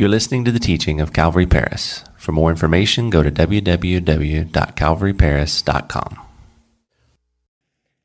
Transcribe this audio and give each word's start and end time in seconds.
You're 0.00 0.08
listening 0.08 0.44
to 0.44 0.52
the 0.52 0.60
teaching 0.60 1.00
of 1.00 1.12
Calvary 1.12 1.44
Paris. 1.44 2.04
For 2.16 2.30
more 2.30 2.50
information, 2.50 3.10
go 3.10 3.24
to 3.24 3.32
www.calvaryparis.com. 3.32 6.18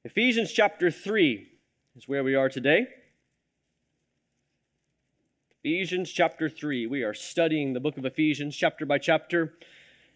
Ephesians 0.04 0.52
chapter 0.52 0.90
3 0.90 1.48
is 1.96 2.08
where 2.08 2.24
we 2.24 2.34
are 2.34 2.50
today. 2.50 2.88
Ephesians 5.64 6.12
chapter 6.12 6.50
3. 6.50 6.88
We 6.88 7.04
are 7.04 7.14
studying 7.14 7.73
the 7.73 7.79
book 7.79 8.00
of 8.00 8.05
Ephesians 8.05 8.55
chapter 8.55 8.88
by 8.88 8.98
chapter 8.98 9.54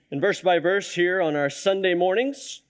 and 0.09 0.19
verse 0.19 0.41
by 0.41 0.57
verse 0.57 0.95
here 0.95 1.21
on 1.21 1.35
our 1.35 1.51
Sunday 1.51 1.93
mornings. 1.93 2.61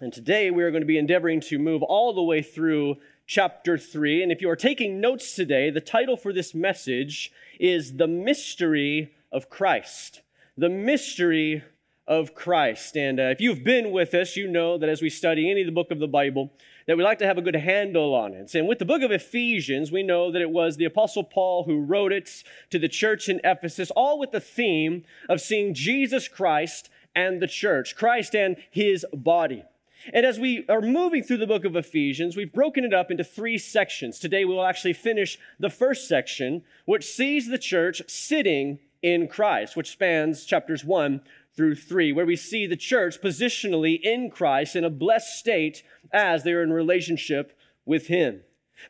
And 0.00 0.12
today 0.12 0.52
we 0.52 0.62
are 0.62 0.70
going 0.70 0.82
to 0.82 0.86
be 0.86 0.98
endeavoring 0.98 1.40
to 1.40 1.58
move 1.58 1.82
all 1.82 2.12
the 2.12 2.22
way 2.22 2.42
through 2.42 2.98
chapter 3.26 3.76
3. 3.76 4.22
And 4.22 4.30
if 4.30 4.40
you 4.40 4.48
are 4.48 4.56
taking 4.56 5.00
notes 5.00 5.34
today, 5.34 5.70
the 5.70 5.80
title 5.80 6.16
for 6.16 6.32
this 6.32 6.54
message 6.54 7.32
is 7.58 7.96
The 7.96 8.06
Mystery 8.06 9.12
of 9.32 9.50
Christ. 9.50 10.22
The 10.56 10.68
Mystery 10.68 11.64
of 12.06 12.34
Christ. 12.34 12.96
And 12.96 13.18
uh, 13.18 13.24
if 13.24 13.40
you've 13.40 13.64
been 13.64 13.90
with 13.90 14.14
us, 14.14 14.36
you 14.36 14.48
know 14.48 14.78
that 14.78 14.88
as 14.88 15.02
we 15.02 15.10
study 15.10 15.50
any 15.50 15.62
of 15.62 15.66
the 15.66 15.72
book 15.72 15.90
of 15.90 15.98
the 15.98 16.06
Bible, 16.06 16.52
that 16.86 16.96
we 16.96 17.02
like 17.02 17.18
to 17.18 17.26
have 17.26 17.36
a 17.36 17.42
good 17.42 17.56
handle 17.56 18.14
on 18.14 18.32
it. 18.32 18.54
And 18.54 18.68
with 18.68 18.78
the 18.78 18.84
book 18.84 19.02
of 19.02 19.10
Ephesians, 19.10 19.90
we 19.90 20.04
know 20.04 20.30
that 20.30 20.40
it 20.40 20.50
was 20.50 20.76
the 20.76 20.84
Apostle 20.84 21.24
Paul 21.24 21.64
who 21.64 21.80
wrote 21.80 22.12
it 22.12 22.44
to 22.70 22.78
the 22.78 22.88
church 22.88 23.28
in 23.28 23.40
Ephesus, 23.42 23.90
all 23.90 24.20
with 24.20 24.30
the 24.30 24.40
theme 24.40 25.04
of 25.28 25.40
seeing 25.40 25.74
Jesus 25.74 26.28
Christ 26.28 26.90
and 27.14 27.42
the 27.42 27.48
church, 27.48 27.96
Christ 27.96 28.36
and 28.36 28.56
his 28.70 29.04
body. 29.12 29.64
And 30.12 30.24
as 30.24 30.38
we 30.38 30.64
are 30.68 30.80
moving 30.80 31.22
through 31.22 31.38
the 31.38 31.46
book 31.46 31.64
of 31.64 31.76
Ephesians, 31.76 32.36
we've 32.36 32.52
broken 32.52 32.84
it 32.84 32.94
up 32.94 33.10
into 33.10 33.24
three 33.24 33.58
sections. 33.58 34.18
Today 34.18 34.44
we 34.44 34.54
will 34.54 34.64
actually 34.64 34.92
finish 34.92 35.38
the 35.58 35.70
first 35.70 36.06
section, 36.06 36.62
which 36.84 37.04
sees 37.04 37.48
the 37.48 37.58
church 37.58 38.02
sitting 38.06 38.78
in 39.02 39.28
Christ, 39.28 39.76
which 39.76 39.90
spans 39.90 40.44
chapters 40.44 40.84
1 40.84 41.20
through 41.56 41.74
3, 41.76 42.12
where 42.12 42.26
we 42.26 42.36
see 42.36 42.66
the 42.66 42.76
church 42.76 43.20
positionally 43.20 44.00
in 44.00 44.30
Christ 44.30 44.76
in 44.76 44.84
a 44.84 44.90
blessed 44.90 45.38
state 45.38 45.82
as 46.12 46.44
they 46.44 46.52
are 46.52 46.62
in 46.62 46.72
relationship 46.72 47.58
with 47.84 48.06
Him. 48.06 48.42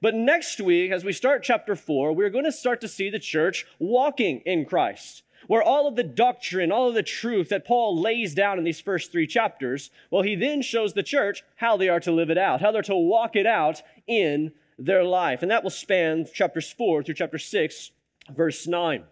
But 0.02 0.14
next 0.14 0.60
week, 0.60 0.90
as 0.90 1.04
we 1.04 1.12
start 1.12 1.44
chapter 1.44 1.76
4, 1.76 2.12
we're 2.12 2.30
going 2.30 2.44
to 2.44 2.52
start 2.52 2.80
to 2.80 2.88
see 2.88 3.08
the 3.08 3.20
church 3.20 3.66
walking 3.78 4.40
in 4.44 4.64
Christ 4.64 5.22
where 5.46 5.62
all 5.62 5.86
of 5.86 5.96
the 5.96 6.02
doctrine, 6.02 6.72
all 6.72 6.88
of 6.88 6.94
the 6.94 7.02
truth 7.02 7.48
that 7.48 7.66
Paul 7.66 8.00
lays 8.00 8.34
down 8.34 8.58
in 8.58 8.64
these 8.64 8.80
first 8.80 9.12
three 9.12 9.26
chapters, 9.26 9.90
well, 10.10 10.22
he 10.22 10.34
then 10.34 10.62
shows 10.62 10.94
the 10.94 11.02
church 11.02 11.44
how 11.56 11.76
they 11.76 11.88
are 11.88 12.00
to 12.00 12.12
live 12.12 12.30
it 12.30 12.38
out, 12.38 12.60
how 12.60 12.72
they're 12.72 12.82
to 12.82 12.96
walk 12.96 13.36
it 13.36 13.46
out 13.46 13.82
in 14.06 14.52
their 14.78 15.04
life. 15.04 15.42
And 15.42 15.50
that 15.50 15.62
will 15.62 15.70
span 15.70 16.26
chapters 16.32 16.70
4 16.70 17.02
through 17.02 17.14
chapter 17.14 17.38
6, 17.38 17.90
verse 18.34 18.66
9. 18.66 19.04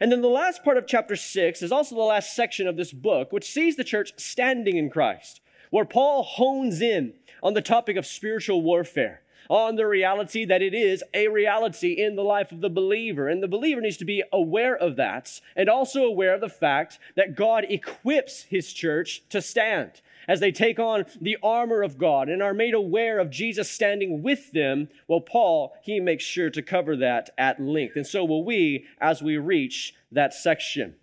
And 0.00 0.12
then 0.12 0.22
the 0.22 0.28
last 0.28 0.62
part 0.62 0.76
of 0.76 0.86
chapter 0.86 1.16
6 1.16 1.62
is 1.62 1.72
also 1.72 1.94
the 1.94 2.02
last 2.02 2.36
section 2.36 2.68
of 2.68 2.76
this 2.76 2.92
book, 2.92 3.32
which 3.32 3.50
sees 3.50 3.76
the 3.76 3.84
church 3.84 4.12
standing 4.16 4.76
in 4.76 4.90
Christ, 4.90 5.40
where 5.70 5.84
Paul 5.84 6.22
hones 6.22 6.80
in 6.80 7.14
on 7.42 7.54
the 7.54 7.62
topic 7.62 7.96
of 7.96 8.06
spiritual 8.06 8.62
warfare 8.62 9.22
on 9.50 9.74
the 9.74 9.86
reality 9.86 10.44
that 10.44 10.62
it 10.62 10.72
is 10.72 11.02
a 11.12 11.26
reality 11.26 11.92
in 11.92 12.14
the 12.14 12.22
life 12.22 12.52
of 12.52 12.60
the 12.60 12.70
believer. 12.70 13.28
And 13.28 13.42
the 13.42 13.48
believer 13.48 13.80
needs 13.80 13.96
to 13.96 14.04
be 14.04 14.22
aware 14.32 14.76
of 14.76 14.94
that 14.96 15.40
and 15.56 15.68
also 15.68 16.04
aware 16.04 16.34
of 16.34 16.40
the 16.40 16.48
fact 16.48 17.00
that 17.16 17.34
God 17.34 17.66
equips 17.68 18.44
his 18.44 18.72
church 18.72 19.24
to 19.30 19.42
stand 19.42 20.00
as 20.28 20.38
they 20.38 20.52
take 20.52 20.78
on 20.78 21.04
the 21.20 21.36
armor 21.42 21.82
of 21.82 21.98
God 21.98 22.28
and 22.28 22.40
are 22.40 22.54
made 22.54 22.74
aware 22.74 23.18
of 23.18 23.30
Jesus 23.30 23.68
standing 23.68 24.22
with 24.22 24.52
them. 24.52 24.88
Well, 25.08 25.20
Paul, 25.20 25.74
he 25.82 25.98
makes 25.98 26.22
sure 26.22 26.50
to 26.50 26.62
cover 26.62 26.94
that 26.98 27.30
at 27.36 27.60
length. 27.60 27.96
And 27.96 28.06
so 28.06 28.24
will 28.24 28.44
we 28.44 28.86
as 29.00 29.20
we 29.20 29.36
reach 29.36 29.94
that 30.12 30.32
section. 30.32 30.94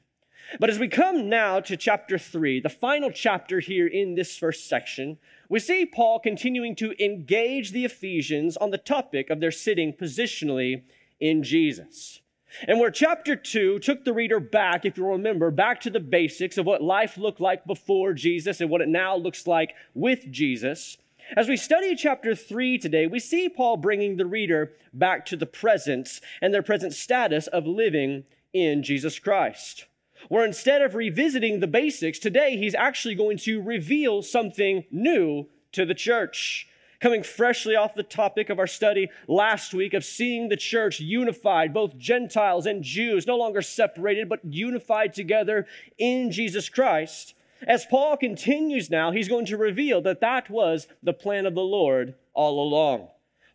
But 0.59 0.69
as 0.69 0.79
we 0.79 0.87
come 0.87 1.27
now 1.27 1.59
to 1.59 1.75
chapter 1.75 2.17
3, 2.17 2.61
the 2.61 2.69
final 2.69 3.11
chapter 3.11 3.59
here 3.59 3.87
in 3.87 4.15
this 4.15 4.37
first 4.37 4.69
section, 4.69 5.17
we 5.49 5.59
see 5.59 5.85
Paul 5.85 6.19
continuing 6.19 6.75
to 6.75 6.93
engage 7.03 7.71
the 7.71 7.85
Ephesians 7.85 8.57
on 8.57 8.71
the 8.71 8.77
topic 8.77 9.29
of 9.29 9.39
their 9.39 9.51
sitting 9.51 9.93
positionally 9.93 10.83
in 11.19 11.43
Jesus. 11.43 12.21
And 12.67 12.79
where 12.79 12.91
chapter 12.91 13.35
2 13.35 13.79
took 13.79 14.03
the 14.03 14.13
reader 14.13 14.39
back, 14.39 14.85
if 14.85 14.97
you 14.97 15.05
remember, 15.05 15.51
back 15.51 15.81
to 15.81 15.89
the 15.89 15.99
basics 15.99 16.57
of 16.57 16.65
what 16.65 16.81
life 16.81 17.17
looked 17.17 17.41
like 17.41 17.65
before 17.65 18.13
Jesus 18.13 18.61
and 18.61 18.69
what 18.69 18.81
it 18.81 18.87
now 18.87 19.15
looks 19.15 19.47
like 19.47 19.73
with 19.93 20.31
Jesus, 20.31 20.97
as 21.35 21.49
we 21.49 21.57
study 21.57 21.93
chapter 21.95 22.33
3 22.33 22.77
today, 22.77 23.05
we 23.05 23.19
see 23.19 23.49
Paul 23.49 23.77
bringing 23.77 24.15
the 24.15 24.25
reader 24.25 24.71
back 24.93 25.25
to 25.25 25.35
the 25.35 25.45
present 25.45 26.21
and 26.41 26.53
their 26.53 26.63
present 26.63 26.93
status 26.93 27.47
of 27.47 27.67
living 27.67 28.23
in 28.53 28.81
Jesus 28.81 29.19
Christ 29.19 29.86
where 30.29 30.45
instead 30.45 30.81
of 30.81 30.95
revisiting 30.95 31.59
the 31.59 31.67
basics, 31.67 32.19
today 32.19 32.57
he's 32.57 32.75
actually 32.75 33.15
going 33.15 33.37
to 33.37 33.61
reveal 33.61 34.21
something 34.21 34.85
new 34.91 35.47
to 35.71 35.85
the 35.85 35.93
church. 35.93 36.67
Coming 36.99 37.21
freshly 37.21 37.75
off 37.75 37.93
the 37.93 38.01
topic 38.01 38.49
of 38.49 38.57
our 38.57 38.65
study 38.65 39.09
last 39.27 39.71
week 39.73 39.93
of 39.93 40.03
seeing 40.03 40.49
the 40.49 40.57
church 40.57 40.99
unified, 40.99 41.71
both 41.73 41.97
Gentiles 41.97 42.65
and 42.65 42.83
Jews, 42.83 43.27
no 43.27 43.37
longer 43.37 43.61
separated, 43.61 44.27
but 44.27 44.43
unified 44.43 45.13
together 45.13 45.67
in 45.99 46.31
Jesus 46.31 46.69
Christ. 46.69 47.35
As 47.67 47.85
Paul 47.85 48.17
continues 48.17 48.89
now, 48.89 49.11
he's 49.11 49.27
going 49.27 49.45
to 49.47 49.57
reveal 49.57 50.01
that 50.01 50.21
that 50.21 50.49
was 50.49 50.87
the 51.03 51.13
plan 51.13 51.45
of 51.45 51.53
the 51.53 51.61
Lord 51.61 52.15
all 52.33 52.61
along. 52.61 53.09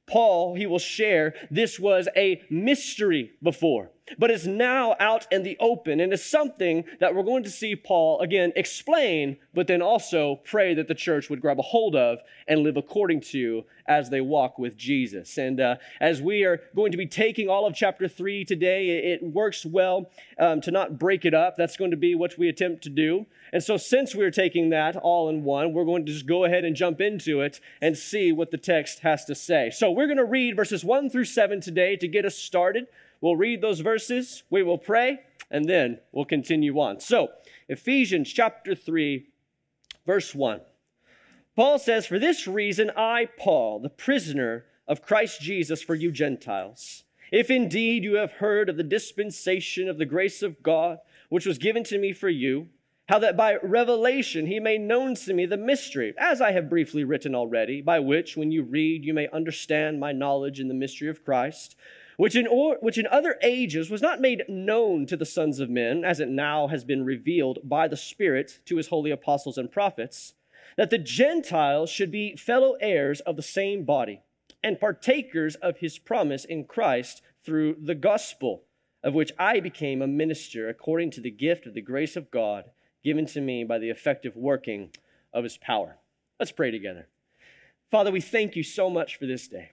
Paul, 0.07 0.55
he 0.55 0.67
will 0.67 0.79
share, 0.79 1.35
this 1.51 1.79
was 1.79 2.09
a 2.17 2.43
mystery 2.51 3.33
before 3.43 3.91
but 4.19 4.31
is 4.31 4.47
now 4.47 4.97
out 4.99 5.27
in 5.31 5.43
the 5.43 5.57
open 5.61 6.01
and 6.01 6.13
is 6.13 6.25
something 6.25 6.85
that 7.01 7.15
we're 7.15 7.23
going 7.23 7.45
to 7.45 7.51
see 7.51 7.77
Paul 7.77 8.21
again 8.21 8.53
explain, 8.57 9.37
but 9.55 9.67
then 9.67 9.81
also 9.81 10.41
pray 10.45 10.75
that 10.75 10.89
the 10.89 10.95
church 10.95 11.31
would 11.31 11.41
grab 11.41 11.59
a 11.59 11.63
hold 11.63 11.95
of 11.95 12.19
and 12.49 12.61
live 12.61 12.77
according 12.77 13.21
to 13.21 13.65
as 13.87 14.11
they 14.11 14.21
walk 14.21 14.59
with 14.59 14.77
Jesus. 14.77 15.39
And 15.39 15.61
uh, 15.61 15.77
as 16.01 16.21
we 16.23 16.45
are 16.45 16.61
going 16.75 16.93
to 16.93 16.99
be 16.99 17.07
taking 17.07 17.49
all 17.49 17.67
of 17.67 17.75
chapter 17.75 18.09
three 18.09 18.45
today, 18.45 19.13
it, 19.13 19.23
works 19.23 19.65
well 19.65 20.11
um, 20.39 20.61
to 20.61 20.71
not 20.71 20.99
break 20.99 21.25
it 21.25 21.33
up. 21.33 21.57
That's 21.57 21.77
going 21.77 21.93
to 21.93 21.97
be 21.97 22.15
what 22.15 22.37
we 22.37 22.49
attempt 22.49 22.83
to 22.83 22.91
do. 22.91 23.27
And 23.53 23.63
so, 23.63 23.77
since 23.77 24.15
we're 24.15 24.31
taking 24.31 24.71
that 24.71 24.97
all 24.97 25.29
in 25.29 25.45
one, 25.45 25.73
we're 25.73 25.85
going 25.85 26.05
to 26.07 26.13
just 26.13 26.27
go 26.27 26.45
ahead 26.45 26.65
and 26.65 26.75
jump 26.75 27.01
into 27.01 27.41
it 27.41 27.61
and 27.81 27.97
see 27.97 28.33
what 28.33 28.51
the 28.51 28.59
text 28.59 29.01
has 29.01 29.25
to 29.27 29.35
say. 29.35 29.71
So, 29.71 29.91
we're 29.91 30.07
going 30.07 30.19
to 30.19 30.25
read 30.25 30.57
verses 30.57 30.85
one 30.85 31.09
through 31.09 31.27
seven 31.27 31.61
today 31.61 31.97
to 31.97 32.09
get 32.09 32.25
us 32.25 32.37
started. 32.37 32.89
We'll 33.23 33.37
read 33.37 33.63
those 33.63 33.81
verses, 33.81 34.43
we 34.51 34.65
will 34.65 34.79
pray, 34.79 35.21
and 35.49 35.65
then 35.67 36.01
we'll 36.11 36.25
continue 36.25 36.79
on. 36.81 36.99
So, 36.99 37.29
Ephesians 37.69 38.33
chapter 38.33 38.75
3, 38.75 39.29
verse 40.05 40.35
1. 40.35 40.61
Paul 41.55 41.79
says, 41.79 42.05
For 42.05 42.19
this 42.19 42.49
reason, 42.49 42.91
I, 42.97 43.29
Paul, 43.39 43.79
the 43.79 43.89
prisoner 43.89 44.65
of 44.89 45.03
Christ 45.03 45.41
Jesus 45.41 45.83
for 45.83 45.95
you 45.95 46.11
Gentiles, 46.11 47.05
if 47.31 47.49
indeed 47.49 48.03
you 48.03 48.17
have 48.17 48.33
heard 48.33 48.69
of 48.69 48.77
the 48.77 48.83
dispensation 48.83 49.89
of 49.89 49.99
the 49.99 50.05
grace 50.05 50.43
of 50.43 50.61
God, 50.61 50.99
which 51.29 51.47
was 51.47 51.59
given 51.59 51.85
to 51.85 51.99
me 51.99 52.13
for 52.13 52.29
you, 52.29 52.71
how 53.09 53.21
that 53.21 53.37
by 53.37 53.57
revelation 53.63 54.47
he 54.47 54.59
made 54.59 54.81
known 54.81 55.15
to 55.15 55.33
me 55.33 55.47
the 55.47 55.57
mystery, 55.57 56.13
as 56.19 56.41
I 56.41 56.51
have 56.53 56.69
briefly 56.69 57.05
written 57.05 57.37
already, 57.37 57.83
by 57.83 58.01
which, 58.01 58.37
when 58.37 58.51
you 58.51 58.65
read, 58.65 59.05
you 59.05 59.15
may 59.15 59.29
understand 59.29 60.01
my 60.01 60.11
knowledge 60.11 60.59
in 60.59 60.67
the 60.67 60.75
mystery 60.75 61.09
of 61.09 61.25
Christ 61.25 61.77
which 62.17 62.37
in, 62.37 62.47
or, 62.47 62.77
which 62.81 62.99
in 62.99 63.07
other 63.07 63.39
ages 63.43 63.91
was 63.91 64.03
not 64.03 64.21
made 64.21 64.45
known 64.49 65.07
to 65.07 65.17
the 65.17 65.27
sons 65.27 65.61
of 65.61 65.71
men, 65.71 66.05
as 66.05 66.21
it 66.21 66.29
now 66.29 66.69
has 66.69 66.85
been 66.85 67.05
revealed 67.05 67.59
by 67.65 67.89
the 67.89 67.97
Spirit 67.97 68.61
to 68.67 68.77
his 68.77 68.89
holy 68.89 69.11
apostles 69.11 69.59
and 69.59 69.71
prophets, 69.71 70.35
that 70.77 70.91
the 70.91 70.99
Gentiles 70.99 71.91
should 71.91 72.11
be 72.11 72.37
fellow 72.37 72.77
heirs 72.81 73.21
of 73.21 73.37
the 73.37 73.43
same 73.43 73.85
body 73.85 74.23
and 74.63 74.81
partakers 74.81 75.57
of 75.57 75.79
his 75.79 75.99
promise 75.99 76.45
in 76.45 76.65
Christ 76.65 77.23
through 77.45 77.77
the 77.83 77.95
gospel, 77.95 78.65
of 79.03 79.15
which 79.15 79.33
I 79.39 79.61
became 79.61 80.01
a 80.01 80.07
minister 80.07 80.69
according 80.69 81.11
to 81.13 81.21
the 81.21 81.31
gift 81.31 81.67
of 81.67 81.75
the 81.75 81.81
grace 81.81 82.17
of 82.17 82.31
God 82.31 82.71
given 83.03 83.27
to 83.27 83.41
me 83.41 83.65
by 83.65 83.79
the 83.79 83.91
effective 83.91 84.37
working 84.37 84.91
of 85.33 85.45
his 85.45 85.59
power. 85.59 85.99
Let's 86.39 86.53
pray 86.53 86.71
together. 86.71 87.09
Father, 87.91 88.11
we 88.11 88.21
thank 88.21 88.55
you 88.55 88.63
so 88.63 88.89
much 88.89 89.17
for 89.17 89.27
this 89.27 89.49
day. 89.49 89.73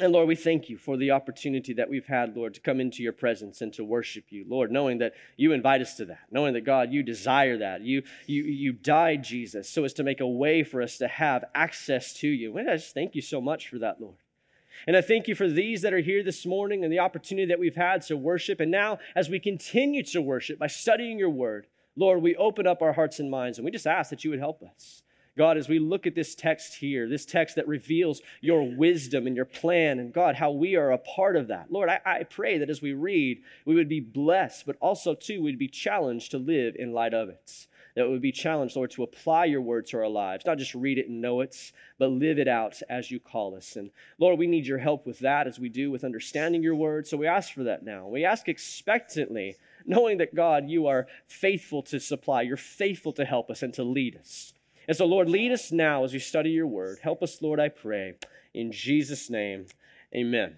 And 0.00 0.14
Lord, 0.14 0.28
we 0.28 0.34
thank 0.34 0.70
you 0.70 0.78
for 0.78 0.96
the 0.96 1.10
opportunity 1.10 1.74
that 1.74 1.90
we've 1.90 2.06
had, 2.06 2.34
Lord, 2.34 2.54
to 2.54 2.60
come 2.60 2.80
into 2.80 3.02
your 3.02 3.12
presence 3.12 3.60
and 3.60 3.70
to 3.74 3.84
worship 3.84 4.24
you, 4.30 4.46
Lord, 4.48 4.72
knowing 4.72 4.96
that 4.98 5.12
you 5.36 5.52
invite 5.52 5.82
us 5.82 5.94
to 5.96 6.06
that, 6.06 6.20
knowing 6.30 6.54
that 6.54 6.64
God, 6.64 6.90
you 6.90 7.02
desire 7.02 7.58
that. 7.58 7.82
You, 7.82 8.02
you, 8.26 8.44
you 8.44 8.72
died, 8.72 9.22
Jesus, 9.22 9.68
so 9.68 9.84
as 9.84 9.92
to 9.94 10.02
make 10.02 10.20
a 10.20 10.26
way 10.26 10.62
for 10.62 10.80
us 10.80 10.96
to 10.98 11.06
have 11.06 11.44
access 11.54 12.14
to 12.14 12.28
you. 12.28 12.56
And 12.56 12.70
I 12.70 12.76
just 12.76 12.94
thank 12.94 13.14
you 13.14 13.20
so 13.20 13.42
much 13.42 13.68
for 13.68 13.78
that, 13.80 14.00
Lord. 14.00 14.16
And 14.86 14.96
I 14.96 15.02
thank 15.02 15.28
you 15.28 15.34
for 15.34 15.48
these 15.48 15.82
that 15.82 15.92
are 15.92 15.98
here 15.98 16.22
this 16.22 16.46
morning 16.46 16.82
and 16.82 16.90
the 16.90 17.00
opportunity 17.00 17.46
that 17.48 17.60
we've 17.60 17.76
had 17.76 18.00
to 18.06 18.16
worship. 18.16 18.58
And 18.58 18.70
now, 18.70 19.00
as 19.14 19.28
we 19.28 19.38
continue 19.38 20.02
to 20.04 20.22
worship 20.22 20.58
by 20.58 20.68
studying 20.68 21.18
your 21.18 21.28
word, 21.28 21.66
Lord, 21.94 22.22
we 22.22 22.34
open 22.36 22.66
up 22.66 22.80
our 22.80 22.94
hearts 22.94 23.20
and 23.20 23.30
minds 23.30 23.58
and 23.58 23.66
we 23.66 23.70
just 23.70 23.86
ask 23.86 24.08
that 24.08 24.24
you 24.24 24.30
would 24.30 24.38
help 24.38 24.62
us. 24.62 25.02
God, 25.38 25.56
as 25.56 25.68
we 25.68 25.78
look 25.78 26.06
at 26.06 26.14
this 26.14 26.34
text 26.34 26.74
here, 26.74 27.08
this 27.08 27.24
text 27.24 27.56
that 27.56 27.68
reveals 27.68 28.20
your 28.40 28.76
wisdom 28.76 29.26
and 29.26 29.36
your 29.36 29.44
plan, 29.44 29.98
and 29.98 30.12
God, 30.12 30.34
how 30.34 30.50
we 30.50 30.76
are 30.76 30.90
a 30.90 30.98
part 30.98 31.36
of 31.36 31.48
that. 31.48 31.70
Lord, 31.70 31.88
I, 31.88 32.00
I 32.04 32.22
pray 32.24 32.58
that 32.58 32.68
as 32.68 32.82
we 32.82 32.92
read, 32.92 33.42
we 33.64 33.74
would 33.74 33.88
be 33.88 34.00
blessed, 34.00 34.66
but 34.66 34.76
also, 34.80 35.14
too, 35.14 35.42
we'd 35.42 35.58
be 35.58 35.68
challenged 35.68 36.32
to 36.32 36.38
live 36.38 36.74
in 36.76 36.92
light 36.92 37.14
of 37.14 37.28
it. 37.28 37.66
That 37.96 38.06
we 38.06 38.12
would 38.12 38.22
be 38.22 38.32
challenged, 38.32 38.76
Lord, 38.76 38.92
to 38.92 39.02
apply 39.02 39.46
your 39.46 39.60
word 39.60 39.86
to 39.86 39.98
our 39.98 40.08
lives, 40.08 40.46
not 40.46 40.58
just 40.58 40.74
read 40.74 40.98
it 40.98 41.08
and 41.08 41.20
know 41.20 41.40
it, 41.40 41.72
but 41.98 42.10
live 42.10 42.38
it 42.38 42.46
out 42.46 42.80
as 42.88 43.10
you 43.10 43.18
call 43.18 43.56
us. 43.56 43.74
And 43.74 43.90
Lord, 44.18 44.38
we 44.38 44.46
need 44.46 44.66
your 44.66 44.78
help 44.78 45.06
with 45.06 45.18
that 45.20 45.48
as 45.48 45.58
we 45.58 45.68
do 45.68 45.90
with 45.90 46.04
understanding 46.04 46.62
your 46.62 46.76
word. 46.76 47.08
So 47.08 47.16
we 47.16 47.26
ask 47.26 47.52
for 47.52 47.64
that 47.64 47.84
now. 47.84 48.06
We 48.06 48.24
ask 48.24 48.48
expectantly, 48.48 49.56
knowing 49.84 50.18
that, 50.18 50.36
God, 50.36 50.68
you 50.68 50.86
are 50.86 51.08
faithful 51.26 51.82
to 51.84 51.98
supply, 51.98 52.42
you're 52.42 52.56
faithful 52.56 53.12
to 53.14 53.24
help 53.24 53.50
us 53.50 53.62
and 53.62 53.74
to 53.74 53.82
lead 53.82 54.16
us. 54.16 54.52
And 54.90 54.96
so, 54.96 55.06
Lord, 55.06 55.28
lead 55.28 55.52
us 55.52 55.70
now 55.70 56.02
as 56.02 56.12
we 56.12 56.18
study 56.18 56.50
your 56.50 56.66
word. 56.66 56.98
Help 57.00 57.22
us, 57.22 57.40
Lord, 57.40 57.60
I 57.60 57.68
pray. 57.68 58.14
In 58.52 58.72
Jesus' 58.72 59.30
name, 59.30 59.66
amen. 60.12 60.56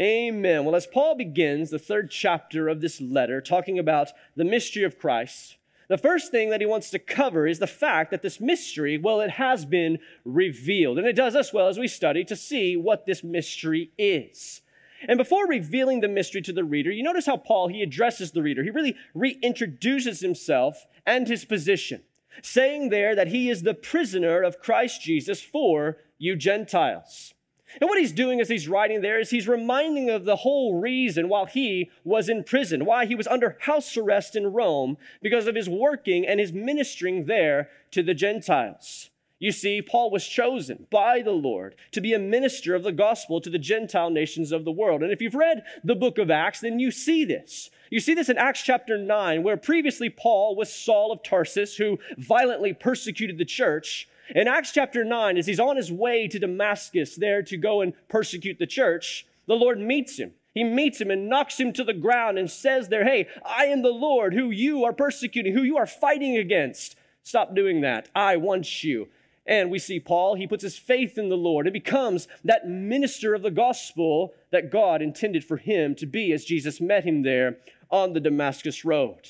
Amen. 0.00 0.64
Well, 0.64 0.74
as 0.74 0.86
Paul 0.86 1.14
begins 1.14 1.68
the 1.68 1.78
third 1.78 2.10
chapter 2.10 2.68
of 2.68 2.80
this 2.80 3.02
letter, 3.02 3.42
talking 3.42 3.78
about 3.78 4.12
the 4.34 4.46
mystery 4.46 4.82
of 4.82 4.98
Christ, 4.98 5.58
the 5.88 5.98
first 5.98 6.30
thing 6.30 6.48
that 6.48 6.62
he 6.62 6.66
wants 6.66 6.88
to 6.88 6.98
cover 6.98 7.46
is 7.46 7.58
the 7.58 7.66
fact 7.66 8.12
that 8.12 8.22
this 8.22 8.40
mystery, 8.40 8.96
well, 8.96 9.20
it 9.20 9.32
has 9.32 9.66
been 9.66 9.98
revealed. 10.24 10.96
And 10.96 11.06
it 11.06 11.14
does 11.14 11.36
us 11.36 11.52
well 11.52 11.68
as 11.68 11.78
we 11.78 11.86
study 11.86 12.24
to 12.24 12.36
see 12.36 12.78
what 12.78 13.04
this 13.04 13.22
mystery 13.22 13.90
is. 13.98 14.62
And 15.06 15.18
before 15.18 15.46
revealing 15.46 16.00
the 16.00 16.08
mystery 16.08 16.40
to 16.40 16.52
the 16.54 16.64
reader, 16.64 16.90
you 16.90 17.02
notice 17.02 17.26
how 17.26 17.36
Paul, 17.36 17.68
he 17.68 17.82
addresses 17.82 18.32
the 18.32 18.42
reader. 18.42 18.62
He 18.62 18.70
really 18.70 18.96
reintroduces 19.14 20.22
himself 20.22 20.86
and 21.04 21.28
his 21.28 21.44
position 21.44 22.04
saying 22.42 22.88
there 22.88 23.14
that 23.14 23.28
he 23.28 23.50
is 23.50 23.62
the 23.62 23.74
prisoner 23.74 24.42
of 24.42 24.60
Christ 24.60 25.02
Jesus 25.02 25.40
for 25.40 25.98
you 26.18 26.36
Gentiles. 26.36 27.34
And 27.80 27.88
what 27.88 27.98
he's 27.98 28.12
doing 28.12 28.40
as 28.40 28.48
he's 28.48 28.68
writing 28.68 29.00
there 29.00 29.18
is 29.18 29.30
he's 29.30 29.48
reminding 29.48 30.08
of 30.08 30.24
the 30.24 30.36
whole 30.36 30.80
reason 30.80 31.28
while 31.28 31.46
he 31.46 31.90
was 32.04 32.28
in 32.28 32.44
prison, 32.44 32.84
why 32.84 33.06
he 33.06 33.14
was 33.14 33.26
under 33.26 33.56
house 33.60 33.96
arrest 33.96 34.36
in 34.36 34.52
Rome 34.52 34.96
because 35.20 35.46
of 35.46 35.56
his 35.56 35.68
working 35.68 36.26
and 36.26 36.38
his 36.38 36.52
ministering 36.52 37.26
there 37.26 37.68
to 37.90 38.02
the 38.02 38.14
Gentiles. 38.14 39.10
You 39.44 39.52
see, 39.52 39.82
Paul 39.82 40.08
was 40.10 40.26
chosen 40.26 40.86
by 40.90 41.20
the 41.20 41.32
Lord 41.32 41.74
to 41.92 42.00
be 42.00 42.14
a 42.14 42.18
minister 42.18 42.74
of 42.74 42.82
the 42.82 42.92
gospel 42.92 43.42
to 43.42 43.50
the 43.50 43.58
Gentile 43.58 44.08
nations 44.08 44.52
of 44.52 44.64
the 44.64 44.72
world. 44.72 45.02
And 45.02 45.12
if 45.12 45.20
you've 45.20 45.34
read 45.34 45.64
the 45.84 45.94
book 45.94 46.16
of 46.16 46.30
Acts, 46.30 46.60
then 46.60 46.78
you 46.78 46.90
see 46.90 47.26
this. 47.26 47.68
You 47.90 48.00
see 48.00 48.14
this 48.14 48.30
in 48.30 48.38
Acts 48.38 48.62
chapter 48.62 48.96
9, 48.96 49.42
where 49.42 49.58
previously 49.58 50.08
Paul 50.08 50.56
was 50.56 50.72
Saul 50.72 51.12
of 51.12 51.22
Tarsus, 51.22 51.76
who 51.76 51.98
violently 52.16 52.72
persecuted 52.72 53.36
the 53.36 53.44
church. 53.44 54.08
In 54.34 54.48
Acts 54.48 54.72
chapter 54.72 55.04
9, 55.04 55.36
as 55.36 55.46
he's 55.46 55.60
on 55.60 55.76
his 55.76 55.92
way 55.92 56.26
to 56.26 56.38
Damascus 56.38 57.14
there 57.14 57.42
to 57.42 57.58
go 57.58 57.82
and 57.82 57.92
persecute 58.08 58.58
the 58.58 58.66
church, 58.66 59.26
the 59.46 59.56
Lord 59.56 59.78
meets 59.78 60.16
him. 60.16 60.32
He 60.54 60.64
meets 60.64 61.02
him 61.02 61.10
and 61.10 61.28
knocks 61.28 61.60
him 61.60 61.74
to 61.74 61.84
the 61.84 61.92
ground 61.92 62.38
and 62.38 62.50
says 62.50 62.88
there, 62.88 63.04
Hey, 63.04 63.28
I 63.44 63.66
am 63.66 63.82
the 63.82 63.90
Lord 63.90 64.32
who 64.32 64.50
you 64.50 64.84
are 64.84 64.94
persecuting, 64.94 65.52
who 65.52 65.64
you 65.64 65.76
are 65.76 65.84
fighting 65.84 66.34
against. 66.38 66.96
Stop 67.22 67.54
doing 67.54 67.82
that. 67.82 68.08
I 68.14 68.36
want 68.36 68.82
you. 68.82 69.08
And 69.46 69.70
we 69.70 69.78
see 69.78 70.00
Paul, 70.00 70.36
he 70.36 70.46
puts 70.46 70.62
his 70.62 70.78
faith 70.78 71.18
in 71.18 71.28
the 71.28 71.36
Lord 71.36 71.66
and 71.66 71.72
becomes 71.72 72.28
that 72.44 72.66
minister 72.66 73.34
of 73.34 73.42
the 73.42 73.50
gospel 73.50 74.32
that 74.50 74.70
God 74.70 75.02
intended 75.02 75.44
for 75.44 75.58
him 75.58 75.94
to 75.96 76.06
be 76.06 76.32
as 76.32 76.44
Jesus 76.44 76.80
met 76.80 77.04
him 77.04 77.22
there 77.22 77.58
on 77.90 78.12
the 78.12 78.20
Damascus 78.20 78.84
road. 78.84 79.28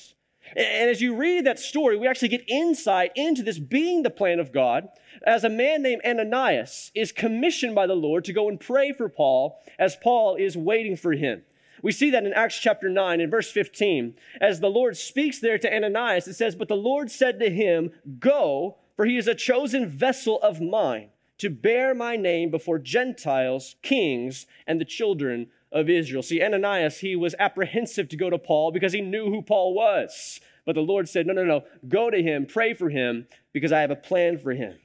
And 0.55 0.89
as 0.89 1.01
you 1.01 1.15
read 1.15 1.45
that 1.45 1.59
story, 1.59 1.97
we 1.97 2.07
actually 2.07 2.29
get 2.29 2.47
insight 2.47 3.11
into 3.15 3.43
this 3.43 3.59
being 3.59 4.03
the 4.03 4.09
plan 4.09 4.39
of 4.39 4.51
God 4.53 4.87
as 5.25 5.43
a 5.43 5.49
man 5.49 5.81
named 5.81 6.01
Ananias 6.05 6.91
is 6.93 7.11
commissioned 7.11 7.73
by 7.73 7.87
the 7.87 7.95
Lord 7.95 8.23
to 8.25 8.33
go 8.33 8.47
and 8.47 8.59
pray 8.59 8.91
for 8.91 9.09
Paul 9.09 9.59
as 9.79 9.95
Paul 9.95 10.35
is 10.35 10.55
waiting 10.55 10.95
for 10.95 11.13
him. 11.13 11.43
We 11.81 11.91
see 11.91 12.09
that 12.11 12.25
in 12.25 12.33
Acts 12.33 12.59
chapter 12.59 12.89
9 12.89 13.21
in 13.21 13.29
verse 13.29 13.51
15. 13.51 14.15
As 14.39 14.59
the 14.59 14.69
Lord 14.69 14.97
speaks 14.97 15.39
there 15.39 15.57
to 15.57 15.73
Ananias, 15.73 16.27
it 16.27 16.33
says, 16.35 16.55
But 16.55 16.67
the 16.67 16.75
Lord 16.75 17.11
said 17.11 17.39
to 17.39 17.49
him, 17.49 17.91
Go, 18.19 18.77
for 18.95 19.05
he 19.05 19.17
is 19.17 19.27
a 19.27 19.35
chosen 19.35 19.87
vessel 19.87 20.39
of 20.41 20.61
mine 20.61 21.09
to 21.37 21.49
bear 21.49 21.93
my 21.93 22.15
name 22.15 22.49
before 22.49 22.79
Gentiles, 22.79 23.75
kings, 23.81 24.45
and 24.65 24.79
the 24.79 24.85
children 24.85 25.47
of 25.71 25.89
Israel. 25.89 26.23
See, 26.23 26.41
Ananias, 26.41 26.99
he 26.99 27.15
was 27.15 27.35
apprehensive 27.37 28.07
to 28.09 28.17
go 28.17 28.29
to 28.29 28.37
Paul 28.37 28.71
because 28.71 28.93
he 28.93 29.01
knew 29.01 29.29
who 29.29 29.41
Paul 29.41 29.73
was. 29.73 30.39
But 30.65 30.75
the 30.75 30.81
Lord 30.81 31.09
said, 31.09 31.27
No, 31.27 31.33
no, 31.33 31.43
no, 31.43 31.63
go 31.87 32.09
to 32.09 32.21
him, 32.21 32.45
pray 32.45 32.73
for 32.73 32.89
him, 32.89 33.27
because 33.53 33.71
I 33.71 33.81
have 33.81 33.91
a 33.91 33.95
plan 33.95 34.37
for 34.37 34.53
him. 34.53 34.75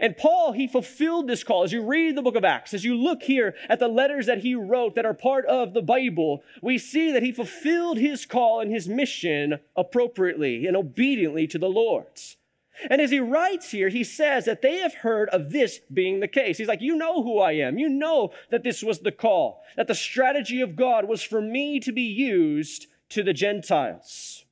And 0.00 0.16
Paul, 0.16 0.52
he 0.52 0.66
fulfilled 0.66 1.28
this 1.28 1.44
call. 1.44 1.62
As 1.62 1.72
you 1.72 1.82
read 1.82 2.16
the 2.16 2.22
book 2.22 2.36
of 2.36 2.44
Acts, 2.44 2.74
as 2.74 2.84
you 2.84 2.94
look 2.94 3.22
here 3.22 3.54
at 3.68 3.78
the 3.78 3.88
letters 3.88 4.26
that 4.26 4.42
he 4.42 4.54
wrote 4.54 4.94
that 4.96 5.06
are 5.06 5.14
part 5.14 5.46
of 5.46 5.72
the 5.72 5.80
Bible, 5.80 6.42
we 6.60 6.76
see 6.76 7.10
that 7.12 7.22
he 7.22 7.32
fulfilled 7.32 7.96
his 7.96 8.26
call 8.26 8.60
and 8.60 8.70
his 8.70 8.86
mission 8.86 9.60
appropriately 9.76 10.66
and 10.66 10.76
obediently 10.76 11.46
to 11.46 11.58
the 11.58 11.70
Lord's. 11.70 12.36
And 12.90 13.00
as 13.00 13.10
he 13.10 13.20
writes 13.20 13.70
here, 13.70 13.88
he 13.88 14.04
says 14.04 14.44
that 14.44 14.62
they 14.62 14.76
have 14.76 14.94
heard 14.94 15.28
of 15.30 15.50
this 15.50 15.80
being 15.92 16.20
the 16.20 16.28
case. 16.28 16.58
He's 16.58 16.68
like, 16.68 16.80
You 16.80 16.96
know 16.96 17.22
who 17.22 17.38
I 17.38 17.52
am. 17.52 17.78
You 17.78 17.88
know 17.88 18.32
that 18.50 18.62
this 18.62 18.82
was 18.82 19.00
the 19.00 19.12
call, 19.12 19.62
that 19.76 19.88
the 19.88 19.94
strategy 19.94 20.60
of 20.60 20.76
God 20.76 21.06
was 21.06 21.22
for 21.22 21.40
me 21.40 21.80
to 21.80 21.92
be 21.92 22.02
used 22.02 22.86
to 23.10 23.22
the 23.22 23.32
Gentiles. 23.32 24.44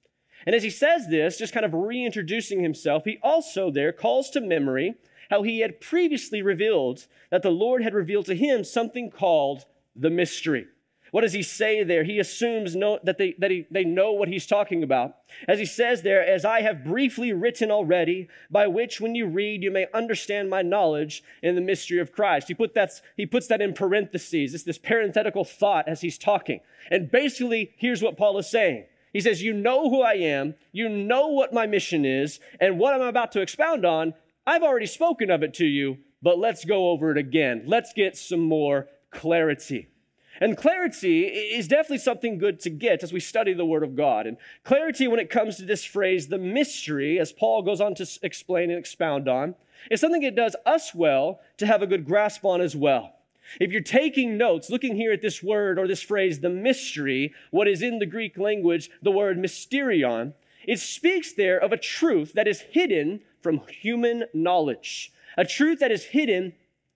And 0.45 0.55
as 0.55 0.63
he 0.63 0.71
says 0.71 1.09
this, 1.09 1.39
just 1.39 1.53
kind 1.53 1.67
of 1.67 1.75
reintroducing 1.75 2.63
himself, 2.63 3.05
he 3.05 3.19
also 3.23 3.71
there 3.71 3.93
calls 3.93 4.31
to 4.31 4.41
memory 4.41 4.95
how 5.31 5.43
he 5.43 5.61
had 5.61 5.81
previously 5.81 6.41
revealed 6.41 7.07
that 7.31 7.43
the 7.43 7.51
Lord 7.51 7.83
had 7.83 7.95
revealed 7.95 8.27
to 8.27 8.37
him 8.37 8.63
something 8.63 9.11
called 9.11 9.65
the 9.95 10.11
mystery. 10.11 10.67
What 11.17 11.23
does 11.23 11.33
he 11.33 11.43
say 11.43 11.83
there? 11.83 12.05
He 12.05 12.19
assumes 12.19 12.77
no, 12.77 12.99
that, 13.03 13.17
they, 13.17 13.35
that 13.39 13.51
he, 13.51 13.67
they 13.71 13.85
know 13.85 14.13
what 14.13 14.29
he's 14.29 14.47
talking 14.47 14.83
about. 14.83 15.17
As 15.49 15.59
he 15.59 15.65
says 15.65 16.03
there, 16.03 16.23
as 16.23 16.45
I 16.45 16.61
have 16.61 16.85
briefly 16.85 17.33
written 17.33 17.71
already, 17.71 18.29
by 18.51 18.67
which 18.67 19.01
when 19.01 19.15
you 19.15 19.27
read, 19.27 19.63
you 19.63 19.71
may 19.71 19.87
understand 19.95 20.51
my 20.51 20.61
knowledge 20.61 21.25
in 21.43 21.55
the 21.55 21.63
mystery 21.63 22.01
of 22.01 22.13
Christ. 22.13 22.49
He, 22.49 22.55
put 22.55 22.75
that, 22.75 23.01
he 23.17 23.25
puts 23.25 23.47
that 23.47 23.63
in 23.63 23.73
parentheses. 23.73 24.53
It's 24.53 24.65
this 24.65 24.77
parenthetical 24.77 25.43
thought 25.43 25.89
as 25.89 26.03
he's 26.03 26.19
talking. 26.19 26.61
And 26.91 27.11
basically, 27.11 27.73
here's 27.79 28.03
what 28.03 28.19
Paul 28.19 28.37
is 28.37 28.51
saying. 28.51 28.85
He 29.11 29.23
says, 29.23 29.43
You 29.43 29.55
know 29.55 29.89
who 29.89 30.03
I 30.03 30.17
am, 30.17 30.55
you 30.71 30.87
know 30.87 31.29
what 31.29 31.51
my 31.51 31.67
mission 31.67 32.05
is, 32.05 32.41
and 32.61 32.79
what 32.79 32.93
I'm 32.93 33.01
about 33.01 33.33
to 33.33 33.41
expound 33.41 33.87
on, 33.87 34.13
I've 34.47 34.63
already 34.63 34.85
spoken 34.85 35.31
of 35.31 35.43
it 35.43 35.55
to 35.55 35.65
you, 35.65 35.97
but 36.21 36.39
let's 36.39 36.67
go 36.67 36.91
over 36.91 37.11
it 37.11 37.17
again. 37.17 37.63
Let's 37.65 37.95
get 37.95 38.19
some 38.19 38.41
more 38.41 38.89
clarity. 39.11 39.89
And 40.41 40.57
clarity 40.57 41.25
is 41.25 41.69
definitely 41.69 41.99
something 41.99 42.39
good 42.39 42.61
to 42.61 42.71
get 42.71 43.03
as 43.03 43.13
we 43.13 43.21
study 43.21 43.55
the 43.55 43.65
Word 43.65 43.83
of 43.83 43.97
God. 43.97 44.27
And 44.27 44.37
clarity, 44.65 45.09
when 45.09 45.21
it 45.21 45.31
comes 45.31 45.57
to 45.57 45.65
this 45.65 45.85
phrase, 45.85 46.29
the 46.29 46.39
mystery, 46.39 47.19
as 47.19 47.33
Paul 47.33 47.63
goes 47.63 47.81
on 47.81 47.95
to 47.97 48.07
explain 48.23 48.71
and 48.71 48.79
expound 48.79 49.29
on, 49.29 49.55
is 49.91 50.01
something 50.01 50.23
it 50.23 50.37
does 50.37 50.57
us 50.65 50.95
well 50.95 51.41
to 51.59 51.67
have 51.67 51.83
a 51.83 51.87
good 51.87 52.05
grasp 52.05 52.45
on 52.45 52.61
as 52.61 52.77
well. 52.77 53.15
If 53.61 53.71
you're 53.71 53.81
taking 53.81 54.37
notes, 54.37 54.71
looking 54.71 54.97
here 54.97 55.13
at 55.13 55.23
this 55.23 55.43
word 55.43 55.79
or 55.79 55.87
this 55.87 56.03
phrase, 56.03 56.41
the 56.41 56.51
mystery, 56.51 57.33
what 57.51 57.69
is 57.69 57.83
in 57.83 57.99
the 57.99 58.07
Greek 58.07 58.37
language, 58.37 58.91
the 59.03 59.13
word 59.13 59.39
mysterion, 59.39 60.35
it 60.67 60.81
speaks 60.81 61.33
there 61.33 61.59
of 61.59 61.73
a 61.73 61.77
truth 61.77 62.33
that 62.33 62.49
is 62.49 62.61
hidden 62.61 63.21
from 63.41 63.61
human 63.69 64.25
knowledge. 64.35 65.13
A 65.37 65.45
truth 65.45 65.79
that 65.79 65.93
is 65.93 66.07
hidden 66.07 66.55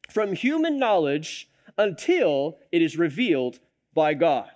from 0.08 0.32
human 0.34 0.78
knowledge 0.78 1.48
until 1.80 2.58
it 2.70 2.82
is 2.82 2.98
revealed 2.98 3.58
by 3.94 4.14
God. 4.14 4.50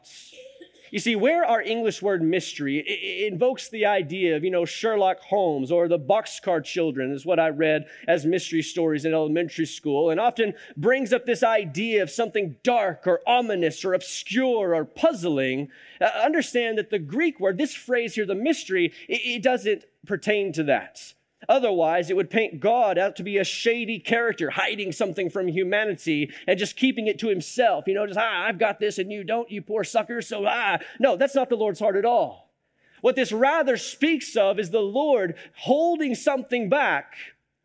You 0.91 1.01
see, 1.01 1.17
where 1.17 1.45
our 1.45 1.61
English 1.61 2.03
word 2.03 2.23
mystery 2.23 3.27
invokes 3.27 3.69
the 3.69 3.85
idea 3.85 4.37
of, 4.37 4.45
you 4.45 4.51
know, 4.53 4.65
Sherlock 4.65 5.19
Holmes 5.23 5.73
or 5.73 5.89
the 5.89 5.99
Boxcar 5.99 6.63
Children 6.63 7.11
is 7.11 7.27
what 7.27 7.41
I 7.41 7.49
read 7.49 7.87
as 8.07 8.25
mystery 8.25 8.63
stories 8.63 9.05
in 9.05 9.13
elementary 9.13 9.67
school, 9.67 10.11
and 10.11 10.21
often 10.21 10.55
brings 10.77 11.13
up 11.13 11.27
this 11.27 11.43
idea 11.43 12.01
of 12.01 12.11
something 12.11 12.57
dark 12.63 13.09
or 13.09 13.23
ominous 13.27 13.85
or 13.85 13.93
obscure 13.93 14.73
or 14.73 14.85
puzzling. 14.85 15.69
Uh, 16.01 16.05
understand 16.23 16.79
that 16.79 16.91
the 16.91 17.01
Greek 17.01 17.41
word, 17.41 17.59
this 17.59 17.75
phrase 17.75 18.15
here, 18.15 18.27
the 18.27 18.37
mystery, 18.37 18.93
it, 19.09 19.21
it 19.25 19.43
doesn't 19.43 19.87
pertain 20.07 20.53
to 20.53 20.63
that. 20.63 21.15
Otherwise, 21.49 22.11
it 22.11 22.17
would 22.17 22.31
paint 22.31 22.61
God 22.61 22.99
out 22.99 23.17
to 23.17 23.23
be 23.23 23.39
a 23.39 23.45
shady 23.45 23.99
character, 23.99 24.51
hiding 24.51 24.93
something 24.93 25.31
from 25.31 25.49
humanity 25.49 26.31
and 26.47 26.59
just 26.59 26.77
keeping 26.77 27.07
it 27.07 27.19
to 27.21 27.29
himself. 27.29 27.85
You 27.87 27.95
know, 27.95 28.07
just, 28.07 28.19
ah, 28.19 28.45
I've 28.47 28.59
got 28.59 28.81
this 28.81 28.99
and 28.99 29.13
you 29.13 29.25
don't, 29.25 29.51
you 29.51 29.63
poor 29.63 29.85
sucker. 29.85 30.23
So, 30.23 30.45
ah, 30.47 30.79
no, 30.99 31.17
that's 31.17 31.35
not 31.35 31.49
the 31.49 31.57
Lord's 31.57 31.81
heart 31.81 31.97
at 31.97 32.05
all. 32.05 32.53
What 33.01 33.17
this 33.17 33.33
rather 33.33 33.77
speaks 33.77 34.35
of 34.37 34.59
is 34.59 34.71
the 34.71 34.81
Lord 34.81 35.35
holding 35.57 36.15
something 36.15 36.69
back 36.71 37.15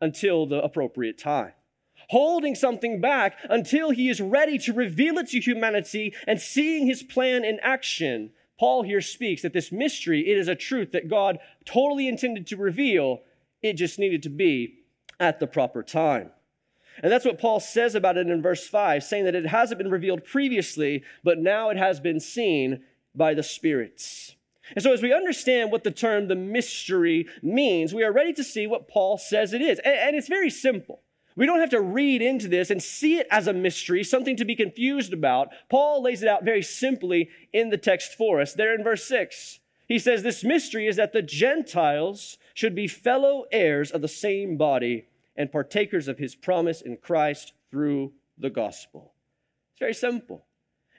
until 0.00 0.46
the 0.46 0.62
appropriate 0.62 1.16
time. 1.18 1.52
Holding 2.10 2.54
something 2.54 3.00
back 3.00 3.38
until 3.48 3.90
he 3.90 4.08
is 4.08 4.20
ready 4.20 4.58
to 4.58 4.72
reveal 4.72 5.16
it 5.18 5.28
to 5.28 5.40
humanity 5.40 6.12
and 6.26 6.40
seeing 6.40 6.86
his 6.86 7.02
plan 7.02 7.44
in 7.44 7.58
action. 7.62 8.32
Paul 8.58 8.82
here 8.82 9.00
speaks 9.00 9.40
that 9.40 9.54
this 9.54 9.72
mystery, 9.72 10.28
it 10.28 10.36
is 10.36 10.48
a 10.48 10.54
truth 10.54 10.92
that 10.92 11.08
God 11.08 11.38
totally 11.64 12.08
intended 12.08 12.46
to 12.48 12.56
reveal 12.58 13.22
it 13.62 13.74
just 13.74 13.98
needed 13.98 14.22
to 14.24 14.30
be 14.30 14.80
at 15.18 15.38
the 15.38 15.46
proper 15.46 15.82
time. 15.82 16.30
And 17.02 17.10
that's 17.10 17.24
what 17.24 17.38
Paul 17.38 17.60
says 17.60 17.94
about 17.94 18.16
it 18.16 18.28
in 18.28 18.42
verse 18.42 18.66
5, 18.66 19.02
saying 19.02 19.24
that 19.24 19.34
it 19.34 19.46
hasn't 19.46 19.78
been 19.78 19.90
revealed 19.90 20.24
previously, 20.24 21.02
but 21.24 21.38
now 21.38 21.70
it 21.70 21.76
has 21.76 22.00
been 22.00 22.20
seen 22.20 22.82
by 23.14 23.34
the 23.34 23.42
spirits. 23.42 24.34
And 24.74 24.82
so, 24.82 24.92
as 24.92 25.02
we 25.02 25.12
understand 25.12 25.72
what 25.72 25.82
the 25.82 25.90
term 25.90 26.28
the 26.28 26.36
mystery 26.36 27.26
means, 27.42 27.92
we 27.92 28.04
are 28.04 28.12
ready 28.12 28.32
to 28.34 28.44
see 28.44 28.66
what 28.66 28.88
Paul 28.88 29.18
says 29.18 29.52
it 29.52 29.62
is. 29.62 29.80
And, 29.80 30.14
it's 30.14 30.28
very 30.28 30.50
simple. 30.50 31.00
We 31.36 31.46
don't 31.46 31.60
have 31.60 31.70
to 31.70 31.80
read 31.80 32.22
into 32.22 32.48
this 32.48 32.70
and 32.70 32.82
see 32.82 33.18
it 33.18 33.26
as 33.30 33.46
a 33.46 33.52
mystery, 33.52 34.04
something 34.04 34.36
to 34.36 34.44
be 34.44 34.54
confused 34.54 35.12
about. 35.12 35.48
Paul 35.68 36.02
lays 36.02 36.22
it 36.22 36.28
out 36.28 36.44
very 36.44 36.62
simply 36.62 37.30
in 37.52 37.70
the 37.70 37.78
text 37.78 38.14
for 38.14 38.40
us. 38.40 38.52
There 38.54 38.74
in 38.74 38.84
verse 38.84 39.04
6, 39.04 39.58
he 39.88 39.98
says, 39.98 40.22
This 40.22 40.44
mystery 40.44 40.86
is 40.86 40.96
that 40.96 41.12
the 41.12 41.22
Gentiles 41.22 42.36
should 42.54 42.74
be 42.74 42.86
fellow 42.86 43.44
heirs 43.52 43.90
of 43.90 44.02
the 44.02 44.08
same 44.08 44.56
body 44.56 45.06
and 45.36 45.52
partakers 45.52 46.08
of 46.08 46.18
his 46.18 46.34
promise 46.34 46.80
in 46.80 46.96
Christ 46.96 47.52
through 47.70 48.12
the 48.38 48.50
gospel. 48.50 49.12
It's 49.72 49.80
very 49.80 49.94
simple. 49.94 50.44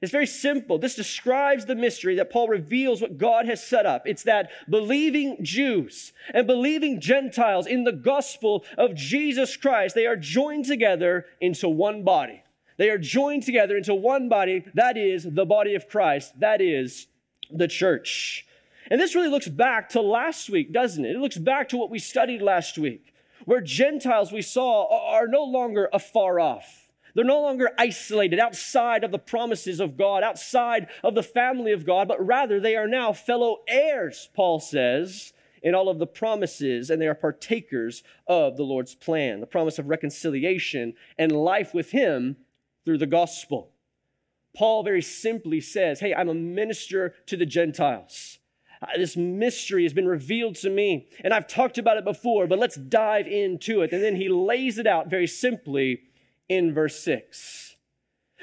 It's 0.02 0.12
very 0.12 0.26
simple. 0.26 0.80
This 0.80 0.96
describes 0.96 1.66
the 1.66 1.76
mystery 1.76 2.16
that 2.16 2.32
Paul 2.32 2.48
reveals 2.48 3.02
what 3.02 3.20
God 3.20 3.46
has 3.46 3.64
set 3.64 3.86
up. 3.86 4.08
It's 4.08 4.24
that 4.24 4.50
believing 4.68 5.38
Jews 5.44 6.12
and 6.34 6.48
believing 6.48 7.00
Gentiles 7.00 7.68
in 7.68 7.84
the 7.84 7.92
gospel 7.92 8.66
of 8.80 8.96
Jesus 8.96 9.56
Christ, 9.56 9.94
they 9.94 10.08
are 10.08 10.16
joined 10.16 10.66
together 10.66 11.28
into 11.40 11.70
one 11.70 12.04
body. 12.04 12.42
They 12.78 12.90
are 12.90 12.98
joined 12.98 13.44
together 13.44 13.78
into 13.78 13.94
one 13.94 14.28
body. 14.28 14.66
That 14.74 14.98
is 14.98 15.24
the 15.24 15.46
body 15.46 15.76
of 15.76 15.88
Christ. 15.88 16.40
That 16.40 16.62
is 16.62 17.06
the 17.52 17.68
church. 17.68 18.48
And 18.92 19.00
this 19.00 19.16
really 19.16 19.30
looks 19.30 19.48
back 19.48 19.88
to 19.92 20.02
last 20.02 20.50
week, 20.50 20.74
doesn't 20.74 21.06
it? 21.06 21.16
It 21.16 21.20
looks 21.20 21.38
back 21.38 21.70
to 21.70 21.78
what 21.78 21.90
we 21.90 21.98
studied 21.98 22.42
last 22.42 22.78
week, 22.78 23.14
where 23.46 23.62
Gentiles 23.62 24.34
we 24.34 24.42
saw 24.42 25.14
are 25.16 25.30
no 25.30 25.46
longer 25.46 25.88
afar 25.94 26.42
off. 26.42 26.92
They're 27.16 27.24
no 27.24 27.42
longer 27.42 27.70
isolated 27.78 28.38
outside 28.38 29.06
of 29.06 29.12
the 29.12 29.18
promises 29.18 29.80
of 29.80 29.96
God, 29.96 30.24
outside 30.24 30.88
of 31.06 31.16
the 31.16 31.24
family 31.24 31.72
of 31.72 31.86
God, 31.86 32.10
but 32.10 32.26
rather 32.26 32.60
they 32.60 32.76
are 32.76 32.88
now 32.88 33.14
fellow 33.14 33.60
heirs, 33.66 34.28
Paul 34.34 34.60
says, 34.60 35.32
in 35.64 35.74
all 35.74 35.88
of 35.88 36.00
the 36.00 36.08
promises, 36.08 36.90
and 36.90 37.02
they 37.02 37.08
are 37.08 37.16
partakers 37.16 38.04
of 38.28 38.58
the 38.58 38.64
Lord's 38.64 38.94
plan, 38.94 39.40
the 39.40 39.48
promise 39.48 39.80
of 39.80 39.88
reconciliation 39.88 40.96
and 41.18 41.32
life 41.32 41.74
with 41.74 41.92
Him 41.92 42.36
through 42.84 42.98
the 42.98 43.06
gospel. 43.06 43.72
Paul 44.54 44.84
very 44.84 45.02
simply 45.02 45.62
says, 45.62 46.02
Hey, 46.02 46.14
I'm 46.14 46.28
a 46.28 46.34
minister 46.34 47.16
to 47.28 47.38
the 47.38 47.46
Gentiles. 47.46 48.40
Uh, 48.82 48.98
this 48.98 49.16
mystery 49.16 49.84
has 49.84 49.94
been 49.94 50.08
revealed 50.08 50.56
to 50.56 50.70
me, 50.70 51.08
and 51.24 51.34
I've 51.34 51.48
talked 51.48 51.78
about 51.78 51.98
it 51.98 52.04
before, 52.04 52.48
but 52.48 52.60
let's 52.60 52.76
dive 52.76 53.28
into 53.28 53.82
it. 53.82 53.94
And 53.94 54.04
then 54.04 54.16
he 54.16 54.28
lays 54.28 54.80
it 54.80 54.88
out 54.88 55.10
very 55.10 55.28
simply 55.28 56.02
in 56.50 56.74
verse 56.74 57.00
6. 57.00 57.76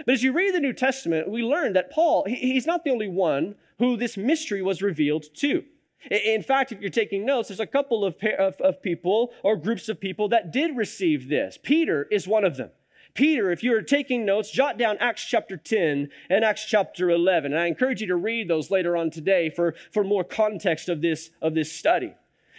But 0.06 0.14
as 0.14 0.22
you 0.22 0.32
read 0.32 0.54
the 0.54 0.60
New 0.60 0.72
Testament, 0.72 1.28
we 1.28 1.42
learn 1.42 1.72
that 1.72 1.90
Paul, 1.90 2.24
he's 2.26 2.66
not 2.66 2.84
the 2.84 2.90
only 2.90 3.08
one 3.08 3.56
who 3.78 3.96
this 3.96 4.16
mystery 4.16 4.62
was 4.62 4.80
revealed 4.80 5.24
to. 5.34 5.64
In 6.10 6.42
fact, 6.42 6.70
if 6.70 6.80
you're 6.80 6.90
taking 6.90 7.26
notes, 7.26 7.48
there's 7.48 7.58
a 7.58 7.66
couple 7.66 8.04
of, 8.04 8.14
of, 8.38 8.54
of, 8.60 8.80
people 8.80 9.32
or 9.42 9.56
groups 9.56 9.88
of 9.88 10.00
people 10.00 10.28
that 10.28 10.52
did 10.52 10.76
receive 10.76 11.28
this. 11.28 11.58
Peter 11.60 12.06
is 12.10 12.28
one 12.28 12.44
of 12.44 12.56
them. 12.56 12.70
Peter, 13.14 13.50
if 13.50 13.62
you're 13.62 13.82
taking 13.82 14.24
notes, 14.24 14.50
jot 14.50 14.78
down 14.78 14.96
Acts 14.98 15.24
chapter 15.24 15.56
10 15.56 16.08
and 16.30 16.44
Acts 16.44 16.64
chapter 16.64 17.10
11. 17.10 17.52
And 17.52 17.60
I 17.60 17.66
encourage 17.66 18.00
you 18.00 18.06
to 18.08 18.16
read 18.16 18.48
those 18.48 18.70
later 18.70 18.96
on 18.96 19.10
today 19.10 19.50
for, 19.50 19.74
for 19.92 20.04
more 20.04 20.24
context 20.24 20.88
of 20.88 21.00
this, 21.00 21.30
of 21.42 21.54
this 21.54 21.72
study. 21.72 22.14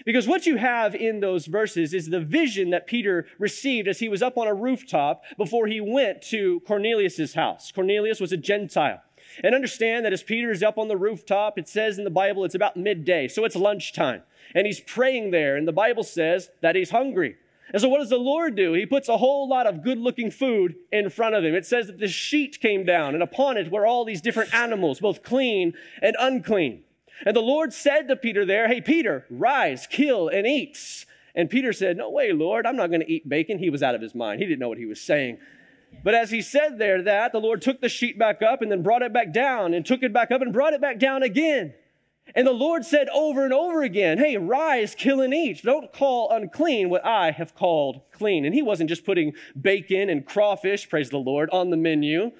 Because 0.05 0.27
what 0.27 0.45
you 0.45 0.57
have 0.57 0.95
in 0.95 1.19
those 1.19 1.45
verses 1.45 1.93
is 1.93 2.09
the 2.09 2.21
vision 2.21 2.69
that 2.69 2.87
Peter 2.87 3.27
received 3.37 3.87
as 3.87 3.99
he 3.99 4.09
was 4.09 4.21
up 4.21 4.37
on 4.37 4.47
a 4.47 4.53
rooftop 4.53 5.23
before 5.37 5.67
he 5.67 5.81
went 5.81 6.21
to 6.23 6.61
Cornelius's 6.61 7.33
house. 7.33 7.71
Cornelius 7.71 8.19
was 8.19 8.31
a 8.31 8.37
Gentile. 8.37 9.01
And 9.43 9.53
understand 9.53 10.05
that 10.05 10.13
as 10.13 10.23
Peter 10.23 10.51
is 10.51 10.63
up 10.63 10.77
on 10.77 10.87
the 10.87 10.97
rooftop, 10.97 11.57
it 11.57 11.67
says 11.67 11.97
in 11.97 12.03
the 12.03 12.09
Bible 12.09 12.45
it's 12.45 12.55
about 12.55 12.77
midday, 12.77 13.27
so 13.27 13.45
it's 13.45 13.55
lunchtime. 13.55 14.23
And 14.55 14.65
he's 14.65 14.79
praying 14.79 15.31
there, 15.31 15.55
and 15.55 15.67
the 15.67 15.71
Bible 15.71 16.03
says 16.03 16.49
that 16.61 16.75
he's 16.75 16.89
hungry. 16.89 17.35
And 17.71 17.81
so 17.81 17.87
what 17.87 17.99
does 17.99 18.09
the 18.09 18.17
Lord 18.17 18.55
do? 18.55 18.73
He 18.73 18.85
puts 18.85 19.09
a 19.09 19.17
whole 19.17 19.47
lot 19.47 19.67
of 19.67 19.83
good 19.83 19.99
looking 19.99 20.31
food 20.31 20.75
in 20.91 21.09
front 21.09 21.35
of 21.35 21.43
him. 21.43 21.53
It 21.53 21.65
says 21.65 21.87
that 21.87 21.99
the 21.99 22.07
sheet 22.07 22.59
came 22.59 22.85
down, 22.85 23.13
and 23.13 23.21
upon 23.21 23.57
it 23.57 23.71
were 23.71 23.85
all 23.85 24.05
these 24.05 24.21
different 24.21 24.53
animals, 24.53 24.99
both 24.99 25.23
clean 25.23 25.73
and 26.01 26.15
unclean. 26.19 26.83
And 27.25 27.35
the 27.35 27.41
Lord 27.41 27.73
said 27.73 28.07
to 28.07 28.15
Peter 28.15 28.45
there, 28.45 28.67
Hey, 28.67 28.81
Peter, 28.81 29.25
rise, 29.29 29.87
kill, 29.87 30.29
and 30.29 30.47
eat. 30.47 31.05
And 31.35 31.49
Peter 31.49 31.73
said, 31.73 31.97
No 31.97 32.09
way, 32.09 32.31
Lord, 32.31 32.65
I'm 32.65 32.75
not 32.75 32.87
going 32.87 33.01
to 33.01 33.11
eat 33.11 33.27
bacon. 33.27 33.59
He 33.59 33.69
was 33.69 33.83
out 33.83 33.95
of 33.95 34.01
his 34.01 34.15
mind. 34.15 34.39
He 34.39 34.47
didn't 34.47 34.59
know 34.59 34.69
what 34.69 34.77
he 34.77 34.85
was 34.85 35.01
saying. 35.01 35.37
But 36.03 36.13
as 36.13 36.31
he 36.31 36.41
said 36.41 36.77
there 36.77 37.01
that, 37.03 37.31
the 37.31 37.39
Lord 37.39 37.61
took 37.61 37.81
the 37.81 37.89
sheet 37.89 38.17
back 38.17 38.41
up 38.41 38.61
and 38.61 38.71
then 38.71 38.83
brought 38.83 39.01
it 39.01 39.13
back 39.13 39.33
down 39.33 39.73
and 39.73 39.85
took 39.85 40.03
it 40.03 40.13
back 40.13 40.31
up 40.31 40.41
and 40.41 40.53
brought 40.53 40.73
it 40.73 40.81
back 40.81 40.99
down 40.99 41.23
again. 41.23 41.73
And 42.35 42.45
the 42.45 42.51
Lord 42.51 42.85
said 42.85 43.07
over 43.09 43.43
and 43.43 43.53
over 43.53 43.81
again, 43.83 44.17
Hey, 44.17 44.37
rise, 44.37 44.95
kill, 44.95 45.21
and 45.21 45.33
eat. 45.33 45.63
Don't 45.63 45.91
call 45.91 46.29
unclean 46.31 46.89
what 46.89 47.05
I 47.05 47.31
have 47.31 47.55
called 47.55 48.01
clean. 48.11 48.45
And 48.45 48.53
he 48.53 48.61
wasn't 48.61 48.89
just 48.89 49.05
putting 49.05 49.33
bacon 49.59 50.09
and 50.09 50.25
crawfish, 50.25 50.89
praise 50.89 51.09
the 51.09 51.17
Lord, 51.17 51.49
on 51.51 51.69
the 51.69 51.77
menu, 51.77 52.31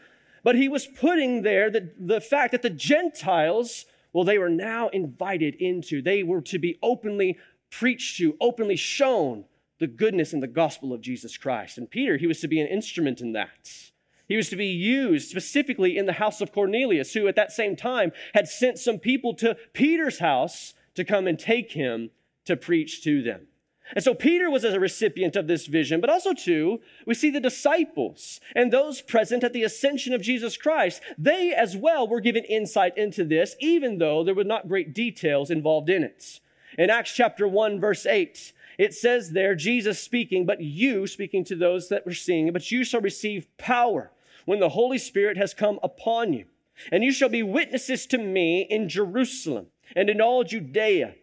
but 0.43 0.55
he 0.55 0.69
was 0.69 0.85
putting 0.87 1.41
there 1.41 1.69
the, 1.69 1.91
the 1.99 2.21
fact 2.21 2.51
that 2.51 2.61
the 2.61 2.69
Gentiles 2.69 3.85
well, 4.13 4.23
they 4.23 4.37
were 4.37 4.49
now 4.49 4.89
invited 4.89 5.55
into, 5.55 6.01
they 6.01 6.23
were 6.23 6.41
to 6.41 6.57
be 6.57 6.79
openly 6.81 7.37
preached 7.69 8.17
to, 8.17 8.35
openly 8.41 8.75
shown 8.75 9.45
the 9.79 9.87
goodness 9.87 10.33
and 10.33 10.41
the 10.41 10.47
gospel 10.47 10.93
of 10.93 11.01
Jesus 11.01 11.37
Christ. 11.37 11.77
And 11.77 11.89
Peter, 11.89 12.17
he 12.17 12.27
was 12.27 12.41
to 12.41 12.47
be 12.47 12.59
an 12.59 12.67
instrument 12.67 13.21
in 13.21 13.33
that. 13.33 13.91
He 14.29 14.37
was 14.37 14.47
to 14.49 14.55
be 14.55 14.67
used 14.67 15.27
specifically 15.27 15.97
in 15.97 16.05
the 16.05 16.13
house 16.13 16.39
of 16.39 16.53
Cornelius, 16.53 17.13
who 17.13 17.27
at 17.27 17.35
that 17.35 17.51
same 17.51 17.75
time 17.75 18.11
had 18.35 18.47
sent 18.47 18.77
some 18.77 18.99
people 18.99 19.33
to 19.33 19.57
Peter's 19.73 20.19
house 20.19 20.75
to 20.93 21.03
come 21.03 21.25
and 21.27 21.37
take 21.37 21.71
him 21.71 22.11
to 22.45 22.55
preach 22.55 23.03
to 23.03 23.23
them. 23.23 23.47
And 23.95 24.03
so 24.03 24.13
Peter 24.13 24.51
was 24.51 24.63
a 24.63 24.79
recipient 24.79 25.35
of 25.35 25.47
this 25.47 25.65
vision, 25.65 25.99
but 25.99 26.11
also 26.11 26.33
too, 26.33 26.79
we 27.07 27.15
see 27.15 27.31
the 27.31 27.39
disciples 27.39 28.39
and 28.55 28.71
those 28.71 29.01
present 29.01 29.43
at 29.43 29.51
the 29.51 29.63
ascension 29.63 30.13
of 30.13 30.21
Jesus 30.21 30.57
Christ. 30.57 31.01
They 31.17 31.51
as 31.51 31.75
well 31.75 32.07
were 32.07 32.21
given 32.21 32.43
insight 32.43 32.95
into 32.99 33.23
this, 33.23 33.55
even 33.59 33.97
though 33.97 34.23
there 34.23 34.35
were 34.35 34.43
not 34.43 34.67
great 34.67 34.93
details 34.93 35.49
involved 35.49 35.89
in 35.89 36.03
it. 36.03 36.39
In 36.77 36.91
Acts 36.91 37.15
chapter 37.15 37.47
1, 37.47 37.79
verse 37.79 38.05
8, 38.05 38.53
it 38.77 38.93
says 38.93 39.31
there, 39.31 39.55
Jesus 39.55 39.99
speaking, 39.99 40.45
but 40.45 40.61
you, 40.61 41.07
speaking 41.07 41.43
to 41.45 41.55
those 41.55 41.89
that 41.89 42.05
were 42.05 42.13
seeing, 42.13 42.53
but 42.53 42.69
you 42.69 42.83
shall 42.83 43.01
receive 43.01 43.47
power 43.57 44.11
when 44.49 44.59
the 44.59 44.69
Holy 44.69 44.97
Spirit 44.97 45.37
has 45.37 45.53
come 45.53 45.77
upon 45.83 46.33
you. 46.33 46.43
And 46.91 47.03
you 47.03 47.11
shall 47.11 47.29
be 47.29 47.43
witnesses 47.43 48.07
to 48.07 48.17
me 48.17 48.65
in 48.67 48.89
Jerusalem 48.89 49.67
and 49.95 50.09
in 50.09 50.19
all 50.19 50.43
Judea 50.43 51.13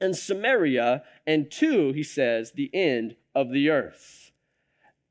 and 0.00 0.16
Samaria, 0.16 1.02
and 1.26 1.50
to, 1.50 1.92
he 1.92 2.02
says, 2.02 2.52
the 2.52 2.70
end 2.72 3.16
of 3.34 3.52
the 3.52 3.68
earth. 3.68 4.30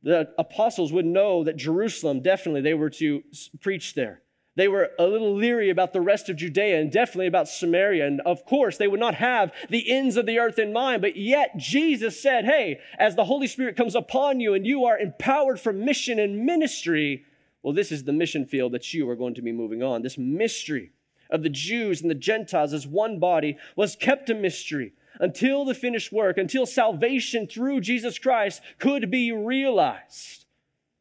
The 0.02 0.34
apostles 0.40 0.92
would 0.92 1.06
know 1.06 1.44
that 1.44 1.58
Jerusalem, 1.58 2.22
definitely, 2.22 2.62
they 2.62 2.74
were 2.74 2.90
to 2.90 3.22
preach 3.62 3.94
there. 3.94 4.24
They 4.56 4.68
were 4.68 4.90
a 4.98 5.06
little 5.06 5.36
leery 5.36 5.70
about 5.70 5.94
the 5.94 6.02
rest 6.02 6.28
of 6.28 6.38
Judea 6.38 6.80
and 6.80 6.92
definitely 6.92 7.28
about 7.28 7.48
Samaria. 7.48 8.08
And 8.08 8.20
of 8.22 8.46
course, 8.46 8.78
they 8.78 8.88
would 8.88 9.00
not 9.00 9.14
have 9.14 9.52
the 9.70 9.92
ends 9.92 10.18
of 10.18 10.26
the 10.26 10.40
earth 10.40 10.58
in 10.58 10.74
mind. 10.74 11.04
But 11.04 11.18
yet, 11.18 11.56
Jesus 11.58 12.20
said, 12.20 12.46
Hey, 12.46 12.80
as 12.98 13.16
the 13.16 13.26
Holy 13.26 13.46
Spirit 13.46 13.78
comes 13.78 13.94
upon 13.94 14.40
you 14.40 14.56
and 14.56 14.66
you 14.66 14.86
are 14.86 14.98
empowered 14.98 15.60
for 15.60 15.72
mission 15.72 16.18
and 16.18 16.48
ministry, 16.48 17.26
well, 17.64 17.74
this 17.74 17.92
is 17.92 18.04
the 18.04 18.14
mission 18.14 18.46
field 18.46 18.72
that 18.74 18.94
you 18.94 19.10
are 19.10 19.16
going 19.16 19.36
to 19.36 19.42
be 19.42 19.52
moving 19.52 19.84
on. 19.84 20.02
This 20.02 20.18
mystery 20.18 20.92
of 21.30 21.44
the 21.44 21.50
Jews 21.50 22.02
and 22.02 22.10
the 22.10 22.16
Gentiles 22.16 22.74
as 22.74 22.88
one 22.88 23.20
body 23.20 23.58
was 23.76 23.96
kept 23.96 24.30
a 24.30 24.36
mystery 24.36 24.94
until 25.20 25.66
the 25.66 25.74
finished 25.74 26.12
work, 26.12 26.38
until 26.38 26.66
salvation 26.66 27.48
through 27.48 27.82
Jesus 27.82 28.18
Christ 28.18 28.62
could 28.80 29.12
be 29.12 29.32
realized. 29.32 30.46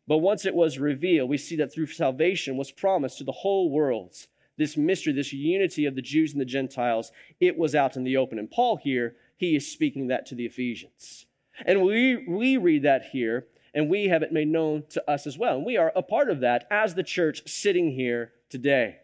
But 0.07 0.19
once 0.19 0.45
it 0.45 0.55
was 0.55 0.79
revealed, 0.79 1.29
we 1.29 1.39
see 1.39 1.57
that 1.57 1.73
through 1.73 1.87
salvation 1.87 2.57
was 2.57 2.73
promised 2.73 3.19
to 3.19 3.25
the 3.25 3.33
whole 3.33 3.71
world. 3.71 4.15
This 4.57 4.77
mystery, 4.77 5.13
this 5.13 5.33
unity 5.33 5.85
of 5.85 5.95
the 5.95 6.03
Jews 6.03 6.33
and 6.33 6.41
the 6.41 6.47
Gentiles, 6.47 7.13
it 7.39 7.57
was 7.57 7.75
out 7.75 7.97
in 7.97 8.05
the 8.05 8.17
open. 8.17 8.39
And 8.39 8.51
Paul 8.51 8.77
here, 8.77 9.17
he 9.37 9.55
is 9.55 9.71
speaking 9.71 10.09
that 10.09 10.27
to 10.27 10.35
the 10.35 10.47
Ephesians. 10.47 11.27
And 11.65 11.83
we, 11.83 12.25
we 12.27 12.57
read 12.57 12.83
that 12.83 13.05
here, 13.13 13.47
and 13.79 13.89
we 13.89 14.09
have 14.09 14.25
it 14.25 14.33
made 14.33 14.49
known 14.49 14.83
to 14.91 15.09
us 15.09 15.25
as 15.25 15.39
well. 15.39 15.57
And 15.57 15.65
we 15.65 15.77
are 15.77 15.93
a 15.95 16.03
part 16.03 16.29
of 16.31 16.41
that 16.41 16.67
as 16.69 16.97
the 16.97 17.05
church 17.05 17.49
sitting 17.49 17.93
here 17.93 18.33
today. 18.51 18.97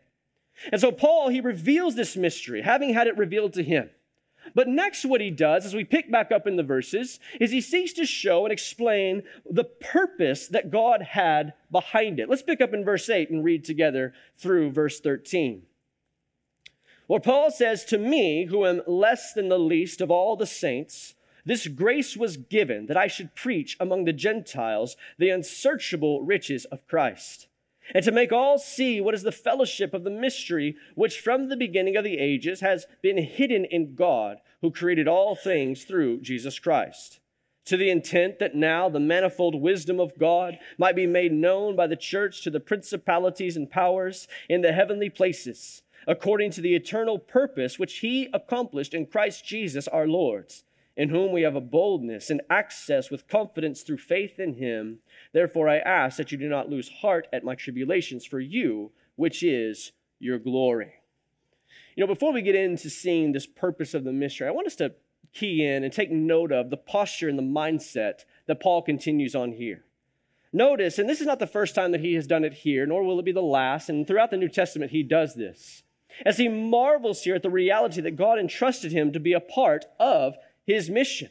And 0.73 0.81
so 0.81 0.91
Paul, 0.91 1.29
he 1.29 1.41
reveals 1.41 1.95
this 1.95 2.17
mystery, 2.17 2.63
having 2.63 2.93
had 2.93 3.07
it 3.07 3.17
revealed 3.17 3.53
to 3.53 3.63
him. 3.63 3.91
But 4.53 4.67
next, 4.67 5.05
what 5.05 5.21
he 5.21 5.31
does, 5.31 5.65
as 5.65 5.75
we 5.75 5.85
pick 5.85 6.11
back 6.11 6.33
up 6.33 6.49
in 6.49 6.57
the 6.57 6.65
verses, 6.65 7.21
is 7.41 7.53
he 7.53 7.61
seeks 7.61 7.93
to 7.95 8.05
show 8.05 8.45
and 8.45 8.53
explain 8.53 9.23
the 9.49 9.65
purpose 9.65 10.49
that 10.49 10.73
God 10.73 11.03
had 11.03 11.55
behind 11.71 12.19
it. 12.19 12.29
Let's 12.29 12.43
pick 12.43 12.61
up 12.61 12.75
in 12.75 12.85
verse 12.85 13.09
8 13.09 13.31
and 13.31 13.45
read 13.45 13.65
together 13.65 14.13
through 14.37 14.73
verse 14.73 14.99
13. 14.99 15.63
Where 17.07 17.21
Paul 17.21 17.53
says, 17.53 17.85
To 17.85 17.99
me, 17.99 18.47
who 18.47 18.67
am 18.67 18.83
less 18.89 19.33
than 19.35 19.49
the 19.49 19.59
least 19.59 20.01
of 20.01 20.11
all 20.11 20.35
the 20.35 20.47
saints, 20.47 21.15
this 21.45 21.67
grace 21.67 22.17
was 22.17 22.37
given 22.37 22.87
that 22.87 22.97
I 22.97 23.07
should 23.07 23.35
preach 23.35 23.77
among 23.79 24.05
the 24.05 24.13
Gentiles 24.13 24.97
the 25.19 25.31
unsearchable 25.31 26.23
riches 26.23 26.65
of 26.67 26.87
Christ, 26.87 27.49
and 27.95 28.05
to 28.05 28.13
make 28.13 28.33
all 28.33 28.59
see 28.59 29.01
what 29.01 29.15
is 29.15 29.23
the 29.23 29.33
fellowship 29.33 29.93
of 29.93 30.05
the 30.05 30.11
mystery 30.11 30.77
which 30.95 31.21
from 31.21 31.49
the 31.49 31.57
beginning 31.57 31.97
of 31.97 32.05
the 32.05 32.19
ages 32.19 32.61
has 32.61 32.87
been 33.03 33.19
hidden 33.19 33.65
in 33.65 33.95
God, 33.95 34.39
who 34.63 34.71
created 34.71 35.07
all 35.07 35.35
things 35.35 35.85
through 35.85 36.21
Jesus 36.21 36.59
Christ 36.59 37.21
to 37.65 37.77
the 37.77 37.91
intent 37.91 38.39
that 38.39 38.55
now 38.55 38.89
the 38.89 39.01
manifold 39.01 39.61
wisdom 39.61 39.99
of 39.99 40.19
God 40.19 40.59
might 40.79 40.97
be 40.97 41.07
made 41.07 41.33
known 41.33 41.77
by 41.77 41.87
the 41.87 41.97
church 41.97 42.43
to 42.43 42.51
the 42.51 42.61
principalities 42.61 43.57
and 43.57 43.71
powers 43.71 44.29
in 44.49 44.61
the 44.61 44.73
heavenly 44.73 45.09
places, 45.09 45.83
according 46.07 46.51
to 46.53 46.61
the 46.61 46.75
eternal 46.75 47.19
purpose 47.19 47.79
which 47.79 47.99
he 47.99 48.29
accomplished 48.33 48.93
in 48.93 49.07
Christ 49.07 49.45
Jesus 49.45 49.89
our 49.89 50.07
Lord, 50.07 50.53
in 50.97 51.09
whom 51.09 51.33
we 51.33 51.43
have 51.43 51.57
a 51.57 51.61
boldness 51.61 52.31
and 52.31 52.41
access 52.49 53.11
with 53.11 53.29
confidence 53.29 53.83
through 53.83 53.99
faith 53.99 54.39
in 54.39 54.55
him. 54.55 54.99
Therefore 55.33 55.69
I 55.69 55.79
ask 55.79 56.17
that 56.17 56.31
you 56.31 56.39
do 56.39 56.49
not 56.49 56.71
lose 56.71 56.89
heart 56.89 57.27
at 57.33 57.45
my 57.45 57.55
tribulations 57.55 58.25
for 58.25 58.41
you, 58.41 58.93
which 59.17 59.43
is 59.43 59.93
your 60.21 60.39
glory. 60.39 60.95
You 61.97 62.03
know, 62.03 62.13
before 62.13 62.33
we 62.33 62.43
get 62.43 62.55
into 62.55 62.91
seeing 62.91 63.33
this 63.33 63.47
purpose 63.47 63.95
of 63.95 64.05
the 64.05 64.13
mystery, 64.13 64.49
I 64.49 64.53
want 64.53 64.67
us 64.67 64.77
to 64.77 64.95
key 65.33 65.65
in 65.65 65.85
and 65.85 65.93
take 65.93 66.11
note 66.11 66.53
of 66.53 66.71
the 66.71 66.77
posture 66.77 67.29
and 67.29 67.39
the 67.39 67.43
mindset 67.43 68.25
that 68.47 68.61
Paul 68.61 68.83
continues 68.83 69.35
on 69.35 69.53
here. 69.53 69.85
Notice, 70.53 71.01
and 71.01 71.09
this 71.09 71.21
is 71.21 71.27
not 71.27 71.41
the 71.41 71.47
first 71.49 71.75
time 71.75 71.91
that 71.91 72.01
he 72.01 72.15
has 72.15 72.29
done 72.29 72.45
it 72.45 72.55
here, 72.55 72.87
nor 72.87 73.03
will 73.03 73.19
it 73.19 73.25
be 73.25 73.33
the 73.33 73.43
last, 73.43 73.89
and 73.89 74.07
throughout 74.07 74.31
the 74.31 74.37
New 74.37 74.49
Testament 74.49 74.93
he 74.93 75.03
does 75.03 75.35
this. 75.35 75.83
As 76.25 76.39
he 76.39 76.47
marvels 76.47 77.23
here 77.23 77.35
at 77.35 77.43
the 77.43 77.51
reality 77.51 78.01
that 78.01 78.15
God 78.15 78.39
entrusted 78.39 78.93
him 78.93 79.13
to 79.13 79.19
be 79.19 79.33
a 79.33 79.41
part 79.41 79.87
of 79.99 80.37
his 80.67 80.91
mission. 80.91 81.31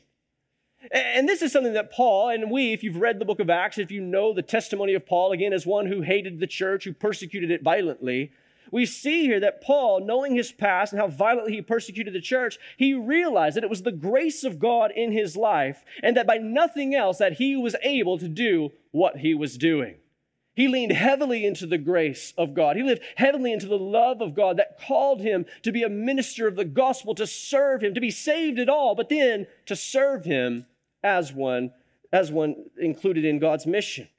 And 0.91 1.29
this 1.29 1.41
is 1.41 1.51
something 1.51 1.73
that 1.73 1.91
Paul 1.91 2.29
and 2.29 2.51
we, 2.51 2.73
if 2.73 2.83
you've 2.83 2.97
read 2.97 3.19
the 3.19 3.25
book 3.25 3.39
of 3.39 3.49
Acts, 3.49 3.77
if 3.77 3.91
you 3.91 4.01
know 4.01 4.33
the 4.33 4.41
testimony 4.41 4.93
of 4.93 5.05
Paul, 5.05 5.31
again, 5.31 5.53
as 5.53 5.65
one 5.65 5.85
who 5.85 6.01
hated 6.01 6.39
the 6.39 6.47
church, 6.47 6.83
who 6.83 6.93
persecuted 6.93 7.51
it 7.51 7.63
violently, 7.63 8.31
we 8.69 8.85
see 8.85 9.21
here 9.21 9.39
that 9.39 9.61
Paul, 9.61 10.03
knowing 10.03 10.35
his 10.35 10.51
past 10.51 10.91
and 10.91 10.99
how 10.99 11.07
violently 11.07 11.53
he 11.53 11.61
persecuted 11.61 12.13
the 12.13 12.19
church, 12.19 12.57
he 12.75 12.93
realized 12.93 13.55
that 13.55 13.63
it 13.63 13.69
was 13.69 13.83
the 13.83 13.91
grace 13.91 14.43
of 14.43 14.59
God 14.59 14.91
in 14.93 15.11
his 15.11 15.37
life 15.37 15.85
and 16.01 16.17
that 16.17 16.27
by 16.27 16.37
nothing 16.37 16.95
else 16.95 17.19
that 17.19 17.33
he 17.33 17.55
was 17.55 17.75
able 17.83 18.17
to 18.17 18.27
do 18.27 18.71
what 18.91 19.17
he 19.17 19.35
was 19.35 19.57
doing. 19.57 19.97
He 20.55 20.67
leaned 20.67 20.91
heavily 20.91 21.45
into 21.45 21.65
the 21.65 21.79
grace 21.79 22.33
of 22.37 22.53
God. 22.53 22.75
He 22.75 22.83
lived 22.83 23.01
heavily 23.15 23.51
into 23.51 23.65
the 23.65 23.77
love 23.77 24.21
of 24.21 24.35
God 24.35 24.57
that 24.57 24.79
called 24.79 25.21
him 25.21 25.45
to 25.63 25.71
be 25.71 25.81
a 25.81 25.89
minister 25.89 26.47
of 26.47 26.55
the 26.55 26.65
gospel, 26.65 27.15
to 27.15 27.25
serve 27.25 27.83
him, 27.83 27.95
to 27.95 28.01
be 28.01 28.11
saved 28.11 28.59
at 28.59 28.69
all, 28.69 28.93
but 28.93 29.09
then 29.09 29.47
to 29.65 29.75
serve 29.75 30.25
him 30.25 30.67
as 31.03 31.33
one, 31.33 31.71
as 32.11 32.31
one 32.31 32.65
included 32.77 33.25
in 33.25 33.39
God's 33.39 33.65
mission. 33.65 34.09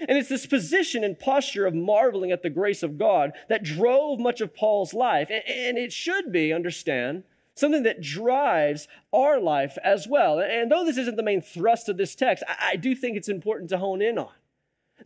And 0.00 0.18
it's 0.18 0.28
this 0.28 0.46
position 0.46 1.04
and 1.04 1.16
posture 1.16 1.64
of 1.64 1.74
marveling 1.74 2.32
at 2.32 2.42
the 2.42 2.50
grace 2.50 2.82
of 2.82 2.98
God 2.98 3.32
that 3.48 3.62
drove 3.62 4.18
much 4.18 4.40
of 4.40 4.54
Paul's 4.54 4.92
life. 4.92 5.30
And 5.30 5.78
it 5.78 5.92
should 5.92 6.32
be, 6.32 6.52
understand, 6.52 7.22
something 7.54 7.84
that 7.84 8.00
drives 8.00 8.88
our 9.12 9.38
life 9.38 9.78
as 9.84 10.08
well. 10.08 10.40
And 10.40 10.72
though 10.72 10.84
this 10.84 10.96
isn't 10.96 11.16
the 11.16 11.22
main 11.22 11.40
thrust 11.40 11.88
of 11.88 11.98
this 11.98 12.16
text, 12.16 12.42
I 12.48 12.74
do 12.74 12.96
think 12.96 13.16
it's 13.16 13.28
important 13.28 13.70
to 13.70 13.78
hone 13.78 14.02
in 14.02 14.18
on. 14.18 14.32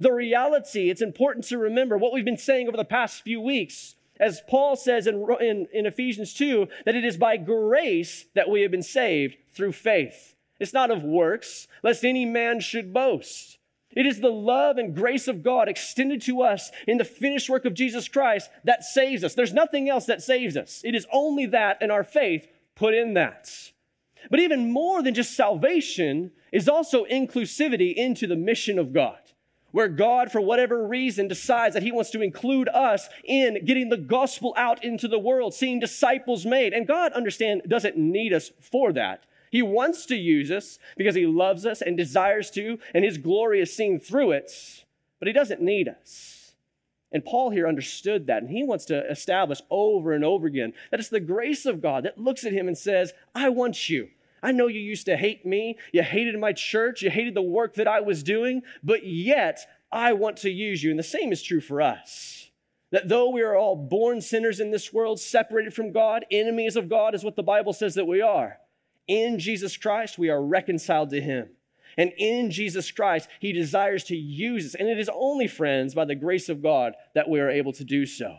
The 0.01 0.13
reality, 0.13 0.91
it's 0.91 1.03
important 1.03 1.47
to 1.47 1.59
remember 1.59 1.97
what 1.97 2.13
we've 2.13 2.25
been 2.25 2.37
saying 2.37 2.69
over 2.69 2.77
the 2.77 2.85
past 2.85 3.23
few 3.23 3.41
weeks. 3.41 3.95
As 4.19 4.41
Paul 4.49 4.77
says 4.77 5.07
in, 5.07 5.27
in, 5.41 5.67
in 5.73 5.87
Ephesians 5.87 6.33
2, 6.35 6.69
that 6.85 6.95
it 6.95 7.05
is 7.05 7.17
by 7.17 7.37
grace 7.37 8.27
that 8.35 8.49
we 8.49 8.63
have 8.63 8.71
been 8.71 8.83
saved 8.83 9.37
through 9.53 9.73
faith. 9.73 10.35
It's 10.59 10.73
not 10.73 10.91
of 10.91 11.03
works, 11.03 11.69
lest 11.83 12.05
any 12.05 12.25
man 12.25 12.61
should 12.61 12.95
boast. 12.95 13.59
It 13.95 14.07
is 14.07 14.21
the 14.21 14.31
love 14.31 14.77
and 14.79 14.95
grace 14.95 15.27
of 15.27 15.43
God 15.43 15.69
extended 15.69 16.21
to 16.23 16.43
us 16.43 16.71
in 16.87 16.99
the 16.99 17.05
finished 17.05 17.49
work 17.49 17.65
of 17.65 17.75
Jesus 17.75 18.09
Christ 18.09 18.51
that 18.65 18.85
saves 18.85 19.25
us. 19.25 19.35
There's 19.35 19.55
nothing 19.55 19.89
else 19.89 20.05
that 20.07 20.23
saves 20.23 20.57
us. 20.57 20.83
It 20.85 20.95
is 20.95 21.07
only 21.13 21.47
that 21.47 21.79
and 21.81 21.91
our 21.91 22.05
faith 22.05 22.47
put 22.75 22.95
in 22.95 23.15
that. 23.15 23.51
But 24.31 24.41
even 24.41 24.71
more 24.71 25.03
than 25.03 25.15
just 25.15 25.35
salvation 25.35 26.33
is 26.53 26.69
also 26.69 27.05
inclusivity 27.07 27.95
into 27.95 28.27
the 28.27 28.37
mission 28.37 28.79
of 28.79 28.93
God. 28.93 29.19
Where 29.77 29.89
God, 29.89 30.33
for 30.33 30.41
whatever 30.41 30.87
reason, 30.87 31.29
decides 31.29 31.75
that 31.75 31.83
He 31.83 31.93
wants 31.93 32.09
to 32.13 32.23
include 32.23 32.71
us 32.71 33.11
in 33.23 33.63
getting 33.67 33.91
the 33.91 33.99
gospel 33.99 34.55
out 34.57 34.83
into 34.83 35.07
the 35.07 35.19
world, 35.19 35.53
seeing 35.53 35.81
disciples 35.81 36.47
made. 36.47 36.73
And 36.73 36.87
God, 36.87 37.13
understand, 37.13 37.61
doesn't 37.69 37.95
need 37.95 38.33
us 38.33 38.53
for 38.59 38.91
that. 38.95 39.25
He 39.51 39.61
wants 39.61 40.07
to 40.07 40.17
use 40.17 40.51
us 40.51 40.79
because 40.97 41.15
he 41.15 41.27
loves 41.27 41.67
us 41.67 41.83
and 41.83 41.95
desires 41.95 42.51
to, 42.53 42.79
and 42.95 43.05
his 43.05 43.19
glory 43.19 43.61
is 43.61 43.77
seen 43.77 44.01
through 44.01 44.31
it, 44.31 44.51
but 45.19 45.29
he 45.29 45.35
doesn't 45.35 45.61
need 45.61 45.89
us. 45.89 46.55
And 47.13 47.23
Paul 47.23 47.51
here 47.51 47.69
understood 47.69 48.29
that, 48.29 48.43
and 48.43 48.51
he 48.51 48.65
wants 48.65 48.87
to 48.87 49.07
establish 49.11 49.61
over 49.69 50.15
and 50.15 50.25
over 50.25 50.47
again 50.47 50.73
that 50.91 51.01
it's 51.01 51.11
the 51.11 51.21
grace 51.21 51.67
of 51.67 51.83
God 51.83 52.07
that 52.07 52.17
looks 52.17 52.47
at 52.47 52.55
him 52.55 52.67
and 52.67 52.79
says, 52.79 53.13
I 53.35 53.51
want 53.51 53.91
you. 53.91 54.09
I 54.43 54.53
know 54.53 54.67
you 54.67 54.81
used 54.81 55.07
to 55.07 55.17
hate 55.17 55.45
me. 55.45 55.79
You 55.93 56.03
hated 56.03 56.39
my 56.39 56.53
church. 56.53 57.03
You 57.03 57.11
hated 57.11 57.35
the 57.35 57.43
work 57.43 57.75
that 57.75 57.89
I 57.89 58.01
was 58.01 58.23
doing, 58.23 58.63
but 58.83 59.07
yet 59.07 59.67
I 59.91 60.13
want 60.13 60.39
to 60.39 60.51
use 60.51 60.83
you. 60.83 60.91
And 60.91 60.99
the 60.99 61.05
same 61.05 61.33
is 61.33 61.43
true 61.43 61.61
for 61.61 61.81
us. 61.81 62.51
That 62.93 63.09
though 63.09 63.31
we 63.31 63.43
are 63.43 63.57
all 63.57 63.77
born 63.77 64.21
sinners 64.21 64.61
in 64.61 64.71
this 64.71 64.93
world, 64.93 65.19
separated 65.19 65.75
from 65.75 65.93
God, 65.93 66.25
enemies 66.31 66.77
of 66.77 66.89
God 66.89 67.15
is 67.15 67.25
what 67.25 67.37
the 67.37 67.43
Bible 67.43 67.73
says 67.73 67.95
that 67.95 68.07
we 68.07 68.21
are. 68.21 68.59
In 69.09 69.39
Jesus 69.39 69.77
Christ, 69.77 70.19
we 70.19 70.31
are 70.31 70.43
reconciled 70.43 71.11
to 71.11 71.21
Him. 71.21 71.49
And 71.99 72.13
in 72.17 72.51
Jesus 72.51 72.91
Christ, 72.91 73.29
He 73.41 73.53
desires 73.53 74.05
to 74.05 74.17
use 74.17 74.67
us. 74.67 74.75
And 74.75 74.89
it 74.89 74.99
is 74.99 75.11
only, 75.13 75.49
friends, 75.49 75.95
by 75.95 76.05
the 76.05 76.15
grace 76.15 76.49
of 76.49 76.63
God 76.63 76.95
that 77.15 77.29
we 77.29 77.41
are 77.41 77.51
able 77.51 77.73
to 77.75 77.85
do 77.85 78.07
so. 78.07 78.37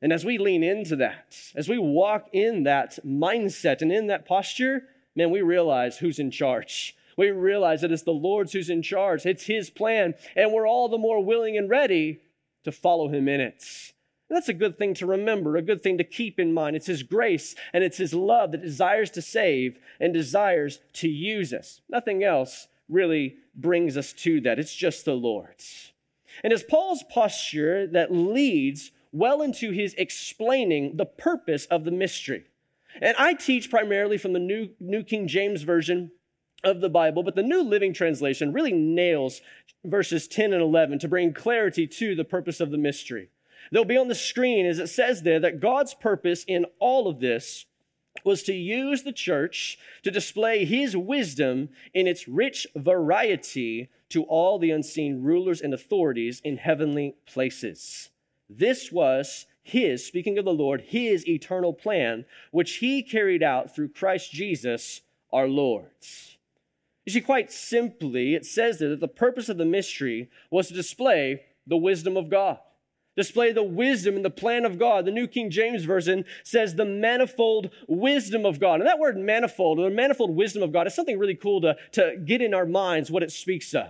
And 0.00 0.12
as 0.12 0.24
we 0.24 0.38
lean 0.38 0.62
into 0.62 0.96
that, 0.96 1.36
as 1.54 1.68
we 1.68 1.78
walk 1.78 2.28
in 2.32 2.62
that 2.64 2.98
mindset 3.04 3.82
and 3.82 3.92
in 3.92 4.06
that 4.06 4.26
posture, 4.26 4.84
man, 5.18 5.30
we 5.30 5.42
realize 5.42 5.98
who's 5.98 6.18
in 6.18 6.30
charge. 6.30 6.96
We 7.16 7.30
realize 7.30 7.80
that 7.80 7.90
it's 7.90 8.04
the 8.04 8.12
Lord's 8.12 8.52
who's 8.52 8.70
in 8.70 8.80
charge. 8.80 9.26
It's 9.26 9.44
His 9.46 9.68
plan. 9.68 10.14
And 10.36 10.52
we're 10.52 10.68
all 10.68 10.88
the 10.88 10.96
more 10.96 11.22
willing 11.22 11.58
and 11.58 11.68
ready 11.68 12.20
to 12.64 12.70
follow 12.70 13.08
Him 13.08 13.28
in 13.28 13.40
it. 13.40 13.92
And 14.30 14.36
that's 14.36 14.48
a 14.48 14.54
good 14.54 14.78
thing 14.78 14.94
to 14.94 15.06
remember, 15.06 15.56
a 15.56 15.62
good 15.62 15.82
thing 15.82 15.98
to 15.98 16.04
keep 16.04 16.38
in 16.38 16.54
mind. 16.54 16.76
It's 16.76 16.86
His 16.86 17.02
grace 17.02 17.56
and 17.72 17.82
it's 17.82 17.98
His 17.98 18.14
love 18.14 18.52
that 18.52 18.62
desires 18.62 19.10
to 19.10 19.22
save 19.22 19.78
and 19.98 20.14
desires 20.14 20.78
to 20.94 21.08
use 21.08 21.52
us. 21.52 21.80
Nothing 21.88 22.22
else 22.22 22.68
really 22.88 23.36
brings 23.54 23.96
us 23.96 24.12
to 24.12 24.40
that. 24.42 24.60
It's 24.60 24.74
just 24.74 25.04
the 25.04 25.14
Lord's. 25.14 25.92
And 26.44 26.52
it's 26.52 26.62
Paul's 26.62 27.02
posture 27.12 27.88
that 27.88 28.12
leads 28.12 28.92
well 29.10 29.42
into 29.42 29.72
his 29.72 29.94
explaining 29.94 30.96
the 30.96 31.06
purpose 31.06 31.66
of 31.66 31.84
the 31.84 31.90
mystery. 31.90 32.44
And 33.00 33.16
I 33.18 33.34
teach 33.34 33.70
primarily 33.70 34.18
from 34.18 34.32
the 34.32 34.38
New, 34.38 34.70
New 34.80 35.02
King 35.02 35.28
James 35.28 35.62
Version 35.62 36.10
of 36.64 36.80
the 36.80 36.88
Bible, 36.88 37.22
but 37.22 37.36
the 37.36 37.42
New 37.42 37.62
Living 37.62 37.94
Translation 37.94 38.52
really 38.52 38.72
nails 38.72 39.40
verses 39.84 40.26
10 40.26 40.52
and 40.52 40.62
11 40.62 40.98
to 41.00 41.08
bring 41.08 41.32
clarity 41.32 41.86
to 41.86 42.14
the 42.14 42.24
purpose 42.24 42.60
of 42.60 42.70
the 42.70 42.78
mystery. 42.78 43.30
They'll 43.70 43.84
be 43.84 43.96
on 43.96 44.08
the 44.08 44.14
screen 44.14 44.66
as 44.66 44.78
it 44.78 44.88
says 44.88 45.22
there 45.22 45.40
that 45.40 45.60
God's 45.60 45.94
purpose 45.94 46.44
in 46.44 46.66
all 46.80 47.06
of 47.06 47.20
this 47.20 47.66
was 48.24 48.42
to 48.44 48.52
use 48.52 49.02
the 49.02 49.12
church 49.12 49.78
to 50.02 50.10
display 50.10 50.64
his 50.64 50.96
wisdom 50.96 51.68
in 51.94 52.06
its 52.06 52.26
rich 52.26 52.66
variety 52.74 53.88
to 54.08 54.24
all 54.24 54.58
the 54.58 54.70
unseen 54.70 55.22
rulers 55.22 55.60
and 55.60 55.72
authorities 55.72 56.40
in 56.42 56.56
heavenly 56.56 57.14
places. 57.26 58.10
This 58.48 58.90
was 58.90 59.46
his, 59.68 60.04
speaking 60.04 60.38
of 60.38 60.44
the 60.44 60.52
Lord, 60.52 60.82
his 60.88 61.26
eternal 61.28 61.72
plan, 61.72 62.24
which 62.50 62.76
he 62.76 63.02
carried 63.02 63.42
out 63.42 63.74
through 63.74 63.90
Christ 63.90 64.32
Jesus 64.32 65.02
our 65.32 65.48
Lord. 65.48 65.90
You 67.04 67.12
see, 67.12 67.20
quite 67.20 67.52
simply, 67.52 68.34
it 68.34 68.44
says 68.44 68.78
there 68.78 68.90
that 68.90 69.00
the 69.00 69.08
purpose 69.08 69.48
of 69.48 69.56
the 69.56 69.64
mystery 69.64 70.30
was 70.50 70.68
to 70.68 70.74
display 70.74 71.42
the 71.66 71.76
wisdom 71.76 72.16
of 72.16 72.28
God 72.28 72.58
display 73.18 73.50
the 73.50 73.64
wisdom 73.64 74.14
and 74.14 74.24
the 74.24 74.30
plan 74.30 74.64
of 74.64 74.78
God. 74.78 75.04
The 75.04 75.10
New 75.10 75.26
King 75.26 75.50
James 75.50 75.84
Version 75.84 76.24
says 76.44 76.76
the 76.76 76.84
manifold 76.84 77.70
wisdom 77.88 78.46
of 78.46 78.60
God. 78.60 78.78
And 78.78 78.86
that 78.86 79.00
word 79.00 79.18
manifold, 79.18 79.80
or 79.80 79.90
the 79.90 79.94
manifold 79.94 80.36
wisdom 80.36 80.62
of 80.62 80.72
God, 80.72 80.86
is 80.86 80.94
something 80.94 81.18
really 81.18 81.34
cool 81.34 81.60
to, 81.62 81.76
to 81.92 82.16
get 82.24 82.40
in 82.40 82.54
our 82.54 82.64
minds 82.64 83.10
what 83.10 83.24
it 83.24 83.32
speaks 83.32 83.74
of. 83.74 83.88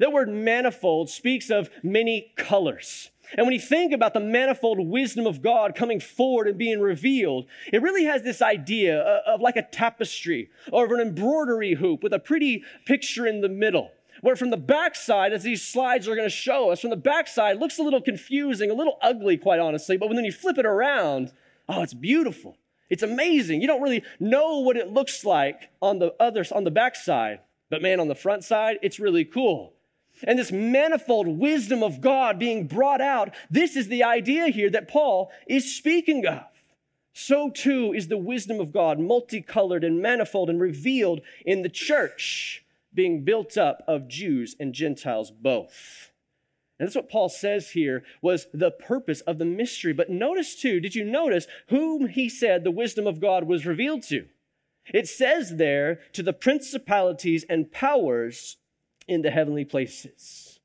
That 0.00 0.12
word 0.12 0.28
manifold 0.28 1.08
speaks 1.08 1.50
of 1.50 1.70
many 1.84 2.32
colors. 2.34 3.10
And 3.36 3.46
when 3.46 3.54
you 3.54 3.60
think 3.60 3.92
about 3.92 4.14
the 4.14 4.20
manifold 4.20 4.78
wisdom 4.80 5.26
of 5.26 5.42
God 5.42 5.74
coming 5.74 6.00
forward 6.00 6.48
and 6.48 6.58
being 6.58 6.80
revealed, 6.80 7.46
it 7.72 7.82
really 7.82 8.04
has 8.04 8.22
this 8.22 8.40
idea 8.40 8.98
of 8.98 9.40
like 9.40 9.56
a 9.56 9.62
tapestry 9.62 10.50
or 10.72 10.84
of 10.84 10.92
an 10.92 11.00
embroidery 11.00 11.74
hoop 11.74 12.02
with 12.02 12.12
a 12.12 12.18
pretty 12.18 12.62
picture 12.86 13.26
in 13.26 13.40
the 13.40 13.48
middle 13.48 13.90
where 14.20 14.36
from 14.36 14.48
the 14.48 14.56
backside, 14.56 15.34
as 15.34 15.42
these 15.42 15.62
slides 15.62 16.08
are 16.08 16.14
going 16.14 16.26
to 16.26 16.34
show 16.34 16.70
us, 16.70 16.80
from 16.80 16.88
the 16.88 16.96
backside 16.96 17.58
looks 17.58 17.78
a 17.78 17.82
little 17.82 18.00
confusing, 18.00 18.70
a 18.70 18.74
little 18.74 18.96
ugly, 19.02 19.36
quite 19.36 19.60
honestly, 19.60 19.98
but 19.98 20.08
when 20.08 20.16
then 20.16 20.24
you 20.24 20.32
flip 20.32 20.56
it 20.56 20.64
around, 20.64 21.30
oh, 21.68 21.82
it's 21.82 21.92
beautiful. 21.92 22.56
It's 22.88 23.02
amazing. 23.02 23.60
You 23.60 23.66
don't 23.66 23.82
really 23.82 24.02
know 24.18 24.60
what 24.60 24.78
it 24.78 24.88
looks 24.88 25.26
like 25.26 25.68
on 25.82 25.98
the 25.98 26.14
others 26.18 26.52
on 26.52 26.64
the 26.64 26.70
backside, 26.70 27.40
but 27.68 27.82
man, 27.82 28.00
on 28.00 28.08
the 28.08 28.14
front 28.14 28.44
side, 28.44 28.78
it's 28.80 28.98
really 28.98 29.26
cool. 29.26 29.73
And 30.26 30.38
this 30.38 30.52
manifold 30.52 31.28
wisdom 31.28 31.82
of 31.82 32.00
God 32.00 32.38
being 32.38 32.66
brought 32.66 33.00
out, 33.00 33.34
this 33.50 33.76
is 33.76 33.88
the 33.88 34.04
idea 34.04 34.48
here 34.48 34.70
that 34.70 34.88
Paul 34.88 35.30
is 35.46 35.76
speaking 35.76 36.26
of. 36.26 36.44
So 37.12 37.50
too 37.50 37.92
is 37.94 38.08
the 38.08 38.18
wisdom 38.18 38.58
of 38.58 38.72
God 38.72 38.98
multicolored 38.98 39.84
and 39.84 40.02
manifold 40.02 40.50
and 40.50 40.60
revealed 40.60 41.20
in 41.46 41.62
the 41.62 41.68
church, 41.68 42.64
being 42.92 43.24
built 43.24 43.56
up 43.56 43.82
of 43.86 44.08
Jews 44.08 44.56
and 44.58 44.74
Gentiles 44.74 45.30
both. 45.30 46.10
And 46.78 46.88
that's 46.88 46.96
what 46.96 47.08
Paul 47.08 47.28
says 47.28 47.70
here 47.70 48.02
was 48.20 48.48
the 48.52 48.72
purpose 48.72 49.20
of 49.22 49.38
the 49.38 49.44
mystery. 49.44 49.92
But 49.92 50.10
notice 50.10 50.56
too, 50.56 50.80
did 50.80 50.96
you 50.96 51.04
notice 51.04 51.46
whom 51.68 52.08
he 52.08 52.28
said 52.28 52.64
the 52.64 52.72
wisdom 52.72 53.06
of 53.06 53.20
God 53.20 53.44
was 53.44 53.64
revealed 53.64 54.02
to? 54.04 54.26
It 54.92 55.06
says 55.08 55.56
there 55.56 56.00
to 56.12 56.22
the 56.22 56.32
principalities 56.32 57.44
and 57.48 57.70
powers 57.70 58.56
in 59.08 59.22
the 59.22 59.30
heavenly 59.30 59.64
places. 59.64 60.60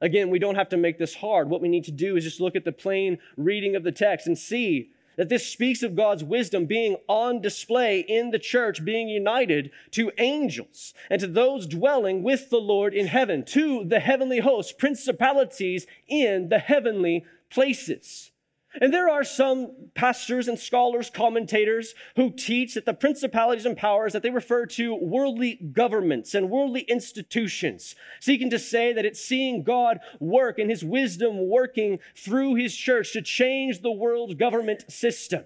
Again, 0.00 0.30
we 0.30 0.38
don't 0.38 0.54
have 0.54 0.68
to 0.70 0.76
make 0.76 0.98
this 0.98 1.16
hard. 1.16 1.50
What 1.50 1.60
we 1.60 1.68
need 1.68 1.84
to 1.84 1.90
do 1.92 2.16
is 2.16 2.24
just 2.24 2.40
look 2.40 2.54
at 2.54 2.64
the 2.64 2.72
plain 2.72 3.18
reading 3.36 3.74
of 3.74 3.82
the 3.82 3.92
text 3.92 4.26
and 4.26 4.38
see 4.38 4.90
that 5.16 5.28
this 5.28 5.44
speaks 5.44 5.82
of 5.82 5.96
God's 5.96 6.22
wisdom 6.22 6.66
being 6.66 6.96
on 7.08 7.40
display 7.40 8.00
in 8.00 8.30
the 8.30 8.38
church, 8.38 8.84
being 8.84 9.08
united 9.08 9.72
to 9.90 10.12
angels 10.16 10.94
and 11.10 11.20
to 11.20 11.26
those 11.26 11.66
dwelling 11.66 12.22
with 12.22 12.50
the 12.50 12.60
Lord 12.60 12.94
in 12.94 13.08
heaven, 13.08 13.44
to 13.46 13.84
the 13.84 13.98
heavenly 13.98 14.38
hosts, 14.38 14.72
principalities 14.72 15.86
in 16.06 16.50
the 16.50 16.60
heavenly 16.60 17.24
places. 17.50 18.30
And 18.80 18.94
there 18.94 19.08
are 19.08 19.24
some 19.24 19.72
pastors 19.94 20.46
and 20.46 20.58
scholars, 20.58 21.10
commentators 21.10 21.94
who 22.16 22.30
teach 22.30 22.74
that 22.74 22.86
the 22.86 22.94
principalities 22.94 23.66
and 23.66 23.76
powers 23.76 24.12
that 24.12 24.22
they 24.22 24.30
refer 24.30 24.66
to 24.66 24.94
worldly 24.94 25.56
governments 25.72 26.34
and 26.34 26.50
worldly 26.50 26.82
institutions, 26.82 27.96
seeking 28.20 28.50
to 28.50 28.58
say 28.58 28.92
that 28.92 29.04
it's 29.04 29.24
seeing 29.24 29.64
God 29.64 29.98
work 30.20 30.58
and 30.58 30.70
his 30.70 30.84
wisdom 30.84 31.48
working 31.48 31.98
through 32.16 32.54
his 32.54 32.76
church 32.76 33.12
to 33.12 33.22
change 33.22 33.82
the 33.82 33.90
world 33.90 34.38
government 34.38 34.90
system. 34.90 35.44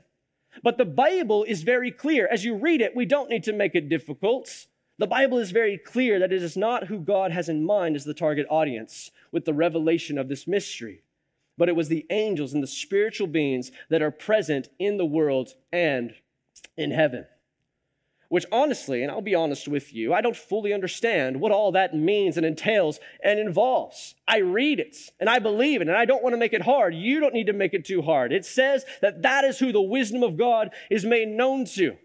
But 0.63 0.77
the 0.77 0.85
Bible 0.85 1.45
is 1.45 1.63
very 1.63 1.91
clear. 1.91 2.29
As 2.31 2.45
you 2.45 2.55
read 2.55 2.83
it, 2.83 2.95
we 2.95 3.07
don't 3.07 3.31
need 3.31 3.45
to 3.45 3.55
make 3.55 3.75
it 3.75 3.89
difficult. 3.89 4.67
The 4.99 5.07
Bible 5.07 5.39
is 5.39 5.51
very 5.51 5.79
clear 5.79 6.19
that 6.19 6.33
it 6.33 6.43
is 6.43 6.57
not 6.57 6.89
who 6.89 7.01
God 7.01 7.33
has 7.33 7.49
in 7.49 7.65
mind 7.65 7.97
as 7.97 8.05
the 8.05 8.13
target 8.13 8.47
audience 8.51 9.11
with 9.31 9.47
the 9.47 9.55
revelation 9.55 10.19
of 10.19 10.29
this 10.29 10.47
mystery 10.47 11.03
but 11.57 11.69
it 11.69 11.77
was 11.77 11.89
the 11.89 12.07
angels 12.11 12.53
and 12.55 12.63
the 12.63 12.69
spiritual 12.69 13.27
beings 13.27 13.71
that 13.91 14.03
are 14.03 14.11
present 14.11 14.69
in 14.79 14.97
the 14.97 15.05
world 15.05 15.55
and 15.73 16.15
in 16.77 16.91
heaven. 16.91 17.27
Which, 18.29 18.47
honestly, 18.51 19.03
and 19.03 19.13
I'll 19.13 19.21
be 19.21 19.35
honest 19.35 19.69
with 19.69 19.93
you, 19.93 20.15
I 20.15 20.23
don't 20.23 20.35
fully 20.35 20.73
understand 20.73 21.39
what 21.39 21.53
all 21.53 21.73
that 21.73 21.95
means 21.95 22.39
and 22.39 22.47
entails 22.47 22.99
and 23.23 23.39
involves. 23.39 24.15
I 24.27 24.39
read 24.39 24.81
it 24.81 24.97
and 25.21 25.29
I 25.29 25.39
believe 25.39 25.83
it, 25.83 25.89
and 25.89 25.97
I 25.97 26.07
don't 26.07 26.23
want 26.23 26.33
to 26.33 26.39
make 26.39 26.55
it 26.55 26.63
hard. 26.63 26.95
You 26.95 27.21
don't 27.21 27.35
need 27.35 27.49
to 27.49 27.53
make 27.53 27.75
it 27.75 27.85
too 27.85 28.01
hard. 28.01 28.33
It 28.33 28.47
says 28.47 28.87
that 29.03 29.21
that 29.21 29.45
is 29.45 29.59
who 29.59 29.71
the 29.71 29.83
wisdom 29.83 30.23
of 30.23 30.39
God 30.39 30.71
is 30.91 31.05
made 31.05 31.29
known 31.29 31.67
to. 31.67 31.99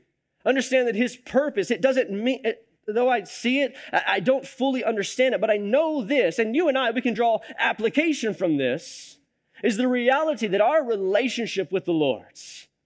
Understand 0.46 0.90
that 0.90 0.96
His 0.96 1.16
purpose, 1.16 1.72
it 1.72 1.82
doesn't 1.82 2.12
mean, 2.12 2.42
it, 2.44 2.68
though 2.86 3.10
I 3.10 3.24
see 3.24 3.62
it, 3.62 3.78
I 3.94 4.20
don't 4.20 4.46
fully 4.46 4.84
understand 4.84 5.34
it, 5.34 5.40
but 5.40 5.50
I 5.50 5.56
know 5.56 6.04
this, 6.04 6.40
and 6.40 6.56
you 6.56 6.68
and 6.68 6.78
I, 6.78 6.92
we 6.92 7.02
can 7.02 7.14
draw 7.14 7.40
application 7.58 8.34
from 8.34 8.58
this 8.58 9.17
is 9.64 9.78
the 9.78 9.88
reality 9.88 10.48
that 10.48 10.62
our 10.62 10.84
relationship 10.84 11.72
with 11.72 11.86
the 11.86 11.92
Lord, 11.92 12.26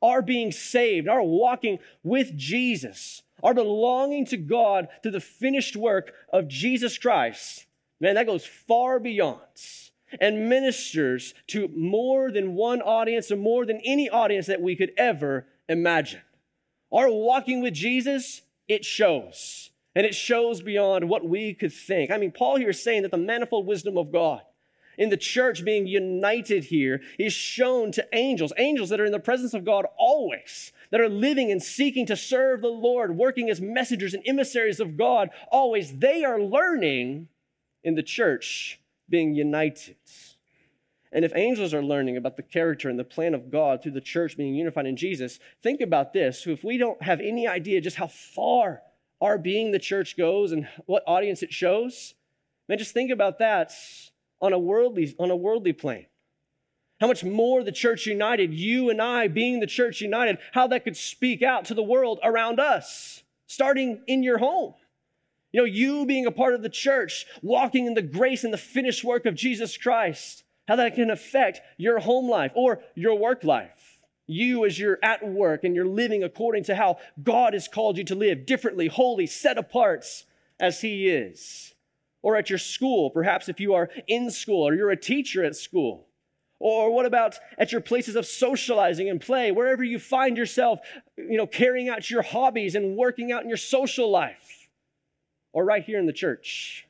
our 0.01 0.21
being 0.21 0.51
saved, 0.51 1.07
our 1.07 1.21
walking 1.21 1.79
with 2.03 2.35
Jesus, 2.37 3.23
our 3.43 3.53
belonging 3.53 4.25
to 4.27 4.37
God 4.37 4.87
through 5.01 5.11
the 5.11 5.19
finished 5.19 5.75
work 5.75 6.13
of 6.31 6.47
Jesus 6.47 6.97
Christ, 6.97 7.65
man, 7.99 8.15
that 8.15 8.25
goes 8.25 8.45
far 8.45 8.99
beyond 8.99 9.39
and 10.19 10.49
ministers 10.49 11.33
to 11.47 11.69
more 11.75 12.31
than 12.31 12.55
one 12.55 12.81
audience 12.81 13.31
or 13.31 13.37
more 13.37 13.65
than 13.65 13.79
any 13.85 14.09
audience 14.09 14.47
that 14.47 14.61
we 14.61 14.75
could 14.75 14.91
ever 14.97 15.45
imagine. 15.69 16.21
Our 16.91 17.09
walking 17.09 17.61
with 17.61 17.73
Jesus, 17.73 18.41
it 18.67 18.83
shows. 18.83 19.69
And 19.95 20.05
it 20.05 20.15
shows 20.15 20.61
beyond 20.61 21.09
what 21.09 21.27
we 21.27 21.53
could 21.53 21.73
think. 21.73 22.11
I 22.11 22.17
mean, 22.17 22.31
Paul 22.31 22.57
here 22.57 22.69
is 22.69 22.83
saying 22.83 23.01
that 23.03 23.11
the 23.11 23.17
manifold 23.17 23.65
wisdom 23.65 23.97
of 23.97 24.11
God 24.11 24.41
in 25.01 25.09
the 25.09 25.17
church 25.17 25.65
being 25.65 25.87
united 25.87 26.65
here 26.65 27.01
is 27.17 27.33
shown 27.33 27.91
to 27.91 28.07
angels, 28.13 28.53
angels 28.57 28.89
that 28.89 28.99
are 28.99 29.05
in 29.05 29.11
the 29.11 29.19
presence 29.19 29.55
of 29.55 29.65
God 29.65 29.87
always, 29.97 30.71
that 30.91 31.01
are 31.01 31.09
living 31.09 31.51
and 31.51 31.61
seeking 31.61 32.05
to 32.05 32.15
serve 32.15 32.61
the 32.61 32.67
Lord, 32.67 33.17
working 33.17 33.49
as 33.49 33.59
messengers 33.59 34.13
and 34.13 34.21
emissaries 34.27 34.79
of 34.79 34.97
God 34.97 35.31
always. 35.51 35.97
They 35.97 36.23
are 36.23 36.39
learning 36.39 37.29
in 37.83 37.95
the 37.95 38.03
church 38.03 38.79
being 39.09 39.33
united. 39.33 39.95
And 41.11 41.25
if 41.25 41.35
angels 41.35 41.73
are 41.73 41.81
learning 41.81 42.15
about 42.15 42.37
the 42.37 42.43
character 42.43 42.87
and 42.87 42.99
the 42.99 43.03
plan 43.03 43.33
of 43.33 43.49
God 43.49 43.81
through 43.81 43.93
the 43.93 44.01
church 44.01 44.37
being 44.37 44.53
unified 44.53 44.85
in 44.85 44.97
Jesus, 44.97 45.39
think 45.63 45.81
about 45.81 46.13
this. 46.13 46.45
If 46.45 46.63
we 46.63 46.77
don't 46.77 47.01
have 47.01 47.19
any 47.19 47.47
idea 47.47 47.81
just 47.81 47.97
how 47.97 48.05
far 48.07 48.83
our 49.19 49.39
being 49.39 49.71
the 49.71 49.79
church 49.79 50.15
goes 50.15 50.51
and 50.51 50.67
what 50.85 51.01
audience 51.07 51.41
it 51.41 51.51
shows, 51.51 52.13
man, 52.69 52.77
just 52.77 52.93
think 52.93 53.09
about 53.09 53.39
that 53.39 53.73
on 54.41 54.53
a 54.53 54.59
worldly, 54.59 55.15
on 55.19 55.31
a 55.31 55.35
worldly 55.35 55.73
plane. 55.73 56.07
How 56.99 57.07
much 57.07 57.23
more 57.23 57.63
the 57.63 57.71
church 57.71 58.05
united, 58.05 58.53
you 58.53 58.89
and 58.89 59.01
I 59.01 59.27
being 59.27 59.59
the 59.59 59.67
church 59.67 60.01
united, 60.01 60.37
how 60.53 60.67
that 60.67 60.83
could 60.83 60.97
speak 60.97 61.41
out 61.41 61.65
to 61.65 61.73
the 61.73 61.83
world 61.83 62.19
around 62.23 62.59
us, 62.59 63.23
starting 63.47 64.01
in 64.07 64.21
your 64.21 64.37
home. 64.37 64.75
You 65.51 65.61
know, 65.61 65.65
you 65.65 66.05
being 66.05 66.25
a 66.25 66.31
part 66.31 66.53
of 66.53 66.61
the 66.61 66.69
church, 66.69 67.25
walking 67.41 67.85
in 67.85 67.95
the 67.95 68.01
grace 68.01 68.43
and 68.43 68.53
the 68.53 68.57
finished 68.57 69.03
work 69.03 69.25
of 69.25 69.35
Jesus 69.35 69.77
Christ, 69.77 70.43
how 70.67 70.75
that 70.75 70.95
can 70.95 71.09
affect 71.09 71.59
your 71.77 71.99
home 71.99 72.29
life 72.29 72.51
or 72.55 72.81
your 72.95 73.15
work 73.15 73.43
life. 73.43 73.99
You, 74.27 74.63
as 74.65 74.79
you're 74.79 74.99
at 75.03 75.27
work 75.27 75.63
and 75.63 75.75
you're 75.75 75.85
living 75.85 76.23
according 76.23 76.63
to 76.65 76.75
how 76.75 76.99
God 77.21 77.53
has 77.53 77.67
called 77.67 77.97
you 77.97 78.03
to 78.05 78.15
live, 78.15 78.45
differently, 78.45 78.87
holy, 78.87 79.25
set 79.25 79.57
apart 79.57 80.05
as 80.59 80.81
He 80.81 81.09
is 81.09 81.73
or 82.21 82.35
at 82.35 82.49
your 82.49 82.59
school, 82.59 83.09
perhaps 83.09 83.49
if 83.49 83.59
you 83.59 83.73
are 83.73 83.89
in 84.07 84.29
school 84.29 84.67
or 84.67 84.75
you're 84.75 84.91
a 84.91 84.97
teacher 84.97 85.43
at 85.43 85.55
school. 85.55 86.07
Or 86.59 86.93
what 86.93 87.07
about 87.07 87.39
at 87.57 87.71
your 87.71 87.81
places 87.81 88.15
of 88.15 88.27
socializing 88.27 89.09
and 89.09 89.19
play, 89.19 89.51
wherever 89.51 89.83
you 89.83 89.97
find 89.97 90.37
yourself, 90.37 90.79
you 91.17 91.37
know, 91.37 91.47
carrying 91.47 91.89
out 91.89 92.11
your 92.11 92.21
hobbies 92.21 92.75
and 92.75 92.95
working 92.95 93.31
out 93.31 93.41
in 93.41 93.49
your 93.49 93.57
social 93.57 94.11
life? 94.11 94.69
Or 95.53 95.65
right 95.65 95.83
here 95.83 95.97
in 95.97 96.05
the 96.05 96.13
church. 96.13 96.87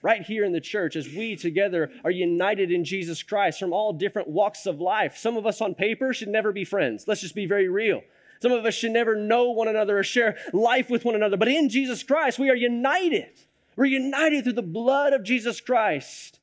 Right 0.00 0.22
here 0.22 0.44
in 0.44 0.52
the 0.52 0.60
church, 0.60 0.96
as 0.96 1.08
we 1.08 1.36
together 1.36 1.90
are 2.04 2.10
united 2.10 2.70
in 2.70 2.84
Jesus 2.84 3.22
Christ 3.22 3.58
from 3.58 3.72
all 3.72 3.92
different 3.92 4.28
walks 4.28 4.64
of 4.64 4.80
life. 4.80 5.16
Some 5.16 5.36
of 5.36 5.44
us 5.44 5.60
on 5.60 5.74
paper 5.74 6.14
should 6.14 6.28
never 6.28 6.52
be 6.52 6.64
friends. 6.64 7.04
Let's 7.06 7.20
just 7.20 7.34
be 7.34 7.46
very 7.46 7.68
real. 7.68 8.02
Some 8.40 8.52
of 8.52 8.64
us 8.64 8.74
should 8.74 8.92
never 8.92 9.14
know 9.16 9.50
one 9.50 9.68
another 9.68 9.98
or 9.98 10.02
share 10.02 10.38
life 10.54 10.88
with 10.88 11.04
one 11.04 11.16
another. 11.16 11.36
But 11.36 11.48
in 11.48 11.68
Jesus 11.68 12.02
Christ, 12.02 12.38
we 12.38 12.48
are 12.48 12.54
united. 12.54 13.32
We're 13.80 13.86
united 13.86 14.44
through 14.44 14.52
the 14.52 14.62
blood 14.62 15.14
of 15.14 15.22
Jesus 15.22 15.58
Christ 15.58 16.38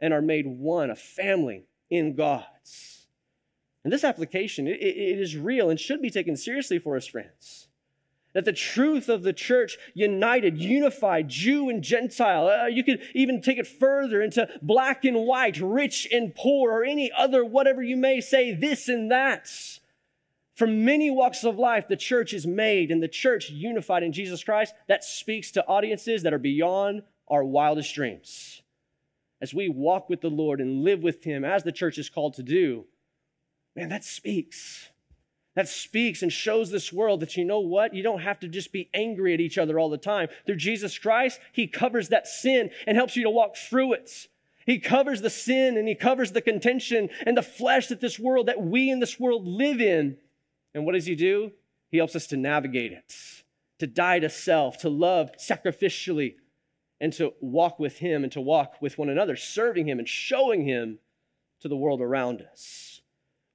and 0.00 0.14
are 0.14 0.22
made 0.22 0.46
one, 0.46 0.88
a 0.88 0.96
family 0.96 1.66
in 1.90 2.14
God's. 2.16 3.08
And 3.84 3.92
this 3.92 4.04
application, 4.04 4.66
it, 4.66 4.80
it 4.80 5.20
is 5.20 5.36
real 5.36 5.68
and 5.68 5.78
should 5.78 6.00
be 6.00 6.08
taken 6.08 6.34
seriously 6.34 6.78
for 6.78 6.96
us, 6.96 7.06
friends. 7.06 7.68
That 8.32 8.46
the 8.46 8.54
truth 8.54 9.10
of 9.10 9.22
the 9.22 9.34
church, 9.34 9.76
united, 9.92 10.56
unified, 10.56 11.28
Jew 11.28 11.68
and 11.68 11.84
Gentile, 11.84 12.48
uh, 12.48 12.66
you 12.68 12.82
could 12.82 13.02
even 13.14 13.42
take 13.42 13.58
it 13.58 13.66
further 13.66 14.22
into 14.22 14.48
black 14.62 15.04
and 15.04 15.26
white, 15.26 15.60
rich 15.60 16.08
and 16.10 16.34
poor, 16.34 16.72
or 16.72 16.84
any 16.84 17.12
other, 17.12 17.44
whatever 17.44 17.82
you 17.82 17.98
may 17.98 18.22
say, 18.22 18.54
this 18.54 18.88
and 18.88 19.10
that. 19.10 19.78
From 20.54 20.84
many 20.84 21.10
walks 21.10 21.44
of 21.44 21.58
life, 21.58 21.88
the 21.88 21.96
church 21.96 22.34
is 22.34 22.46
made 22.46 22.90
and 22.90 23.02
the 23.02 23.08
church 23.08 23.50
unified 23.50 24.02
in 24.02 24.12
Jesus 24.12 24.44
Christ. 24.44 24.74
That 24.86 25.04
speaks 25.04 25.50
to 25.52 25.66
audiences 25.66 26.22
that 26.22 26.34
are 26.34 26.38
beyond 26.38 27.02
our 27.28 27.42
wildest 27.42 27.94
dreams. 27.94 28.62
As 29.40 29.54
we 29.54 29.68
walk 29.68 30.08
with 30.08 30.20
the 30.20 30.30
Lord 30.30 30.60
and 30.60 30.84
live 30.84 31.02
with 31.02 31.24
Him 31.24 31.44
as 31.44 31.64
the 31.64 31.72
church 31.72 31.98
is 31.98 32.10
called 32.10 32.34
to 32.34 32.42
do, 32.42 32.84
man, 33.74 33.88
that 33.88 34.04
speaks. 34.04 34.90
That 35.54 35.68
speaks 35.68 36.22
and 36.22 36.32
shows 36.32 36.70
this 36.70 36.92
world 36.92 37.20
that 37.20 37.36
you 37.36 37.44
know 37.44 37.60
what? 37.60 37.94
You 37.94 38.02
don't 38.02 38.22
have 38.22 38.40
to 38.40 38.48
just 38.48 38.72
be 38.72 38.88
angry 38.94 39.34
at 39.34 39.40
each 39.40 39.58
other 39.58 39.78
all 39.78 39.90
the 39.90 39.98
time. 39.98 40.28
Through 40.46 40.56
Jesus 40.56 40.98
Christ, 40.98 41.40
He 41.52 41.66
covers 41.66 42.08
that 42.10 42.26
sin 42.26 42.70
and 42.86 42.96
helps 42.96 43.16
you 43.16 43.24
to 43.24 43.30
walk 43.30 43.56
through 43.56 43.94
it. 43.94 44.28
He 44.64 44.78
covers 44.78 45.22
the 45.22 45.30
sin 45.30 45.76
and 45.76 45.88
He 45.88 45.94
covers 45.94 46.32
the 46.32 46.40
contention 46.40 47.08
and 47.26 47.36
the 47.36 47.42
flesh 47.42 47.88
that 47.88 48.00
this 48.00 48.18
world, 48.18 48.46
that 48.48 48.62
we 48.62 48.90
in 48.90 49.00
this 49.00 49.18
world 49.18 49.46
live 49.46 49.80
in. 49.80 50.18
And 50.74 50.84
what 50.84 50.94
does 50.94 51.06
he 51.06 51.14
do? 51.14 51.52
He 51.90 51.98
helps 51.98 52.16
us 52.16 52.26
to 52.28 52.36
navigate 52.36 52.92
it, 52.92 53.14
to 53.78 53.86
die 53.86 54.18
to 54.20 54.30
self, 54.30 54.78
to 54.78 54.88
love 54.88 55.30
sacrificially, 55.38 56.36
and 57.00 57.12
to 57.14 57.34
walk 57.40 57.78
with 57.78 57.98
him 57.98 58.22
and 58.22 58.32
to 58.32 58.40
walk 58.40 58.80
with 58.80 58.96
one 58.96 59.08
another, 59.08 59.36
serving 59.36 59.88
him 59.88 59.98
and 59.98 60.08
showing 60.08 60.64
him 60.64 60.98
to 61.60 61.68
the 61.68 61.76
world 61.76 62.00
around 62.00 62.42
us. 62.42 63.00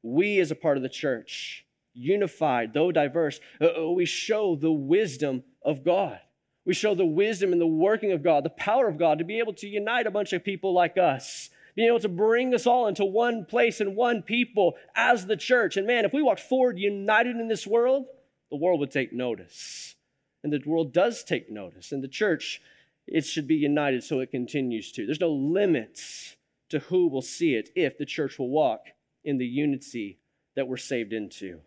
We, 0.04 0.40
as 0.40 0.52
a 0.52 0.56
part 0.56 0.78
of 0.78 0.84
the 0.84 0.90
church, 0.90 1.66
unified, 1.94 2.74
though 2.74 2.92
diverse, 2.92 3.40
uh, 3.60 3.86
uh, 3.86 3.92
we 3.92 4.06
show 4.06 4.56
the 4.56 4.72
wisdom 4.72 5.44
of 5.64 5.84
God. 5.84 6.20
We 6.66 6.74
show 6.74 6.94
the 6.94 7.06
wisdom 7.06 7.54
and 7.54 7.62
the 7.62 7.66
working 7.66 8.12
of 8.12 8.24
God, 8.24 8.44
the 8.44 8.50
power 8.50 8.88
of 8.88 8.98
God 8.98 9.20
to 9.20 9.24
be 9.24 9.40
able 9.40 9.54
to 9.54 9.68
unite 9.68 10.06
a 10.06 10.12
bunch 10.12 10.34
of 10.34 10.44
people 10.44 10.74
like 10.74 10.98
us, 10.98 11.50
being 11.78 11.90
able 11.90 12.00
to 12.00 12.10
bring 12.10 12.56
us 12.56 12.66
all 12.66 12.88
into 12.88 13.06
one 13.06 13.46
place 13.46 13.80
and 13.80 13.96
one 13.96 14.24
people 14.24 14.74
as 14.96 15.28
the 15.28 15.38
church. 15.38 15.78
And 15.78 15.86
man, 15.86 16.06
if 16.06 16.12
we 16.12 16.24
walked 16.24 16.40
forward 16.40 16.80
united 16.80 17.36
in 17.36 17.48
this 17.48 17.68
world, 17.68 18.08
the 18.50 18.58
world 18.58 18.80
would 18.80 18.90
take 18.90 19.14
notice. 19.14 19.96
And 20.44 20.52
the 20.52 20.60
world 20.66 20.92
does 20.92 21.24
take 21.24 21.52
notice. 21.52 21.92
And 21.92 22.04
the 22.04 22.08
church, 22.08 22.64
it 23.06 23.26
should 23.26 23.48
be 23.48 23.54
united 23.54 24.04
so 24.04 24.22
it 24.22 24.32
continues 24.32 24.92
to. 24.94 25.06
There's 25.06 25.22
no 25.22 25.32
limits 25.32 26.36
to 26.70 26.80
who 26.80 27.10
will 27.10 27.22
see 27.22 27.54
it 27.54 27.70
if 27.76 28.00
the 28.00 28.06
church 28.06 28.40
will 28.40 28.50
walk 28.50 28.88
in 29.24 29.38
the 29.38 29.46
unity 29.46 30.18
that 30.56 30.68
we're 30.68 30.78
saved 30.78 31.14
into. 31.14 31.60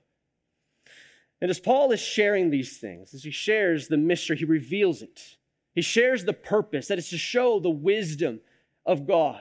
And 1.40 1.52
as 1.52 1.60
Paul 1.60 1.92
is 1.92 2.00
sharing 2.00 2.50
these 2.50 2.78
things, 2.78 3.14
as 3.14 3.22
he 3.22 3.30
shares 3.30 3.86
the 3.86 3.96
mystery, 3.96 4.38
he 4.38 4.44
reveals 4.44 5.02
it. 5.02 5.36
He 5.72 5.82
shares 5.82 6.24
the 6.24 6.32
purpose, 6.32 6.88
that 6.88 6.98
is 6.98 7.10
to 7.10 7.16
show 7.16 7.60
the 7.60 7.70
wisdom 7.70 8.40
of 8.84 9.06
God. 9.06 9.40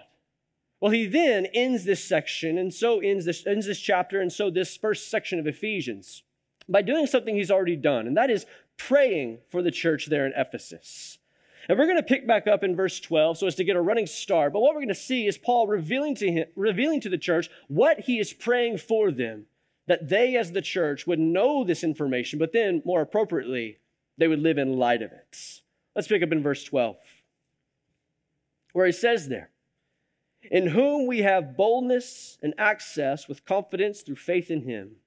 Well, 0.81 0.91
he 0.91 1.05
then 1.05 1.45
ends 1.47 1.83
this 1.83 2.03
section, 2.03 2.57
and 2.57 2.73
so 2.73 2.99
ends 2.99 3.25
this, 3.25 3.45
ends 3.45 3.65
this 3.65 3.79
chapter, 3.79 4.21
and 4.21 4.31
so 4.31 4.49
this 4.49 4.77
first 4.77 5.11
section 5.11 5.39
of 5.39 5.47
Ephesians 5.47 6.23
by 6.69 6.81
doing 6.81 7.05
something 7.05 7.35
he's 7.35 7.51
already 7.51 7.75
done, 7.75 8.07
and 8.07 8.15
that 8.15 8.29
is 8.29 8.45
praying 8.77 9.39
for 9.49 9.61
the 9.61 9.71
church 9.71 10.05
there 10.05 10.25
in 10.25 10.33
Ephesus. 10.35 11.17
And 11.67 11.77
we're 11.77 11.85
going 11.85 11.97
to 11.97 12.03
pick 12.03 12.25
back 12.25 12.47
up 12.47 12.63
in 12.63 12.75
verse 12.75 12.99
12 12.99 13.37
so 13.37 13.47
as 13.47 13.55
to 13.55 13.63
get 13.63 13.75
a 13.75 13.81
running 13.81 14.07
start. 14.07 14.53
But 14.53 14.61
what 14.61 14.73
we're 14.73 14.81
going 14.81 14.87
to 14.87 14.95
see 14.95 15.27
is 15.27 15.37
Paul 15.37 15.67
revealing 15.67 16.15
to 16.15 16.31
him, 16.31 16.47
revealing 16.55 17.01
to 17.01 17.09
the 17.09 17.17
church 17.17 17.49
what 17.67 18.01
he 18.01 18.19
is 18.19 18.33
praying 18.33 18.79
for 18.79 19.11
them, 19.11 19.45
that 19.85 20.09
they 20.09 20.35
as 20.35 20.51
the 20.51 20.61
church 20.61 21.05
would 21.05 21.19
know 21.19 21.63
this 21.63 21.83
information, 21.83 22.39
but 22.39 22.53
then 22.53 22.81
more 22.85 23.01
appropriately, 23.01 23.77
they 24.17 24.27
would 24.27 24.39
live 24.39 24.57
in 24.57 24.77
light 24.77 25.01
of 25.01 25.11
it. 25.11 25.61
Let's 25.95 26.07
pick 26.07 26.23
up 26.23 26.31
in 26.31 26.41
verse 26.41 26.63
12, 26.63 26.95
where 28.73 28.85
he 28.85 28.91
says 28.91 29.27
there, 29.27 29.49
in 30.43 30.67
whom 30.67 31.05
we 31.05 31.19
have 31.19 31.57
boldness 31.57 32.37
and 32.41 32.53
access 32.57 33.27
with 33.27 33.45
confidence 33.45 34.01
through 34.01 34.15
faith 34.15 34.49
in 34.49 34.61
him. 34.61 34.97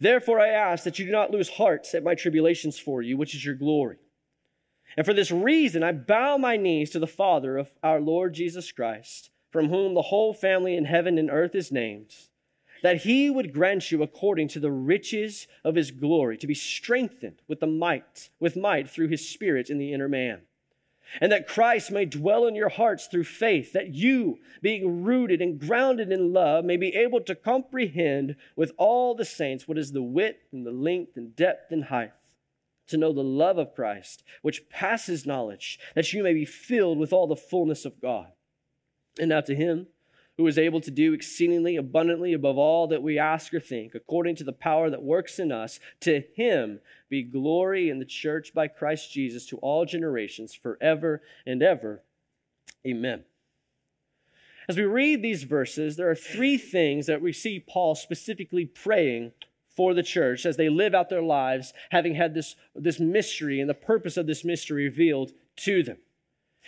Therefore, 0.00 0.40
I 0.40 0.48
ask 0.48 0.84
that 0.84 0.98
you 0.98 1.06
do 1.06 1.12
not 1.12 1.30
lose 1.30 1.50
heart 1.50 1.94
at 1.94 2.04
my 2.04 2.14
tribulations 2.14 2.78
for 2.78 3.02
you, 3.02 3.16
which 3.16 3.34
is 3.34 3.44
your 3.44 3.54
glory. 3.54 3.98
And 4.96 5.06
for 5.06 5.14
this 5.14 5.30
reason, 5.30 5.82
I 5.82 5.92
bow 5.92 6.36
my 6.36 6.56
knees 6.56 6.90
to 6.90 6.98
the 6.98 7.06
Father 7.06 7.56
of 7.56 7.70
our 7.82 8.00
Lord 8.00 8.34
Jesus 8.34 8.70
Christ, 8.70 9.30
from 9.50 9.68
whom 9.68 9.94
the 9.94 10.02
whole 10.02 10.34
family 10.34 10.76
in 10.76 10.84
heaven 10.84 11.18
and 11.18 11.30
earth 11.30 11.54
is 11.54 11.72
named, 11.72 12.14
that 12.82 13.02
he 13.02 13.30
would 13.30 13.52
grant 13.52 13.90
you 13.90 14.02
according 14.02 14.48
to 14.48 14.60
the 14.60 14.70
riches 14.70 15.46
of 15.64 15.74
his 15.74 15.90
glory 15.90 16.36
to 16.38 16.46
be 16.46 16.54
strengthened 16.54 17.40
with 17.48 17.60
the 17.60 17.66
might, 17.66 18.30
with 18.38 18.56
might 18.56 18.88
through 18.88 19.08
his 19.08 19.28
spirit 19.28 19.70
in 19.70 19.78
the 19.78 19.92
inner 19.92 20.08
man 20.08 20.42
and 21.20 21.30
that 21.30 21.48
Christ 21.48 21.90
may 21.90 22.04
dwell 22.04 22.46
in 22.46 22.54
your 22.54 22.68
hearts 22.68 23.06
through 23.06 23.24
faith, 23.24 23.72
that 23.72 23.94
you, 23.94 24.38
being 24.62 25.04
rooted 25.04 25.40
and 25.40 25.58
grounded 25.58 26.10
in 26.10 26.32
love, 26.32 26.64
may 26.64 26.76
be 26.76 26.94
able 26.94 27.20
to 27.22 27.34
comprehend 27.34 28.36
with 28.56 28.72
all 28.76 29.14
the 29.14 29.24
saints 29.24 29.68
what 29.68 29.78
is 29.78 29.92
the 29.92 30.02
width 30.02 30.52
and 30.52 30.66
the 30.66 30.72
length 30.72 31.16
and 31.16 31.36
depth 31.36 31.70
and 31.70 31.84
height, 31.84 32.12
to 32.88 32.96
know 32.96 33.12
the 33.12 33.22
love 33.22 33.58
of 33.58 33.74
Christ, 33.74 34.22
which 34.42 34.68
passes 34.68 35.26
knowledge, 35.26 35.78
that 35.94 36.12
you 36.12 36.22
may 36.22 36.34
be 36.34 36.44
filled 36.44 36.98
with 36.98 37.12
all 37.12 37.26
the 37.26 37.36
fullness 37.36 37.84
of 37.84 38.00
God. 38.00 38.28
And 39.18 39.28
now 39.28 39.40
to 39.42 39.54
him, 39.54 39.86
who 40.36 40.46
is 40.46 40.58
able 40.58 40.80
to 40.80 40.90
do 40.90 41.12
exceedingly 41.12 41.76
abundantly 41.76 42.32
above 42.32 42.58
all 42.58 42.88
that 42.88 43.02
we 43.02 43.18
ask 43.18 43.54
or 43.54 43.60
think, 43.60 43.94
according 43.94 44.36
to 44.36 44.44
the 44.44 44.52
power 44.52 44.90
that 44.90 45.02
works 45.02 45.38
in 45.38 45.52
us. 45.52 45.78
To 46.00 46.22
him 46.34 46.80
be 47.08 47.22
glory 47.22 47.88
in 47.88 47.98
the 47.98 48.04
church 48.04 48.52
by 48.52 48.68
Christ 48.68 49.12
Jesus 49.12 49.46
to 49.46 49.58
all 49.58 49.84
generations, 49.84 50.54
forever 50.54 51.22
and 51.46 51.62
ever. 51.62 52.02
Amen. 52.86 53.24
As 54.68 54.76
we 54.76 54.84
read 54.84 55.22
these 55.22 55.44
verses, 55.44 55.96
there 55.96 56.10
are 56.10 56.16
three 56.16 56.56
things 56.56 57.06
that 57.06 57.20
we 57.20 57.32
see 57.32 57.60
Paul 57.60 57.94
specifically 57.94 58.64
praying 58.64 59.32
for 59.76 59.92
the 59.92 60.02
church 60.02 60.46
as 60.46 60.56
they 60.56 60.68
live 60.68 60.94
out 60.94 61.08
their 61.08 61.22
lives, 61.22 61.72
having 61.90 62.14
had 62.14 62.34
this, 62.34 62.56
this 62.74 62.98
mystery 62.98 63.60
and 63.60 63.68
the 63.68 63.74
purpose 63.74 64.16
of 64.16 64.26
this 64.26 64.44
mystery 64.44 64.84
revealed 64.84 65.32
to 65.56 65.82
them. 65.82 65.98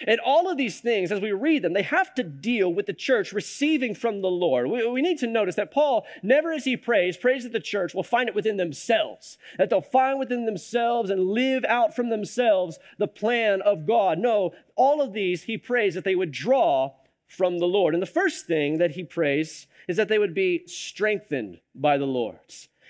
And 0.06 0.20
all 0.20 0.50
of 0.50 0.58
these 0.58 0.80
things, 0.80 1.10
as 1.10 1.20
we 1.20 1.32
read 1.32 1.62
them, 1.62 1.72
they 1.72 1.82
have 1.82 2.14
to 2.16 2.22
deal 2.22 2.72
with 2.72 2.86
the 2.86 2.92
church 2.92 3.32
receiving 3.32 3.94
from 3.94 4.20
the 4.20 4.30
Lord. 4.30 4.68
We, 4.68 4.86
we, 4.86 5.00
need 5.00 5.18
to 5.20 5.26
notice 5.26 5.54
that 5.54 5.70
Paul, 5.70 6.04
never 6.22 6.52
as 6.52 6.64
he 6.64 6.76
prays, 6.76 7.16
prays 7.16 7.44
that 7.44 7.52
the 7.52 7.60
church 7.60 7.94
will 7.94 8.02
find 8.02 8.28
it 8.28 8.34
within 8.34 8.58
themselves, 8.58 9.38
that 9.56 9.70
they'll 9.70 9.80
find 9.80 10.18
within 10.18 10.44
themselves 10.44 11.08
and 11.08 11.30
live 11.30 11.64
out 11.64 11.96
from 11.96 12.10
themselves 12.10 12.78
the 12.98 13.08
plan 13.08 13.62
of 13.62 13.86
God. 13.86 14.18
No, 14.18 14.52
all 14.74 15.00
of 15.00 15.14
these 15.14 15.44
he 15.44 15.56
prays 15.56 15.94
that 15.94 16.04
they 16.04 16.14
would 16.14 16.32
draw 16.32 16.92
from 17.26 17.58
the 17.58 17.66
Lord. 17.66 17.94
And 17.94 18.02
the 18.02 18.06
first 18.06 18.46
thing 18.46 18.78
that 18.78 18.92
he 18.92 19.04
prays 19.04 19.66
is 19.88 19.96
that 19.96 20.08
they 20.08 20.18
would 20.18 20.34
be 20.34 20.66
strengthened 20.66 21.60
by 21.74 21.96
the 21.96 22.06
Lord. 22.06 22.38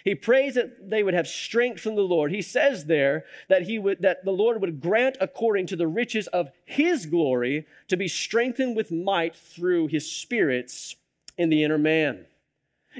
He 0.06 0.14
prays 0.14 0.54
that 0.54 0.88
they 0.88 1.02
would 1.02 1.14
have 1.14 1.26
strength 1.26 1.80
from 1.80 1.96
the 1.96 2.02
Lord. 2.02 2.30
He 2.30 2.40
says 2.40 2.84
there 2.84 3.24
that 3.48 3.62
he 3.62 3.76
would 3.76 4.02
that 4.02 4.24
the 4.24 4.30
Lord 4.30 4.60
would 4.60 4.80
grant 4.80 5.16
according 5.20 5.66
to 5.66 5.76
the 5.76 5.88
riches 5.88 6.28
of 6.28 6.52
his 6.64 7.06
glory 7.06 7.66
to 7.88 7.96
be 7.96 8.06
strengthened 8.06 8.76
with 8.76 8.92
might 8.92 9.34
through 9.34 9.88
his 9.88 10.08
spirits 10.08 10.94
in 11.36 11.48
the 11.48 11.64
inner 11.64 11.76
man. 11.76 12.26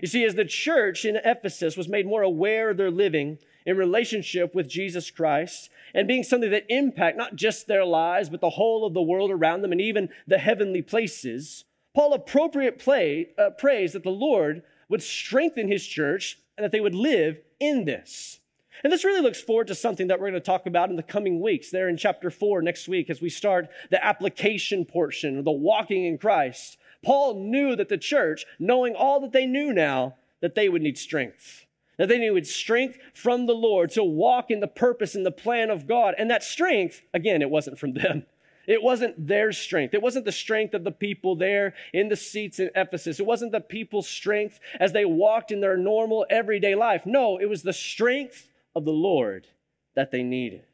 You 0.03 0.09
see, 0.09 0.25
as 0.25 0.35
the 0.35 0.45
church 0.45 1.05
in 1.05 1.14
Ephesus 1.14 1.77
was 1.77 1.88
made 1.88 2.09
more 2.09 2.23
aware 2.23 2.71
of 2.71 2.77
their 2.77 2.90
living 2.90 3.38
in 3.64 3.77
relationship 3.77 4.53
with 4.53 4.69
Jesus 4.69 5.09
Christ 5.09 5.71
and 5.95 6.09
being 6.09 6.25
something 6.25 6.51
that 6.51 6.66
impact 6.69 7.16
not 7.16 7.37
just 7.37 7.69
their 7.69 7.85
lives, 7.85 8.31
but 8.31 8.40
the 8.40 8.51
whole 8.51 8.85
of 8.85 8.95
the 8.95 9.01
world 9.01 9.31
around 9.31 9.62
them 9.62 9.71
and 9.71 9.81
even 9.81 10.09
the 10.27 10.38
heavenly 10.38 10.83
places, 10.83 11.66
Paul 11.95 12.14
appropriate 12.14 12.81
play, 12.81 13.29
uh, 13.38 13.51
prays 13.51 13.92
that 13.92 14.03
the 14.03 14.11
Lord 14.11 14.64
would 14.88 15.05
strengthen 15.05 15.69
his 15.69 15.87
church 15.87 16.40
and 16.57 16.64
that 16.64 16.73
they 16.73 16.81
would 16.81 16.95
live 16.95 17.38
in 17.61 17.85
this. 17.85 18.40
And 18.85 18.92
this 18.92 19.05
really 19.05 19.23
looks 19.23 19.40
forward 19.40 19.69
to 19.69 19.75
something 19.75 20.09
that 20.09 20.21
we're 20.21 20.31
going 20.31 20.35
to 20.35 20.40
talk 20.40 20.66
about 20.66 20.90
in 20.90 20.97
the 20.97 21.03
coming 21.03 21.40
weeks, 21.40 21.71
there 21.71 21.88
in 21.88 21.97
chapter 21.97 22.31
four 22.31 22.61
next 22.61 22.88
week, 22.88 23.09
as 23.09 23.21
we 23.21 23.31
start 23.31 23.69
the 23.90 24.05
application 24.05 24.85
portion, 24.85 25.38
of 25.38 25.45
the 25.45 25.51
walking 25.51 26.05
in 26.05 26.19
Christ. 26.19 26.77
Paul 27.03 27.35
knew 27.35 27.75
that 27.77 27.88
the 27.88 27.99
church, 27.99 28.45
knowing 28.59 28.95
all 28.95 29.21
that 29.21 29.33
they 29.33 29.47
knew 29.47 29.73
now, 29.73 30.16
that 30.40 30.55
they 30.55 30.69
would 30.69 30.83
need 30.83 30.99
strength. 30.99 31.64
That 31.99 32.09
they 32.09 32.19
needed 32.19 32.47
strength 32.47 32.99
from 33.14 33.47
the 33.47 33.55
Lord 33.55 33.90
to 33.92 34.05
walk 34.05 34.51
in 34.51 34.61
the 34.61 34.66
purpose 34.66 35.14
and 35.14 35.25
the 35.25 35.31
plan 35.31 35.71
of 35.71 35.87
God. 35.87 36.14
And 36.19 36.31
that 36.31 36.42
strength, 36.42 37.01
again, 37.14 37.40
it 37.40 37.49
wasn't 37.49 37.79
from 37.79 37.95
them. 37.95 38.27
It 38.66 38.83
wasn't 38.83 39.29
their 39.29 39.52
strength. 39.52 39.94
It 39.94 40.02
wasn't 40.02 40.24
the 40.24 40.33
strength 40.33 40.74
of 40.74 40.85
the 40.85 40.90
people 40.90 41.37
there 41.37 41.74
in 41.92 42.09
the 42.09 42.16
seats 42.16 42.59
in 42.59 42.70
Ephesus. 42.74 43.20
It 43.20 43.26
wasn't 43.26 43.52
the 43.52 43.61
people's 43.61 44.09
strength 44.09 44.59
as 44.81 44.92
they 44.92 45.05
walked 45.05 45.52
in 45.52 45.61
their 45.61 45.76
normal 45.76 46.26
everyday 46.29 46.74
life. 46.74 47.07
No, 47.07 47.38
it 47.38 47.46
was 47.46 47.62
the 47.62 47.72
strength 47.72 48.48
of 48.74 48.85
the 48.85 48.92
Lord 48.92 49.46
that 49.94 50.11
they 50.11 50.22
needed. 50.22 50.64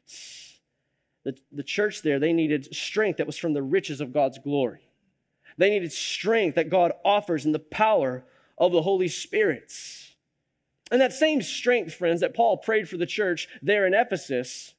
The, 1.23 1.37
the 1.51 1.63
church 1.63 2.01
there, 2.01 2.19
they 2.19 2.33
needed 2.33 2.75
strength 2.75 3.17
that 3.17 3.27
was 3.27 3.37
from 3.37 3.53
the 3.53 3.63
riches 3.63 4.01
of 4.01 4.11
God's 4.11 4.39
glory. 4.39 4.89
They 5.57 5.69
needed 5.69 5.91
strength 5.91 6.55
that 6.55 6.69
God 6.69 6.93
offers 7.05 7.45
in 7.45 7.51
the 7.51 7.59
power 7.59 8.25
of 8.57 8.71
the 8.71 8.81
Holy 8.81 9.07
Spirit. 9.07 9.71
And 10.91 10.99
that 10.99 11.13
same 11.13 11.41
strength, 11.41 11.93
friends, 11.93 12.21
that 12.21 12.33
Paul 12.33 12.57
prayed 12.57 12.89
for 12.89 12.97
the 12.97 13.05
church 13.05 13.47
there 13.61 13.85
in 13.85 13.93
Ephesus 13.93 14.73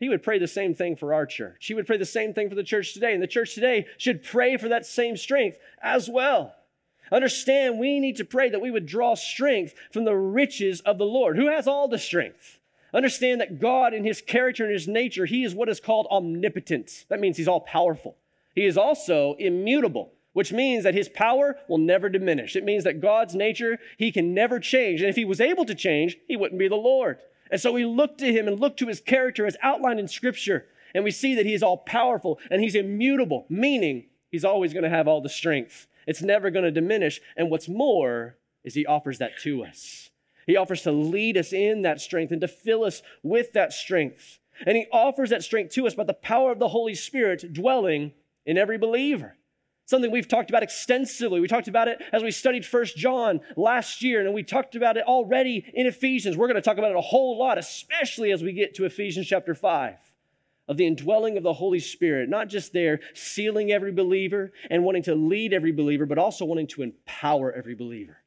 he 0.00 0.08
would 0.08 0.22
pray 0.22 0.38
the 0.38 0.48
same 0.48 0.74
thing 0.74 0.96
for 0.96 1.12
our 1.12 1.26
church. 1.26 1.66
He 1.66 1.74
would 1.74 1.86
pray 1.86 1.98
the 1.98 2.06
same 2.06 2.32
thing 2.32 2.48
for 2.48 2.54
the 2.54 2.64
church 2.64 2.94
today. 2.94 3.12
And 3.12 3.22
the 3.22 3.26
church 3.26 3.54
today 3.54 3.86
should 3.98 4.24
pray 4.24 4.56
for 4.56 4.68
that 4.70 4.86
same 4.86 5.16
strength 5.16 5.58
as 5.82 6.08
well. 6.08 6.54
Understand, 7.12 7.78
we 7.78 8.00
need 8.00 8.16
to 8.16 8.24
pray 8.24 8.48
that 8.48 8.62
we 8.62 8.70
would 8.70 8.86
draw 8.86 9.14
strength 9.14 9.74
from 9.92 10.04
the 10.04 10.16
riches 10.16 10.80
of 10.80 10.96
the 10.96 11.04
Lord, 11.04 11.36
who 11.36 11.48
has 11.48 11.66
all 11.66 11.86
the 11.86 11.98
strength. 11.98 12.58
Understand 12.94 13.40
that 13.40 13.60
God, 13.60 13.92
in 13.92 14.04
his 14.04 14.22
character 14.22 14.64
and 14.64 14.72
his 14.72 14.88
nature, 14.88 15.26
he 15.26 15.44
is 15.44 15.54
what 15.54 15.68
is 15.68 15.80
called 15.80 16.06
omnipotent. 16.10 17.04
That 17.08 17.20
means 17.20 17.36
he's 17.36 17.48
all 17.48 17.60
powerful. 17.60 18.16
He 18.54 18.64
is 18.64 18.78
also 18.78 19.34
immutable, 19.38 20.12
which 20.32 20.52
means 20.52 20.84
that 20.84 20.94
his 20.94 21.08
power 21.08 21.56
will 21.68 21.78
never 21.78 22.08
diminish. 22.08 22.56
It 22.56 22.64
means 22.64 22.84
that 22.84 23.00
God's 23.00 23.34
nature, 23.34 23.78
he 23.98 24.10
can 24.10 24.32
never 24.32 24.58
change. 24.58 25.00
And 25.00 25.10
if 25.10 25.16
he 25.16 25.24
was 25.24 25.40
able 25.40 25.64
to 25.66 25.74
change, 25.74 26.16
he 26.26 26.36
wouldn't 26.36 26.58
be 26.58 26.68
the 26.68 26.74
Lord. 26.76 27.18
And 27.50 27.60
so 27.60 27.72
we 27.72 27.84
look 27.84 28.18
to 28.18 28.32
him 28.32 28.48
and 28.48 28.60
look 28.60 28.76
to 28.78 28.86
his 28.86 29.00
character 29.00 29.46
as 29.46 29.56
outlined 29.62 30.00
in 30.00 30.08
scripture. 30.08 30.66
And 30.94 31.04
we 31.04 31.10
see 31.10 31.34
that 31.34 31.46
he 31.46 31.54
is 31.54 31.62
all 31.62 31.78
powerful 31.78 32.38
and 32.50 32.60
he's 32.60 32.74
immutable, 32.74 33.46
meaning 33.48 34.06
he's 34.30 34.44
always 34.44 34.72
going 34.72 34.84
to 34.84 34.90
have 34.90 35.08
all 35.08 35.20
the 35.20 35.28
strength. 35.28 35.86
It's 36.06 36.22
never 36.22 36.50
going 36.50 36.64
to 36.64 36.70
diminish. 36.70 37.20
And 37.36 37.50
what's 37.50 37.68
more 37.68 38.36
is 38.64 38.74
he 38.74 38.86
offers 38.86 39.18
that 39.18 39.38
to 39.42 39.64
us. 39.64 40.10
He 40.46 40.56
offers 40.56 40.82
to 40.82 40.92
lead 40.92 41.36
us 41.36 41.52
in 41.52 41.82
that 41.82 42.00
strength 42.00 42.32
and 42.32 42.40
to 42.40 42.48
fill 42.48 42.84
us 42.84 43.02
with 43.22 43.52
that 43.52 43.72
strength. 43.72 44.38
And 44.66 44.76
he 44.76 44.86
offers 44.92 45.30
that 45.30 45.44
strength 45.44 45.74
to 45.74 45.86
us 45.86 45.94
by 45.94 46.04
the 46.04 46.14
power 46.14 46.50
of 46.50 46.58
the 46.58 46.68
Holy 46.68 46.94
Spirit 46.94 47.52
dwelling 47.52 48.12
in 48.44 48.58
every 48.58 48.78
believer. 48.78 49.36
Something 49.90 50.12
we've 50.12 50.28
talked 50.28 50.50
about 50.50 50.62
extensively. 50.62 51.40
We 51.40 51.48
talked 51.48 51.66
about 51.66 51.88
it 51.88 52.00
as 52.12 52.22
we 52.22 52.30
studied 52.30 52.64
First 52.64 52.96
John 52.96 53.40
last 53.56 54.02
year, 54.02 54.24
and 54.24 54.32
we 54.32 54.44
talked 54.44 54.76
about 54.76 54.96
it 54.96 55.04
already 55.04 55.64
in 55.74 55.86
Ephesians. 55.86 56.36
We're 56.36 56.46
going 56.46 56.54
to 56.54 56.62
talk 56.62 56.78
about 56.78 56.92
it 56.92 56.96
a 56.96 57.02
whole 57.02 57.36
lot, 57.36 57.58
especially 57.58 58.30
as 58.30 58.40
we 58.40 58.52
get 58.52 58.74
to 58.76 58.84
Ephesians 58.84 59.26
chapter 59.26 59.54
5 59.54 59.96
of 60.68 60.76
the 60.76 60.86
indwelling 60.86 61.36
of 61.36 61.42
the 61.42 61.54
Holy 61.54 61.80
Spirit, 61.80 62.28
not 62.28 62.48
just 62.48 62.72
there 62.72 63.00
sealing 63.14 63.72
every 63.72 63.90
believer 63.90 64.52
and 64.70 64.84
wanting 64.84 65.02
to 65.02 65.16
lead 65.16 65.52
every 65.52 65.72
believer, 65.72 66.06
but 66.06 66.18
also 66.18 66.44
wanting 66.44 66.68
to 66.68 66.82
empower 66.82 67.52
every 67.52 67.74
believer. 67.74 68.18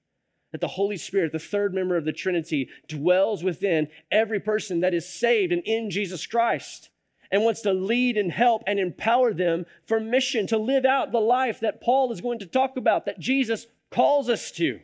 That 0.52 0.60
the 0.60 0.68
Holy 0.68 0.98
Spirit, 0.98 1.32
the 1.32 1.40
third 1.40 1.74
member 1.74 1.96
of 1.96 2.04
the 2.04 2.12
Trinity, 2.12 2.68
dwells 2.88 3.42
within 3.42 3.88
every 4.12 4.42
person 4.42 4.82
that 4.82 4.94
is 4.94 5.08
saved 5.08 5.54
and 5.54 5.64
in 5.64 5.90
Jesus 5.90 6.28
Christ 6.28 6.90
and 7.34 7.44
wants 7.44 7.62
to 7.62 7.74
lead 7.74 8.16
and 8.16 8.32
help 8.32 8.62
and 8.68 8.80
empower 8.80 9.34
them 9.34 9.66
for 9.88 10.00
mission 10.00 10.46
to 10.46 10.58
live 10.58 10.86
out 10.86 11.12
the 11.12 11.20
life 11.20 11.60
that 11.62 11.82
Paul 11.82 12.12
is 12.12 12.22
going 12.22 12.38
to 12.40 12.46
talk 12.46 12.78
about, 12.78 13.08
that 13.08 13.20
Jesus 13.20 13.66
calls 13.90 14.30
us 14.30 14.52
to. 14.52 14.80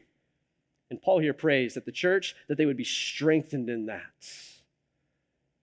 And 0.89 0.99
Paul 0.99 1.19
here 1.19 1.35
prays 1.35 1.75
that 1.75 1.85
the 1.85 1.91
church, 1.91 2.35
that 2.47 2.57
they 2.57 2.65
would 2.65 2.75
be 2.75 2.83
strengthened 2.83 3.69
in 3.69 3.85
that. 3.85 4.33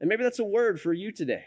And 0.01 0.09
maybe 0.09 0.23
that's 0.23 0.39
a 0.39 0.45
word 0.45 0.81
for 0.81 0.93
you 0.93 1.11
today. 1.11 1.45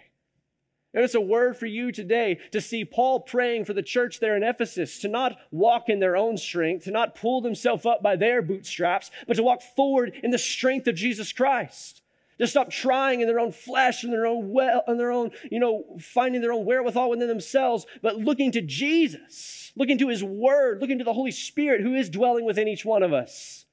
And 0.94 1.06
it's 1.06 1.16
a 1.16 1.22
word 1.22 1.56
for 1.56 1.68
you 1.68 1.94
today 1.94 2.40
to 2.52 2.60
see 2.60 2.84
Paul 2.84 3.22
praying 3.22 3.64
for 3.64 3.74
the 3.74 3.82
church 3.82 4.20
there 4.20 4.36
in 4.36 4.44
Ephesus 4.44 5.00
to 5.00 5.08
not 5.08 5.38
walk 5.52 5.88
in 5.88 6.02
their 6.02 6.18
own 6.18 6.36
strength, 6.36 6.84
to 6.84 6.92
not 6.92 7.16
pull 7.16 7.40
themselves 7.40 7.86
up 7.86 8.04
by 8.04 8.18
their 8.18 8.42
bootstraps, 8.42 9.10
but 9.26 9.38
to 9.38 9.44
walk 9.44 9.62
forward 9.62 10.20
in 10.22 10.32
the 10.32 10.38
strength 10.38 10.86
of 10.88 10.96
Jesus 10.96 11.32
Christ 11.32 11.99
to 12.40 12.48
stop 12.48 12.70
trying 12.70 13.22
in 13.22 13.28
their 13.28 13.40
own 13.40 13.52
flesh 13.52 14.04
and 14.04 14.14
their 14.14 14.26
own 14.26 14.50
well 14.50 14.84
and 14.88 15.00
their 15.00 15.12
own, 15.12 15.32
you 15.52 15.60
know, 15.60 15.86
finding 16.00 16.42
their 16.42 16.54
own 16.54 16.66
wherewithal 16.66 17.10
within 17.10 17.28
themselves, 17.28 17.86
but 18.02 18.18
looking 18.18 18.52
to 18.54 18.62
Jesus, 18.62 19.72
looking 19.76 19.98
to 19.98 20.08
his 20.08 20.24
word, 20.24 20.82
looking 20.82 20.98
to 20.98 21.04
the 21.04 21.14
Holy 21.14 21.32
Spirit 21.32 21.82
who 21.82 21.94
is 21.94 22.10
dwelling 22.10 22.46
within 22.46 22.68
each 22.68 22.86
one 22.86 23.04
of 23.04 23.14
us 23.14 23.66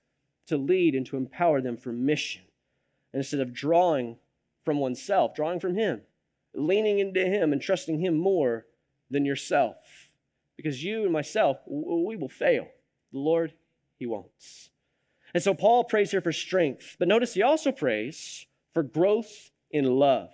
to 0.46 0.56
lead 0.56 0.94
and 0.94 1.06
to 1.06 1.16
empower 1.16 1.60
them 1.60 1.76
for 1.76 1.92
mission. 1.92 2.42
Instead 3.12 3.40
of 3.40 3.54
drawing 3.54 4.18
from 4.64 4.78
oneself, 4.78 5.34
drawing 5.34 5.60
from 5.60 5.76
him, 5.76 6.02
leaning 6.54 6.98
into 6.98 7.24
him 7.24 7.52
and 7.52 7.62
trusting 7.62 8.00
him 8.00 8.16
more 8.16 8.66
than 9.10 9.24
yourself. 9.24 9.76
Because 10.56 10.82
you 10.82 11.04
and 11.04 11.12
myself, 11.12 11.58
we 11.66 12.16
will 12.16 12.28
fail. 12.28 12.66
The 13.12 13.18
Lord, 13.18 13.52
he 13.98 14.06
won't. 14.06 14.26
And 15.32 15.42
so 15.42 15.54
Paul 15.54 15.84
prays 15.84 16.10
here 16.10 16.20
for 16.20 16.32
strength. 16.32 16.96
But 16.98 17.08
notice 17.08 17.34
he 17.34 17.42
also 17.42 17.72
prays 17.72 18.46
for 18.76 18.82
growth 18.82 19.52
in 19.70 19.86
love. 19.86 20.28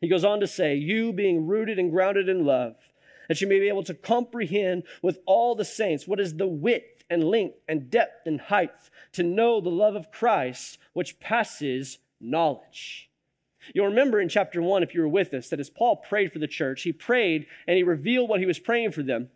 He 0.00 0.06
goes 0.06 0.22
on 0.22 0.38
to 0.38 0.46
say, 0.46 0.76
You 0.76 1.12
being 1.12 1.48
rooted 1.48 1.76
and 1.76 1.90
grounded 1.90 2.28
in 2.28 2.46
love, 2.46 2.76
that 3.26 3.40
you 3.40 3.48
may 3.48 3.58
be 3.58 3.66
able 3.66 3.82
to 3.82 3.94
comprehend 3.94 4.84
with 5.02 5.18
all 5.26 5.56
the 5.56 5.64
saints 5.64 6.06
what 6.06 6.20
is 6.20 6.36
the 6.36 6.46
width 6.46 7.02
and 7.10 7.24
length 7.24 7.58
and 7.66 7.90
depth 7.90 8.28
and 8.28 8.42
height, 8.42 8.70
to 9.14 9.24
know 9.24 9.60
the 9.60 9.70
love 9.70 9.96
of 9.96 10.12
Christ, 10.12 10.78
which 10.92 11.18
passes 11.18 11.98
knowledge. 12.20 13.10
You'll 13.74 13.86
remember 13.86 14.20
in 14.20 14.28
chapter 14.28 14.62
one, 14.62 14.84
if 14.84 14.94
you 14.94 15.00
were 15.00 15.08
with 15.08 15.34
us, 15.34 15.48
that 15.48 15.58
as 15.58 15.68
Paul 15.68 15.96
prayed 15.96 16.32
for 16.32 16.38
the 16.38 16.46
church, 16.46 16.82
he 16.82 16.92
prayed 16.92 17.46
and 17.66 17.76
he 17.76 17.82
revealed 17.82 18.28
what 18.28 18.38
he 18.38 18.46
was 18.46 18.60
praying 18.60 18.92
for 18.92 19.02
them. 19.02 19.30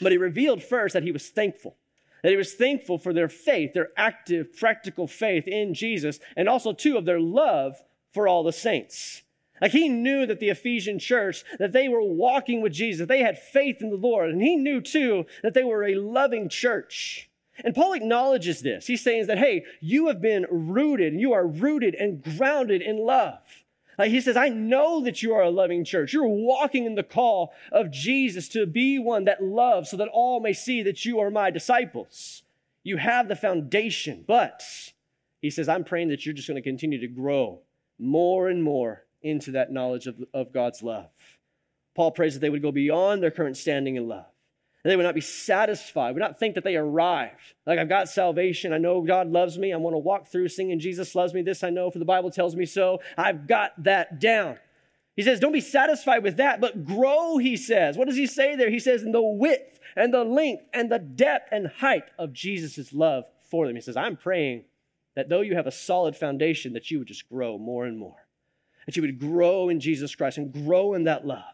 But 0.00 0.10
he 0.10 0.18
revealed 0.18 0.60
first 0.60 0.92
that 0.94 1.04
he 1.04 1.12
was 1.12 1.28
thankful 1.28 1.76
that 2.24 2.30
he 2.30 2.36
was 2.36 2.54
thankful 2.54 2.96
for 2.96 3.12
their 3.12 3.28
faith, 3.28 3.74
their 3.74 3.90
active, 3.98 4.56
practical 4.56 5.06
faith 5.06 5.46
in 5.46 5.74
Jesus, 5.74 6.18
and 6.38 6.48
also, 6.48 6.72
too, 6.72 6.96
of 6.96 7.04
their 7.04 7.20
love 7.20 7.76
for 8.14 8.26
all 8.26 8.42
the 8.42 8.50
saints. 8.50 9.20
Like 9.60 9.72
he 9.72 9.90
knew 9.90 10.24
that 10.24 10.40
the 10.40 10.48
Ephesian 10.48 10.98
church, 10.98 11.44
that 11.58 11.72
they 11.72 11.86
were 11.86 12.02
walking 12.02 12.62
with 12.62 12.72
Jesus, 12.72 13.06
they 13.06 13.20
had 13.20 13.38
faith 13.38 13.82
in 13.82 13.90
the 13.90 13.96
Lord, 13.96 14.30
and 14.30 14.40
he 14.40 14.56
knew 14.56 14.80
too 14.80 15.26
that 15.42 15.52
they 15.52 15.64
were 15.64 15.84
a 15.84 15.96
loving 15.96 16.48
church. 16.48 17.28
And 17.62 17.74
Paul 17.74 17.92
acknowledges 17.92 18.62
this. 18.62 18.86
He's 18.86 19.04
saying 19.04 19.26
that, 19.26 19.38
hey, 19.38 19.64
you 19.82 20.08
have 20.08 20.22
been 20.22 20.46
rooted, 20.50 21.12
you 21.12 21.34
are 21.34 21.46
rooted 21.46 21.94
and 21.94 22.22
grounded 22.22 22.80
in 22.80 22.96
love. 22.96 23.63
Like 23.98 24.10
he 24.10 24.20
says, 24.20 24.36
I 24.36 24.48
know 24.48 25.02
that 25.02 25.22
you 25.22 25.34
are 25.34 25.42
a 25.42 25.50
loving 25.50 25.84
church. 25.84 26.12
You're 26.12 26.26
walking 26.26 26.84
in 26.84 26.94
the 26.94 27.02
call 27.02 27.52
of 27.70 27.90
Jesus 27.90 28.48
to 28.50 28.66
be 28.66 28.98
one 28.98 29.24
that 29.24 29.42
loves 29.42 29.90
so 29.90 29.96
that 29.96 30.08
all 30.08 30.40
may 30.40 30.52
see 30.52 30.82
that 30.82 31.04
you 31.04 31.20
are 31.20 31.30
my 31.30 31.50
disciples. 31.50 32.42
You 32.82 32.96
have 32.96 33.28
the 33.28 33.36
foundation, 33.36 34.24
but 34.26 34.62
he 35.40 35.50
says, 35.50 35.68
I'm 35.68 35.84
praying 35.84 36.08
that 36.08 36.26
you're 36.26 36.34
just 36.34 36.48
going 36.48 36.62
to 36.62 36.68
continue 36.68 37.00
to 37.00 37.08
grow 37.08 37.60
more 37.98 38.48
and 38.48 38.62
more 38.62 39.04
into 39.22 39.52
that 39.52 39.72
knowledge 39.72 40.06
of, 40.06 40.16
of 40.34 40.52
God's 40.52 40.82
love. 40.82 41.08
Paul 41.94 42.10
prays 42.10 42.34
that 42.34 42.40
they 42.40 42.50
would 42.50 42.62
go 42.62 42.72
beyond 42.72 43.22
their 43.22 43.30
current 43.30 43.56
standing 43.56 43.96
in 43.96 44.08
love 44.08 44.26
they 44.90 44.96
would 44.96 45.02
not 45.02 45.14
be 45.14 45.20
satisfied, 45.22 46.12
would 46.12 46.20
not 46.20 46.38
think 46.38 46.54
that 46.54 46.64
they 46.64 46.76
arrived. 46.76 47.54
Like, 47.66 47.78
I've 47.78 47.88
got 47.88 48.08
salvation. 48.08 48.72
I 48.72 48.78
know 48.78 49.00
God 49.00 49.30
loves 49.30 49.56
me. 49.56 49.72
I 49.72 49.76
want 49.76 49.94
to 49.94 49.98
walk 49.98 50.28
through 50.28 50.48
singing, 50.48 50.78
Jesus 50.78 51.14
loves 51.14 51.32
me. 51.32 51.42
This 51.42 51.64
I 51.64 51.70
know, 51.70 51.90
for 51.90 51.98
the 51.98 52.04
Bible 52.04 52.30
tells 52.30 52.54
me 52.54 52.66
so. 52.66 53.00
I've 53.16 53.46
got 53.46 53.82
that 53.82 54.20
down. 54.20 54.58
He 55.16 55.22
says, 55.22 55.40
don't 55.40 55.52
be 55.52 55.60
satisfied 55.60 56.22
with 56.22 56.36
that, 56.36 56.60
but 56.60 56.84
grow, 56.84 57.38
he 57.38 57.56
says. 57.56 57.96
What 57.96 58.08
does 58.08 58.16
he 58.16 58.26
say 58.26 58.56
there? 58.56 58.68
He 58.68 58.80
says, 58.80 59.02
in 59.02 59.12
the 59.12 59.22
width 59.22 59.78
and 59.96 60.12
the 60.12 60.24
length 60.24 60.64
and 60.74 60.90
the 60.90 60.98
depth 60.98 61.48
and 61.52 61.68
height 61.68 62.10
of 62.18 62.32
Jesus' 62.32 62.92
love 62.92 63.24
for 63.50 63.66
them. 63.66 63.76
He 63.76 63.80
says, 63.80 63.96
I'm 63.96 64.16
praying 64.16 64.64
that 65.14 65.28
though 65.28 65.40
you 65.40 65.54
have 65.54 65.68
a 65.68 65.72
solid 65.72 66.16
foundation, 66.16 66.72
that 66.72 66.90
you 66.90 66.98
would 66.98 67.08
just 67.08 67.28
grow 67.28 67.56
more 67.56 67.86
and 67.86 67.96
more. 67.96 68.26
That 68.86 68.96
you 68.96 69.02
would 69.02 69.18
grow 69.18 69.68
in 69.68 69.80
Jesus 69.80 70.14
Christ 70.14 70.36
and 70.36 70.52
grow 70.52 70.94
in 70.94 71.04
that 71.04 71.26
love. 71.26 71.53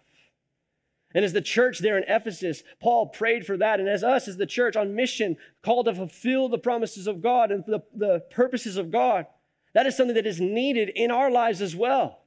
And 1.14 1.24
as 1.24 1.32
the 1.32 1.40
church 1.40 1.80
there 1.80 1.98
in 1.98 2.04
Ephesus, 2.06 2.62
Paul 2.80 3.08
prayed 3.08 3.44
for 3.44 3.56
that. 3.56 3.80
And 3.80 3.88
as 3.88 4.04
us, 4.04 4.28
as 4.28 4.36
the 4.36 4.46
church 4.46 4.76
on 4.76 4.94
mission, 4.94 5.36
called 5.62 5.86
to 5.86 5.94
fulfill 5.94 6.48
the 6.48 6.58
promises 6.58 7.06
of 7.06 7.20
God 7.20 7.50
and 7.50 7.64
the, 7.66 7.80
the 7.94 8.20
purposes 8.30 8.76
of 8.76 8.90
God, 8.90 9.26
that 9.74 9.86
is 9.86 9.96
something 9.96 10.14
that 10.14 10.26
is 10.26 10.40
needed 10.40 10.88
in 10.90 11.10
our 11.10 11.30
lives 11.30 11.60
as 11.60 11.74
well. 11.74 12.20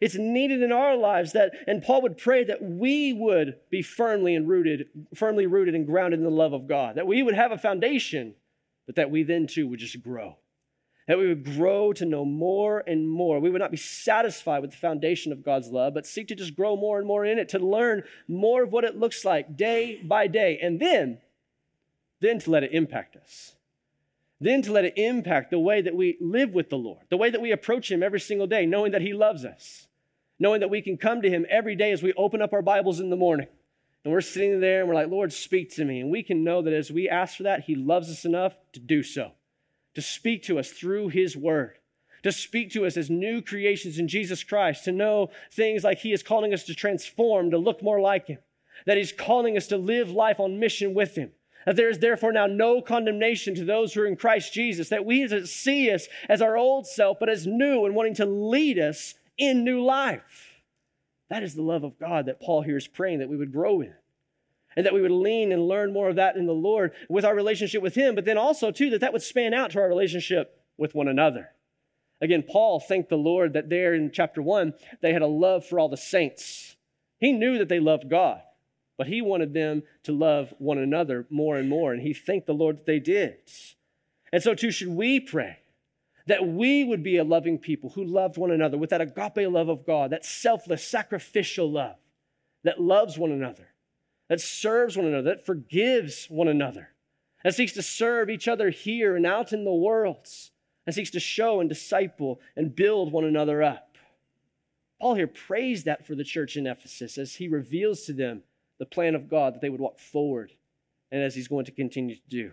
It's 0.00 0.14
needed 0.14 0.62
in 0.62 0.72
our 0.72 0.96
lives 0.96 1.32
that, 1.32 1.52
and 1.66 1.82
Paul 1.82 2.02
would 2.02 2.16
pray 2.16 2.44
that 2.44 2.62
we 2.62 3.12
would 3.12 3.56
be 3.70 3.82
firmly 3.82 4.34
and 4.34 4.48
rooted, 4.48 4.88
firmly 5.14 5.46
rooted 5.46 5.74
and 5.74 5.86
grounded 5.86 6.20
in 6.20 6.24
the 6.24 6.30
love 6.30 6.52
of 6.52 6.66
God, 6.66 6.96
that 6.96 7.06
we 7.06 7.22
would 7.22 7.34
have 7.34 7.52
a 7.52 7.58
foundation, 7.58 8.34
but 8.86 8.96
that 8.96 9.10
we 9.10 9.24
then 9.24 9.46
too 9.46 9.68
would 9.68 9.80
just 9.80 10.02
grow 10.02 10.36
that 11.10 11.18
we 11.18 11.26
would 11.26 11.56
grow 11.56 11.92
to 11.92 12.04
know 12.04 12.24
more 12.24 12.84
and 12.86 13.10
more. 13.10 13.40
We 13.40 13.50
would 13.50 13.60
not 13.60 13.72
be 13.72 13.76
satisfied 13.76 14.60
with 14.60 14.70
the 14.70 14.76
foundation 14.76 15.32
of 15.32 15.44
God's 15.44 15.66
love, 15.66 15.92
but 15.92 16.06
seek 16.06 16.28
to 16.28 16.36
just 16.36 16.54
grow 16.54 16.76
more 16.76 16.98
and 16.98 17.06
more 17.08 17.24
in 17.24 17.40
it, 17.40 17.48
to 17.48 17.58
learn 17.58 18.04
more 18.28 18.62
of 18.62 18.70
what 18.70 18.84
it 18.84 18.96
looks 18.96 19.24
like 19.24 19.56
day 19.56 20.00
by 20.04 20.28
day, 20.28 20.60
and 20.62 20.78
then, 20.78 21.18
then 22.20 22.38
to 22.38 22.50
let 22.52 22.62
it 22.62 22.70
impact 22.70 23.16
us. 23.16 23.56
Then 24.40 24.62
to 24.62 24.70
let 24.70 24.84
it 24.84 24.96
impact 24.96 25.50
the 25.50 25.58
way 25.58 25.82
that 25.82 25.96
we 25.96 26.16
live 26.20 26.50
with 26.50 26.70
the 26.70 26.78
Lord, 26.78 27.04
the 27.10 27.16
way 27.16 27.28
that 27.28 27.40
we 27.40 27.50
approach 27.50 27.90
Him 27.90 28.04
every 28.04 28.20
single 28.20 28.46
day, 28.46 28.64
knowing 28.64 28.92
that 28.92 29.02
He 29.02 29.12
loves 29.12 29.44
us, 29.44 29.88
knowing 30.38 30.60
that 30.60 30.70
we 30.70 30.80
can 30.80 30.96
come 30.96 31.22
to 31.22 31.28
Him 31.28 31.44
every 31.50 31.74
day 31.74 31.90
as 31.90 32.04
we 32.04 32.12
open 32.12 32.40
up 32.40 32.52
our 32.52 32.62
Bibles 32.62 33.00
in 33.00 33.10
the 33.10 33.16
morning. 33.16 33.48
And 34.04 34.12
we're 34.12 34.20
sitting 34.20 34.60
there 34.60 34.78
and 34.78 34.88
we're 34.88 34.94
like, 34.94 35.10
Lord, 35.10 35.32
speak 35.32 35.74
to 35.74 35.84
me. 35.84 35.98
And 35.98 36.08
we 36.08 36.22
can 36.22 36.44
know 36.44 36.62
that 36.62 36.72
as 36.72 36.92
we 36.92 37.08
ask 37.08 37.36
for 37.36 37.42
that, 37.42 37.64
He 37.64 37.74
loves 37.74 38.08
us 38.08 38.24
enough 38.24 38.54
to 38.74 38.78
do 38.78 39.02
so 39.02 39.32
to 39.94 40.02
speak 40.02 40.42
to 40.44 40.58
us 40.58 40.70
through 40.70 41.08
His 41.08 41.36
Word, 41.36 41.78
to 42.22 42.32
speak 42.32 42.70
to 42.72 42.86
us 42.86 42.96
as 42.96 43.10
new 43.10 43.42
creations 43.42 43.98
in 43.98 44.08
Jesus 44.08 44.44
Christ, 44.44 44.84
to 44.84 44.92
know 44.92 45.30
things 45.52 45.84
like 45.84 45.98
He 45.98 46.12
is 46.12 46.22
calling 46.22 46.52
us 46.52 46.64
to 46.64 46.74
transform, 46.74 47.50
to 47.50 47.58
look 47.58 47.82
more 47.82 48.00
like 48.00 48.26
Him, 48.26 48.38
that 48.86 48.96
He's 48.96 49.12
calling 49.12 49.56
us 49.56 49.66
to 49.68 49.76
live 49.76 50.10
life 50.10 50.40
on 50.40 50.58
mission 50.58 50.94
with 50.94 51.16
Him. 51.16 51.32
That 51.66 51.76
there 51.76 51.90
is 51.90 51.98
therefore 51.98 52.32
now 52.32 52.46
no 52.46 52.80
condemnation 52.80 53.54
to 53.56 53.64
those 53.64 53.92
who 53.92 54.00
are 54.00 54.06
in 54.06 54.16
Christ 54.16 54.54
Jesus, 54.54 54.88
that 54.88 55.04
we 55.04 55.28
see 55.46 55.90
us 55.90 56.08
as 56.28 56.40
our 56.40 56.56
old 56.56 56.86
self, 56.86 57.18
but 57.20 57.28
as 57.28 57.46
new 57.46 57.84
and 57.84 57.94
wanting 57.94 58.14
to 58.14 58.24
lead 58.24 58.78
us 58.78 59.14
in 59.36 59.62
new 59.62 59.84
life. 59.84 60.62
That 61.28 61.42
is 61.42 61.54
the 61.54 61.62
love 61.62 61.84
of 61.84 61.98
God 61.98 62.26
that 62.26 62.40
Paul 62.40 62.62
here 62.62 62.78
is 62.78 62.88
praying 62.88 63.18
that 63.18 63.28
we 63.28 63.36
would 63.36 63.52
grow 63.52 63.82
in 63.82 63.94
and 64.76 64.86
that 64.86 64.94
we 64.94 65.02
would 65.02 65.10
lean 65.10 65.52
and 65.52 65.66
learn 65.66 65.92
more 65.92 66.08
of 66.08 66.16
that 66.16 66.36
in 66.36 66.46
the 66.46 66.52
Lord 66.52 66.92
with 67.08 67.24
our 67.24 67.34
relationship 67.34 67.82
with 67.82 67.94
Him, 67.94 68.14
but 68.14 68.24
then 68.24 68.38
also, 68.38 68.70
too, 68.70 68.90
that 68.90 69.00
that 69.00 69.12
would 69.12 69.22
span 69.22 69.52
out 69.52 69.72
to 69.72 69.80
our 69.80 69.88
relationship 69.88 70.60
with 70.76 70.94
one 70.94 71.08
another. 71.08 71.50
Again, 72.20 72.44
Paul 72.46 72.80
thanked 72.80 73.08
the 73.08 73.16
Lord 73.16 73.54
that 73.54 73.70
there 73.70 73.94
in 73.94 74.10
chapter 74.12 74.42
one, 74.42 74.74
they 75.00 75.12
had 75.12 75.22
a 75.22 75.26
love 75.26 75.64
for 75.64 75.78
all 75.78 75.88
the 75.88 75.96
saints. 75.96 76.76
He 77.18 77.32
knew 77.32 77.58
that 77.58 77.68
they 77.68 77.80
loved 77.80 78.10
God, 78.10 78.42
but 78.98 79.06
he 79.06 79.22
wanted 79.22 79.54
them 79.54 79.82
to 80.04 80.12
love 80.12 80.52
one 80.58 80.78
another 80.78 81.26
more 81.30 81.56
and 81.56 81.68
more, 81.68 81.92
and 81.92 82.02
he 82.02 82.12
thanked 82.12 82.46
the 82.46 82.52
Lord 82.52 82.78
that 82.78 82.86
they 82.86 83.00
did. 83.00 83.36
And 84.32 84.42
so, 84.42 84.54
too, 84.54 84.70
should 84.70 84.88
we 84.88 85.18
pray 85.18 85.58
that 86.26 86.46
we 86.46 86.84
would 86.84 87.02
be 87.02 87.16
a 87.16 87.24
loving 87.24 87.58
people 87.58 87.90
who 87.90 88.04
loved 88.04 88.36
one 88.36 88.50
another 88.50 88.78
with 88.78 88.90
that 88.90 89.00
agape 89.00 89.50
love 89.50 89.68
of 89.68 89.84
God, 89.84 90.10
that 90.10 90.24
selfless, 90.24 90.86
sacrificial 90.86 91.70
love 91.70 91.96
that 92.62 92.80
loves 92.80 93.18
one 93.18 93.32
another 93.32 93.69
that 94.30 94.40
serves 94.40 94.96
one 94.96 95.04
another, 95.04 95.34
that 95.34 95.44
forgives 95.44 96.24
one 96.30 96.48
another, 96.48 96.94
that 97.44 97.54
seeks 97.54 97.72
to 97.72 97.82
serve 97.82 98.30
each 98.30 98.48
other 98.48 98.70
here 98.70 99.14
and 99.14 99.26
out 99.26 99.52
in 99.52 99.64
the 99.64 99.74
world, 99.74 100.26
and 100.86 100.94
seeks 100.94 101.10
to 101.10 101.20
show 101.20 101.60
and 101.60 101.68
disciple 101.68 102.40
and 102.56 102.74
build 102.74 103.12
one 103.12 103.26
another 103.26 103.62
up. 103.62 103.98
Paul 104.98 105.16
here 105.16 105.26
prays 105.26 105.84
that 105.84 106.06
for 106.06 106.14
the 106.14 106.24
church 106.24 106.56
in 106.56 106.66
Ephesus 106.66 107.18
as 107.18 107.34
he 107.34 107.48
reveals 107.48 108.04
to 108.04 108.14
them 108.14 108.44
the 108.78 108.86
plan 108.86 109.14
of 109.14 109.28
God, 109.28 109.54
that 109.54 109.60
they 109.60 109.68
would 109.68 109.80
walk 109.80 109.98
forward, 109.98 110.52
and 111.12 111.22
as 111.22 111.34
He's 111.34 111.48
going 111.48 111.66
to 111.66 111.72
continue 111.72 112.16
to 112.16 112.28
do. 112.28 112.52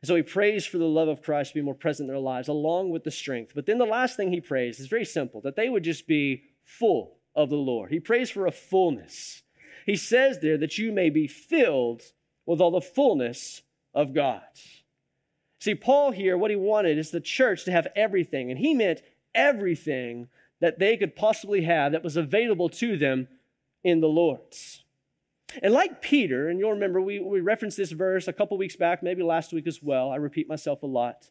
And 0.00 0.08
so 0.08 0.14
he 0.14 0.22
prays 0.22 0.66
for 0.66 0.78
the 0.78 0.84
love 0.84 1.08
of 1.08 1.22
Christ 1.22 1.50
to 1.50 1.54
be 1.54 1.62
more 1.62 1.74
present 1.74 2.08
in 2.08 2.14
their 2.14 2.22
lives, 2.22 2.48
along 2.48 2.90
with 2.90 3.02
the 3.02 3.10
strength. 3.10 3.52
But 3.54 3.66
then 3.66 3.78
the 3.78 3.86
last 3.86 4.16
thing 4.16 4.30
he 4.30 4.40
prays 4.40 4.78
is 4.78 4.86
very 4.86 5.06
simple 5.06 5.40
that 5.40 5.56
they 5.56 5.68
would 5.68 5.82
just 5.82 6.06
be 6.06 6.44
full 6.62 7.16
of 7.34 7.50
the 7.50 7.56
Lord. 7.56 7.90
He 7.90 7.98
prays 7.98 8.30
for 8.30 8.46
a 8.46 8.52
fullness. 8.52 9.42
He 9.86 9.96
says 9.96 10.40
there 10.40 10.58
that 10.58 10.76
you 10.76 10.92
may 10.92 11.10
be 11.10 11.28
filled 11.28 12.02
with 12.44 12.60
all 12.60 12.72
the 12.72 12.80
fullness 12.80 13.62
of 13.94 14.12
God. 14.12 14.42
See, 15.60 15.76
Paul 15.76 16.10
here, 16.10 16.36
what 16.36 16.50
he 16.50 16.56
wanted 16.56 16.98
is 16.98 17.12
the 17.12 17.20
church 17.20 17.64
to 17.64 17.72
have 17.72 17.86
everything, 17.94 18.50
and 18.50 18.58
he 18.58 18.74
meant 18.74 19.00
everything 19.34 20.28
that 20.60 20.80
they 20.80 20.96
could 20.96 21.14
possibly 21.14 21.62
have 21.62 21.92
that 21.92 22.02
was 22.02 22.16
available 22.16 22.68
to 22.68 22.96
them 22.96 23.28
in 23.84 24.00
the 24.00 24.08
Lord's. 24.08 24.82
And 25.62 25.72
like 25.72 26.02
Peter, 26.02 26.48
and 26.48 26.58
you'll 26.58 26.72
remember 26.72 27.00
we, 27.00 27.20
we 27.20 27.40
referenced 27.40 27.76
this 27.76 27.92
verse 27.92 28.26
a 28.26 28.32
couple 28.32 28.58
weeks 28.58 28.76
back, 28.76 29.02
maybe 29.02 29.22
last 29.22 29.52
week 29.52 29.66
as 29.66 29.80
well. 29.80 30.10
I 30.10 30.16
repeat 30.16 30.48
myself 30.48 30.82
a 30.82 30.86
lot. 30.86 31.30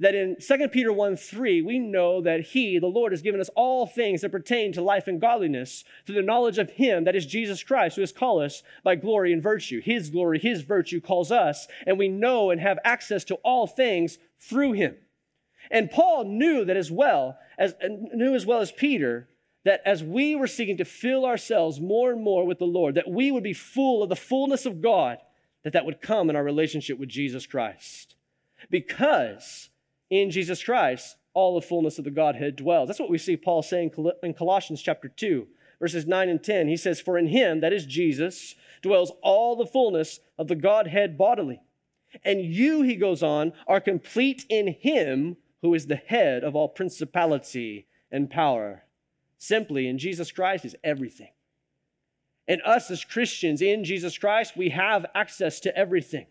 That 0.00 0.14
in 0.14 0.36
2 0.40 0.68
Peter 0.68 0.92
1 0.92 1.16
3, 1.16 1.62
we 1.62 1.78
know 1.78 2.20
that 2.22 2.40
He, 2.40 2.78
the 2.78 2.86
Lord, 2.86 3.12
has 3.12 3.22
given 3.22 3.40
us 3.40 3.50
all 3.54 3.86
things 3.86 4.20
that 4.20 4.32
pertain 4.32 4.72
to 4.72 4.82
life 4.82 5.06
and 5.06 5.20
godliness 5.20 5.84
through 6.06 6.16
the 6.16 6.22
knowledge 6.22 6.58
of 6.58 6.70
Him, 6.70 7.04
that 7.04 7.16
is 7.16 7.26
Jesus 7.26 7.62
Christ, 7.62 7.96
who 7.96 8.02
has 8.02 8.12
called 8.12 8.42
us 8.42 8.62
by 8.82 8.96
glory 8.96 9.32
and 9.32 9.42
virtue. 9.42 9.80
His 9.80 10.10
glory, 10.10 10.38
His 10.38 10.62
virtue 10.62 11.00
calls 11.00 11.30
us, 11.30 11.68
and 11.86 11.98
we 11.98 12.08
know 12.08 12.50
and 12.50 12.60
have 12.60 12.78
access 12.84 13.24
to 13.24 13.36
all 13.36 13.66
things 13.66 14.18
through 14.38 14.72
Him. 14.72 14.96
And 15.70 15.90
Paul 15.90 16.24
knew 16.24 16.64
that 16.64 16.76
as 16.76 16.90
well 16.90 17.38
as 17.58 17.74
knew 17.82 18.34
as 18.34 18.44
well 18.44 18.60
as 18.60 18.72
Peter 18.72 19.28
that 19.64 19.80
as 19.86 20.04
we 20.04 20.36
were 20.36 20.46
seeking 20.46 20.76
to 20.76 20.84
fill 20.84 21.24
ourselves 21.24 21.80
more 21.80 22.12
and 22.12 22.22
more 22.22 22.46
with 22.46 22.58
the 22.58 22.66
Lord, 22.66 22.94
that 22.94 23.10
we 23.10 23.30
would 23.30 23.42
be 23.42 23.54
full 23.54 24.02
of 24.02 24.10
the 24.10 24.16
fullness 24.16 24.66
of 24.66 24.82
God, 24.82 25.18
that 25.62 25.72
that 25.72 25.86
would 25.86 26.02
come 26.02 26.28
in 26.28 26.36
our 26.36 26.44
relationship 26.44 26.98
with 26.98 27.08
Jesus 27.08 27.46
Christ. 27.46 28.14
Because 28.70 29.70
in 30.14 30.30
Jesus 30.30 30.62
Christ, 30.62 31.16
all 31.34 31.54
the 31.54 31.66
fullness 31.66 31.98
of 31.98 32.04
the 32.04 32.10
Godhead 32.10 32.56
dwells. 32.56 32.88
That's 32.88 33.00
what 33.00 33.10
we 33.10 33.18
see 33.18 33.36
Paul 33.36 33.62
saying 33.62 33.92
in 34.22 34.34
Colossians 34.34 34.80
chapter 34.80 35.08
2, 35.08 35.46
verses 35.80 36.06
9 36.06 36.28
and 36.28 36.42
10. 36.42 36.68
He 36.68 36.76
says, 36.76 37.00
For 37.00 37.18
in 37.18 37.26
him, 37.26 37.60
that 37.60 37.72
is 37.72 37.86
Jesus, 37.86 38.54
dwells 38.82 39.12
all 39.22 39.56
the 39.56 39.66
fullness 39.66 40.20
of 40.38 40.48
the 40.48 40.54
Godhead 40.54 41.18
bodily. 41.18 41.60
And 42.24 42.40
you, 42.40 42.82
he 42.82 42.96
goes 42.96 43.22
on, 43.22 43.52
are 43.66 43.80
complete 43.80 44.46
in 44.48 44.68
him 44.68 45.36
who 45.62 45.74
is 45.74 45.86
the 45.86 45.96
head 45.96 46.44
of 46.44 46.54
all 46.54 46.68
principality 46.68 47.86
and 48.12 48.30
power. 48.30 48.84
Simply, 49.38 49.88
in 49.88 49.98
Jesus 49.98 50.30
Christ 50.30 50.64
is 50.64 50.76
everything. 50.84 51.30
And 52.46 52.60
us 52.62 52.90
as 52.90 53.04
Christians 53.04 53.62
in 53.62 53.84
Jesus 53.84 54.16
Christ, 54.18 54.56
we 54.56 54.68
have 54.70 55.06
access 55.14 55.60
to 55.60 55.76
everything. 55.76 56.26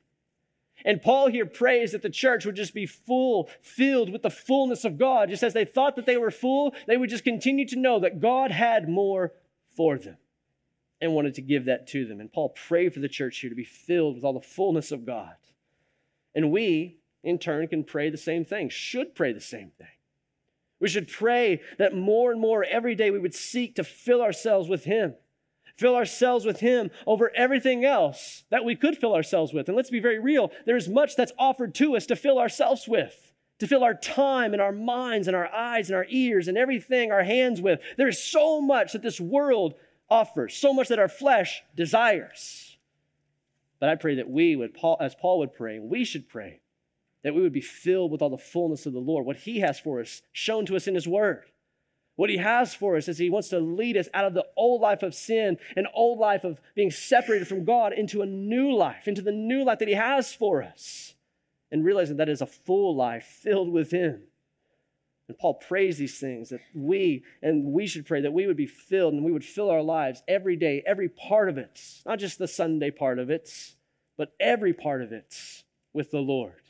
And 0.86 1.02
Paul 1.02 1.30
here 1.30 1.46
prays 1.46 1.92
that 1.92 2.02
the 2.02 2.10
church 2.10 2.46
would 2.46 2.56
just 2.56 2.74
be 2.74 2.86
full, 2.86 3.50
filled 3.62 4.12
with 4.12 4.22
the 4.22 4.30
fullness 4.30 4.84
of 4.84 4.98
God. 4.98 5.30
Just 5.30 5.44
as 5.44 5.54
they 5.54 5.66
thought 5.66 5.96
that 5.96 6.06
they 6.06 6.18
were 6.18 6.32
full, 6.32 6.74
they 6.88 6.98
would 6.98 7.10
just 7.10 7.24
continue 7.24 7.68
to 7.68 7.80
know 7.80 8.00
that 8.00 8.20
God 8.20 8.52
had 8.52 8.90
more 8.90 9.34
for 9.76 9.98
them 9.98 10.18
and 11.00 11.14
wanted 11.14 11.36
to 11.36 11.42
give 11.42 11.66
that 11.66 11.88
to 11.88 12.06
them. 12.06 12.20
And 12.20 12.32
Paul 12.32 12.50
prayed 12.50 12.94
for 12.94 13.00
the 13.00 13.10
church 13.10 13.40
here 13.40 13.50
to 13.50 13.56
be 13.56 13.64
filled 13.64 14.16
with 14.16 14.24
all 14.24 14.34
the 14.34 14.42
fullness 14.42 14.92
of 14.92 15.06
God. 15.06 15.36
And 16.36 16.52
we, 16.52 16.98
in 17.24 17.40
turn, 17.40 17.68
can 17.68 17.84
pray 17.84 18.10
the 18.10 18.18
same 18.18 18.46
thing, 18.46 18.70
should 18.70 19.16
pray 19.16 19.34
the 19.34 19.42
same 19.42 19.72
thing. 19.78 19.88
We 20.80 20.90
should 20.90 21.08
pray 21.08 21.62
that 21.78 21.96
more 21.96 22.32
and 22.32 22.42
more 22.42 22.66
every 22.66 22.96
day 22.96 23.10
we 23.10 23.20
would 23.20 23.34
seek 23.34 23.76
to 23.76 23.86
fill 23.86 24.22
ourselves 24.22 24.68
with 24.68 24.84
Him 24.84 25.16
fill 25.78 25.96
ourselves 25.96 26.46
with 26.46 26.60
Him 26.60 26.92
over 27.06 27.32
everything 27.36 27.86
else 27.86 28.44
that 28.50 28.66
we 28.66 28.76
could 28.76 28.98
fill 28.98 29.16
ourselves 29.16 29.54
with. 29.54 29.68
And 29.68 29.76
let's 29.76 29.90
be 29.90 30.00
very 30.00 30.20
real 30.20 30.52
there's 30.66 30.88
much 30.88 31.16
that's 31.16 31.32
offered 31.38 31.74
to 31.76 31.96
us 31.96 32.06
to 32.08 32.16
fill 32.16 32.40
ourselves 32.40 32.88
with, 32.88 33.34
to 33.60 33.68
fill 33.68 33.84
our 33.84 33.94
time 33.94 34.54
and 34.54 34.62
our 34.62 34.72
minds 34.72 35.28
and 35.28 35.36
our 35.36 35.48
eyes 35.54 35.90
and 35.90 35.96
our 35.96 36.06
ears 36.10 36.48
and 36.48 36.58
everything, 36.58 37.12
our 37.12 37.24
hands 37.24 37.62
with. 37.62 37.80
There's 37.98 38.22
so 38.22 38.62
much 38.62 38.94
that 38.94 39.02
this 39.02 39.20
world 39.20 39.74
offers, 40.10 40.56
so 40.56 40.74
much 40.74 40.90
that 40.90 41.00
our 41.00 41.10
flesh 41.10 41.64
desires. 41.76 42.78
But 43.80 43.90
I 43.90 43.96
pray 43.96 44.16
that 44.16 44.30
we 44.30 44.56
would, 44.56 44.78
as 45.00 45.16
Paul 45.16 45.40
would 45.40 45.54
pray, 45.54 45.80
we 45.80 46.06
should 46.06 46.30
pray 46.30 46.62
that 47.24 47.34
we 47.34 47.42
would 47.42 47.54
be 47.54 47.62
filled 47.62 48.12
with 48.12 48.22
all 48.22 48.30
the 48.30 48.38
fullness 48.38 48.86
of 48.86 48.94
the 48.94 49.00
Lord, 49.00 49.26
what 49.26 49.38
He 49.38 49.62
has 49.62 49.80
for 49.80 50.00
us, 50.00 50.22
shown 50.32 50.66
to 50.68 50.76
us 50.76 50.88
in 50.88 50.96
His 50.96 51.08
Word. 51.08 51.46
What 52.16 52.30
he 52.30 52.38
has 52.38 52.76
for 52.76 52.96
us 52.96 53.08
is 53.08 53.18
he 53.18 53.30
wants 53.30 53.50
to 53.50 53.60
lead 53.60 53.98
us 53.98 54.08
out 54.14 54.26
of 54.26 54.34
the 54.34 54.46
old 54.56 54.82
life 54.82 55.02
of 55.02 55.16
sin, 55.16 55.58
an 55.76 55.88
old 55.96 56.20
life 56.20 56.44
of 56.44 56.62
being 56.76 56.92
separated 56.92 57.48
from 57.48 57.66
God, 57.66 57.94
into 57.94 58.22
a 58.22 58.28
new 58.28 58.72
life, 58.74 59.08
into 59.08 59.22
the 59.22 59.32
new 59.32 59.64
life 59.64 59.80
that 59.80 59.88
he 59.88 59.96
has 59.96 60.34
for 60.34 60.62
us. 60.62 61.16
And 61.72 61.84
realizing 61.84 62.18
that 62.18 62.30
is 62.30 62.42
a 62.42 62.46
full 62.46 62.96
life 62.96 63.24
filled 63.24 63.70
with 63.70 63.90
him. 63.90 64.24
And 65.28 65.38
Paul 65.38 65.56
prays 65.56 65.98
these 65.98 66.20
things 66.20 66.50
that 66.50 66.60
we, 66.76 67.24
and 67.42 67.66
we 67.74 67.88
should 67.88 68.06
pray 68.06 68.22
that 68.22 68.34
we 68.34 68.46
would 68.46 68.58
be 68.58 68.68
filled 68.68 69.14
and 69.14 69.24
we 69.24 69.32
would 69.32 69.46
fill 69.46 69.72
our 69.72 69.82
lives 69.82 70.22
every 70.28 70.56
day, 70.56 70.84
every 70.86 71.10
part 71.10 71.50
of 71.50 71.58
it, 71.58 71.82
not 72.06 72.20
just 72.20 72.38
the 72.38 72.48
Sunday 72.48 72.92
part 72.92 73.18
of 73.18 73.32
it, 73.32 73.50
but 74.18 74.34
every 74.40 74.74
part 74.74 75.02
of 75.02 75.12
it 75.12 75.36
with 75.94 76.12
the 76.12 76.20
Lord. 76.20 76.62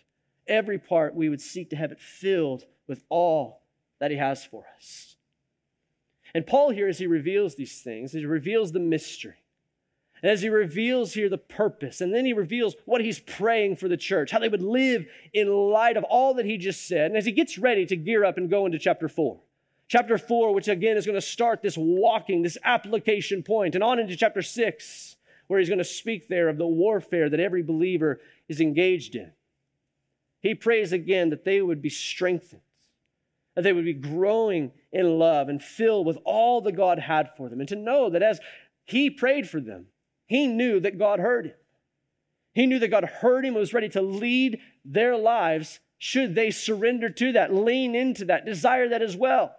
Every 0.47 0.77
part 0.77 1.15
we 1.15 1.27
would 1.29 1.41
seek 1.41 1.69
to 1.71 1.75
have 1.75 1.91
it 1.91 1.99
filled 1.99 2.65
with 2.87 3.03
all 3.09 3.63
that 3.99 4.11
he 4.11 4.17
has 4.17 4.45
for 4.45 4.65
us. 4.77 5.12
And 6.33 6.47
Paul 6.47 6.71
here, 6.71 6.87
as 6.87 6.97
he 6.97 7.07
reveals 7.07 7.55
these 7.55 7.81
things, 7.81 8.11
he 8.11 8.25
reveals 8.25 8.71
the 8.71 8.79
mystery. 8.79 9.35
And 10.21 10.31
as 10.31 10.41
he 10.41 10.49
reveals 10.49 11.13
here 11.13 11.29
the 11.29 11.37
purpose, 11.37 11.99
and 12.01 12.13
then 12.13 12.25
he 12.25 12.33
reveals 12.33 12.75
what 12.85 13.01
he's 13.01 13.19
praying 13.19 13.75
for 13.75 13.87
the 13.87 13.97
church, 13.97 14.31
how 14.31 14.39
they 14.39 14.49
would 14.49 14.63
live 14.63 15.05
in 15.33 15.49
light 15.49 15.97
of 15.97 16.05
all 16.05 16.33
that 16.35 16.45
he 16.45 16.57
just 16.57 16.87
said. 16.87 17.07
And 17.07 17.17
as 17.17 17.25
he 17.25 17.31
gets 17.33 17.57
ready 17.57 17.85
to 17.85 17.95
gear 17.95 18.23
up 18.23 18.37
and 18.37 18.49
go 18.49 18.65
into 18.65 18.79
chapter 18.79 19.09
four, 19.09 19.41
chapter 19.89 20.17
four, 20.17 20.53
which 20.53 20.69
again 20.69 20.97
is 20.97 21.05
going 21.05 21.19
to 21.19 21.21
start 21.21 21.61
this 21.61 21.77
walking, 21.77 22.41
this 22.41 22.57
application 22.63 23.43
point, 23.43 23.75
and 23.75 23.83
on 23.83 23.99
into 23.99 24.15
chapter 24.15 24.41
six, 24.41 25.17
where 25.47 25.59
he's 25.59 25.69
going 25.69 25.77
to 25.77 25.83
speak 25.83 26.29
there 26.29 26.47
of 26.47 26.57
the 26.57 26.65
warfare 26.65 27.29
that 27.29 27.41
every 27.41 27.61
believer 27.61 28.21
is 28.47 28.61
engaged 28.61 29.15
in. 29.15 29.31
He 30.39 30.55
prays 30.55 30.93
again 30.93 31.29
that 31.31 31.43
they 31.43 31.61
would 31.61 31.81
be 31.81 31.89
strengthened 31.89 32.61
that 33.55 33.61
they 33.61 33.73
would 33.73 33.85
be 33.85 33.93
growing 33.93 34.71
in 34.91 35.19
love 35.19 35.49
and 35.49 35.61
filled 35.61 36.05
with 36.05 36.17
all 36.25 36.61
that 36.61 36.73
God 36.73 36.99
had 36.99 37.29
for 37.37 37.49
them, 37.49 37.59
and 37.59 37.69
to 37.69 37.75
know 37.75 38.09
that 38.09 38.23
as 38.23 38.39
he 38.85 39.09
prayed 39.09 39.49
for 39.49 39.59
them, 39.59 39.87
he 40.25 40.47
knew 40.47 40.79
that 40.79 40.97
God 40.97 41.19
heard 41.19 41.47
him. 41.47 41.55
He 42.53 42.65
knew 42.65 42.79
that 42.79 42.89
God 42.89 43.05
heard 43.05 43.45
him 43.45 43.53
and 43.53 43.59
was 43.59 43.73
ready 43.73 43.89
to 43.89 44.01
lead 44.01 44.59
their 44.85 45.17
lives 45.17 45.79
should 45.97 46.35
they 46.35 46.51
surrender 46.51 47.09
to 47.09 47.31
that, 47.31 47.53
lean 47.53 47.95
into 47.95 48.25
that, 48.25 48.45
desire 48.45 48.89
that 48.89 49.01
as 49.01 49.15
well. 49.15 49.55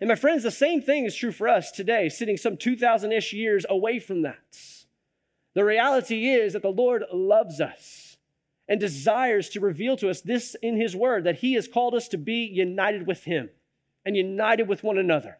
And 0.00 0.08
my 0.08 0.14
friends, 0.14 0.42
the 0.42 0.50
same 0.50 0.80
thing 0.80 1.04
is 1.04 1.14
true 1.14 1.32
for 1.32 1.48
us 1.48 1.70
today, 1.70 2.08
sitting 2.08 2.36
some 2.36 2.56
2,000 2.56 3.12
ish 3.12 3.32
years 3.32 3.66
away 3.68 3.98
from 3.98 4.22
that. 4.22 4.58
The 5.54 5.64
reality 5.64 6.28
is 6.28 6.52
that 6.52 6.62
the 6.62 6.68
Lord 6.68 7.04
loves 7.12 7.60
us 7.60 8.03
and 8.68 8.80
desires 8.80 9.48
to 9.50 9.60
reveal 9.60 9.96
to 9.98 10.08
us 10.08 10.20
this 10.20 10.56
in 10.62 10.80
His 10.80 10.96
Word 10.96 11.24
that 11.24 11.38
He 11.38 11.54
has 11.54 11.68
called 11.68 11.94
us 11.94 12.08
to 12.08 12.18
be 12.18 12.44
united 12.44 13.06
with 13.06 13.24
Him 13.24 13.50
and 14.04 14.16
united 14.16 14.68
with 14.68 14.82
one 14.82 14.98
another. 14.98 15.38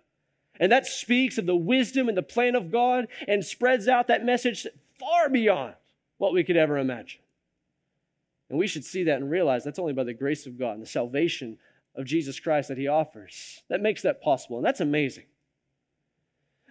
And 0.60 0.70
that 0.70 0.86
speaks 0.86 1.38
of 1.38 1.46
the 1.46 1.56
wisdom 1.56 2.08
and 2.08 2.16
the 2.16 2.22
plan 2.22 2.54
of 2.54 2.70
God 2.70 3.08
and 3.26 3.44
spreads 3.44 3.88
out 3.88 4.06
that 4.06 4.24
message 4.24 4.66
far 4.98 5.28
beyond 5.28 5.74
what 6.18 6.32
we 6.32 6.44
could 6.44 6.56
ever 6.56 6.78
imagine. 6.78 7.20
And 8.48 8.58
we 8.58 8.66
should 8.66 8.84
see 8.84 9.04
that 9.04 9.20
and 9.20 9.30
realize 9.30 9.64
that's 9.64 9.78
only 9.78 9.94
by 9.94 10.04
the 10.04 10.14
grace 10.14 10.46
of 10.46 10.58
God 10.58 10.74
and 10.74 10.82
the 10.82 10.86
salvation 10.86 11.58
of 11.96 12.04
Jesus 12.04 12.38
Christ 12.38 12.68
that 12.68 12.78
He 12.78 12.86
offers 12.86 13.62
that 13.68 13.80
makes 13.80 14.02
that 14.02 14.22
possible. 14.22 14.58
And 14.58 14.66
that's 14.66 14.80
amazing. 14.80 15.24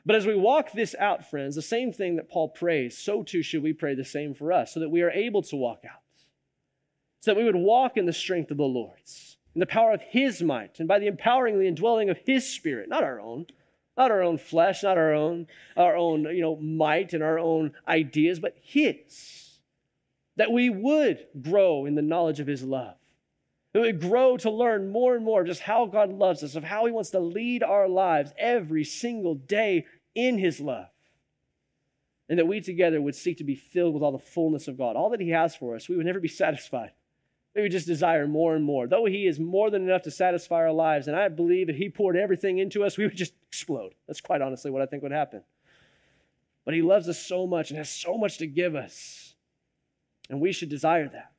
But 0.06 0.16
as 0.16 0.26
we 0.26 0.36
walk 0.36 0.74
this 0.74 0.96
out, 1.00 1.30
friends, 1.30 1.56
the 1.56 1.62
same 1.62 1.94
thing 1.94 2.18
that 2.18 2.30
Paul 2.30 2.50
prays, 2.50 2.98
so 2.98 3.24
too 3.24 3.42
should 3.42 3.64
we 3.64 3.74
pray 3.74 3.96
the 3.96 4.04
same 4.04 4.34
for 4.34 4.52
us, 4.52 4.74
so 4.74 4.82
that 4.82 4.90
we 4.90 5.02
are 5.02 5.12
able 5.12 5.42
to 5.44 5.56
walk 5.56 5.84
out 5.90 6.03
so 7.24 7.32
that 7.32 7.38
we 7.38 7.46
would 7.46 7.56
walk 7.56 7.96
in 7.96 8.06
the 8.06 8.12
strength 8.12 8.52
of 8.52 8.58
the 8.58 8.64
Lord's, 8.64 9.38
in 9.56 9.62
the 9.62 9.66
power 9.66 9.94
of 9.94 10.02
His 10.02 10.44
might, 10.44 10.78
and 10.80 10.90
by 10.90 11.00
the 11.00 11.08
empowering 11.08 11.58
the 11.58 11.68
indwelling 11.68 12.10
of 12.10 12.18
His 12.26 12.46
Spirit, 12.46 12.90
not 12.90 13.02
our 13.02 13.22
own, 13.22 13.46
not 13.98 14.12
our 14.12 14.22
own 14.22 14.38
flesh, 14.38 14.84
not 14.84 14.98
our 14.98 15.14
own, 15.14 15.48
our 15.78 15.96
own, 15.96 16.26
you 16.26 16.42
know, 16.42 16.58
might 16.58 17.14
and 17.14 17.24
our 17.24 17.40
own 17.40 17.72
ideas, 17.88 18.42
but 18.42 18.58
His. 18.62 19.60
That 20.36 20.52
we 20.52 20.70
would 20.70 21.26
grow 21.42 21.86
in 21.86 21.96
the 21.96 22.02
knowledge 22.02 22.42
of 22.42 22.48
His 22.48 22.62
love. 22.62 22.98
That 23.72 23.84
we 23.84 23.94
would 23.94 24.02
grow 24.02 24.36
to 24.36 24.52
learn 24.52 24.92
more 24.92 25.16
and 25.16 25.24
more 25.24 25.46
just 25.46 25.62
how 25.62 25.86
God 25.86 26.12
loves 26.12 26.44
us, 26.44 26.56
of 26.56 26.66
how 26.66 26.86
He 26.88 26.92
wants 26.92 27.12
to 27.12 27.22
lead 27.22 27.64
our 27.64 27.88
lives 27.88 28.34
every 28.38 28.84
single 28.84 29.36
day 29.36 29.86
in 30.14 30.40
His 30.40 30.60
love. 30.60 30.88
And 32.28 32.38
that 32.38 32.48
we 32.48 32.60
together 32.60 33.02
would 33.02 33.16
seek 33.16 33.38
to 33.38 33.46
be 33.46 33.56
filled 33.56 33.94
with 33.94 34.04
all 34.04 34.12
the 34.12 34.20
fullness 34.20 34.68
of 34.68 34.78
God, 34.78 34.98
all 34.98 35.10
that 35.12 35.22
He 35.22 35.30
has 35.30 35.56
for 35.56 35.78
us. 35.78 35.88
We 35.88 35.96
would 35.96 36.06
never 36.06 36.20
be 36.20 36.28
satisfied. 36.28 36.92
We 37.56 37.62
would 37.62 37.72
just 37.72 37.88
desire 37.88 38.28
more 38.28 38.56
and 38.56 38.66
more. 38.66 38.88
Though 38.88 39.06
He 39.06 39.28
is 39.28 39.40
more 39.40 39.70
than 39.70 39.84
enough 39.84 40.02
to 40.04 40.12
satisfy 40.12 40.58
our 40.58 40.72
lives, 40.72 41.08
and 41.08 41.16
I 41.16 41.28
believe 41.30 41.70
if 41.70 41.76
He 41.76 41.90
poured 41.90 42.18
everything 42.18 42.58
into 42.58 42.84
us, 42.84 42.98
we 42.98 43.06
would 43.06 43.16
just 43.16 43.34
explode. 43.48 43.94
That's 44.08 44.22
quite 44.22 44.42
honestly 44.42 44.72
what 44.72 44.82
I 44.82 44.86
think 44.88 45.04
would 45.04 45.12
happen. 45.12 45.44
But 46.66 46.74
he 46.74 46.82
loves 46.82 47.10
us 47.10 47.20
so 47.20 47.46
much 47.46 47.70
and 47.70 47.78
has 47.78 47.90
so 47.90 48.18
much 48.18 48.38
to 48.38 48.48
give 48.48 48.76
us. 48.76 49.36
And 50.30 50.40
we 50.40 50.52
should 50.52 50.70
desire 50.70 51.10
that. 51.10 51.32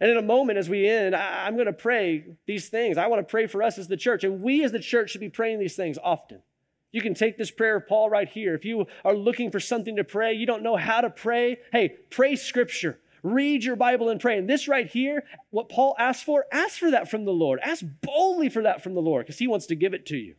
And 0.00 0.10
in 0.10 0.16
a 0.16 0.22
moment, 0.22 0.58
as 0.58 0.68
we 0.68 0.86
end, 0.86 1.14
I, 1.14 1.46
am 1.46 1.54
going 1.54 1.66
to 1.66 1.72
pray 1.72 2.36
these 2.46 2.68
things. 2.68 2.98
I 2.98 3.06
want 3.06 3.26
to 3.26 3.30
pray 3.30 3.46
for 3.46 3.62
us 3.62 3.78
as 3.78 3.88
the 3.88 3.96
church. 3.96 4.24
And 4.24 4.42
we 4.42 4.62
as 4.64 4.72
the 4.72 4.80
church 4.80 5.10
should 5.10 5.20
be 5.20 5.30
praying 5.30 5.60
these 5.60 5.76
things 5.76 5.96
often. 6.02 6.42
You 6.90 7.00
can 7.00 7.14
take 7.14 7.38
this 7.38 7.50
prayer 7.50 7.76
of 7.76 7.86
Paul 7.86 8.10
right 8.10 8.28
here. 8.28 8.54
If 8.54 8.64
you 8.64 8.86
are 9.04 9.14
looking 9.14 9.50
for 9.50 9.60
something 9.60 9.96
to 9.96 10.04
pray, 10.04 10.34
you 10.34 10.46
don't 10.46 10.62
know 10.62 10.76
how 10.76 11.00
to 11.00 11.10
pray, 11.10 11.58
hey, 11.72 11.96
pray 12.10 12.36
scripture. 12.36 12.98
Read 13.22 13.64
your 13.64 13.76
Bible 13.76 14.08
and 14.08 14.20
pray. 14.20 14.38
And 14.38 14.48
this 14.48 14.68
right 14.68 14.86
here, 14.86 15.24
what 15.50 15.68
Paul 15.68 15.94
asked 15.98 16.24
for, 16.24 16.46
ask 16.52 16.78
for 16.78 16.90
that 16.90 17.10
from 17.10 17.24
the 17.24 17.32
Lord. 17.32 17.60
Ask 17.62 17.84
boldly 18.02 18.48
for 18.48 18.62
that 18.62 18.82
from 18.82 18.94
the 18.94 19.02
Lord 19.02 19.26
because 19.26 19.38
he 19.38 19.46
wants 19.46 19.66
to 19.66 19.74
give 19.74 19.94
it 19.94 20.06
to 20.06 20.16
you. 20.16 20.34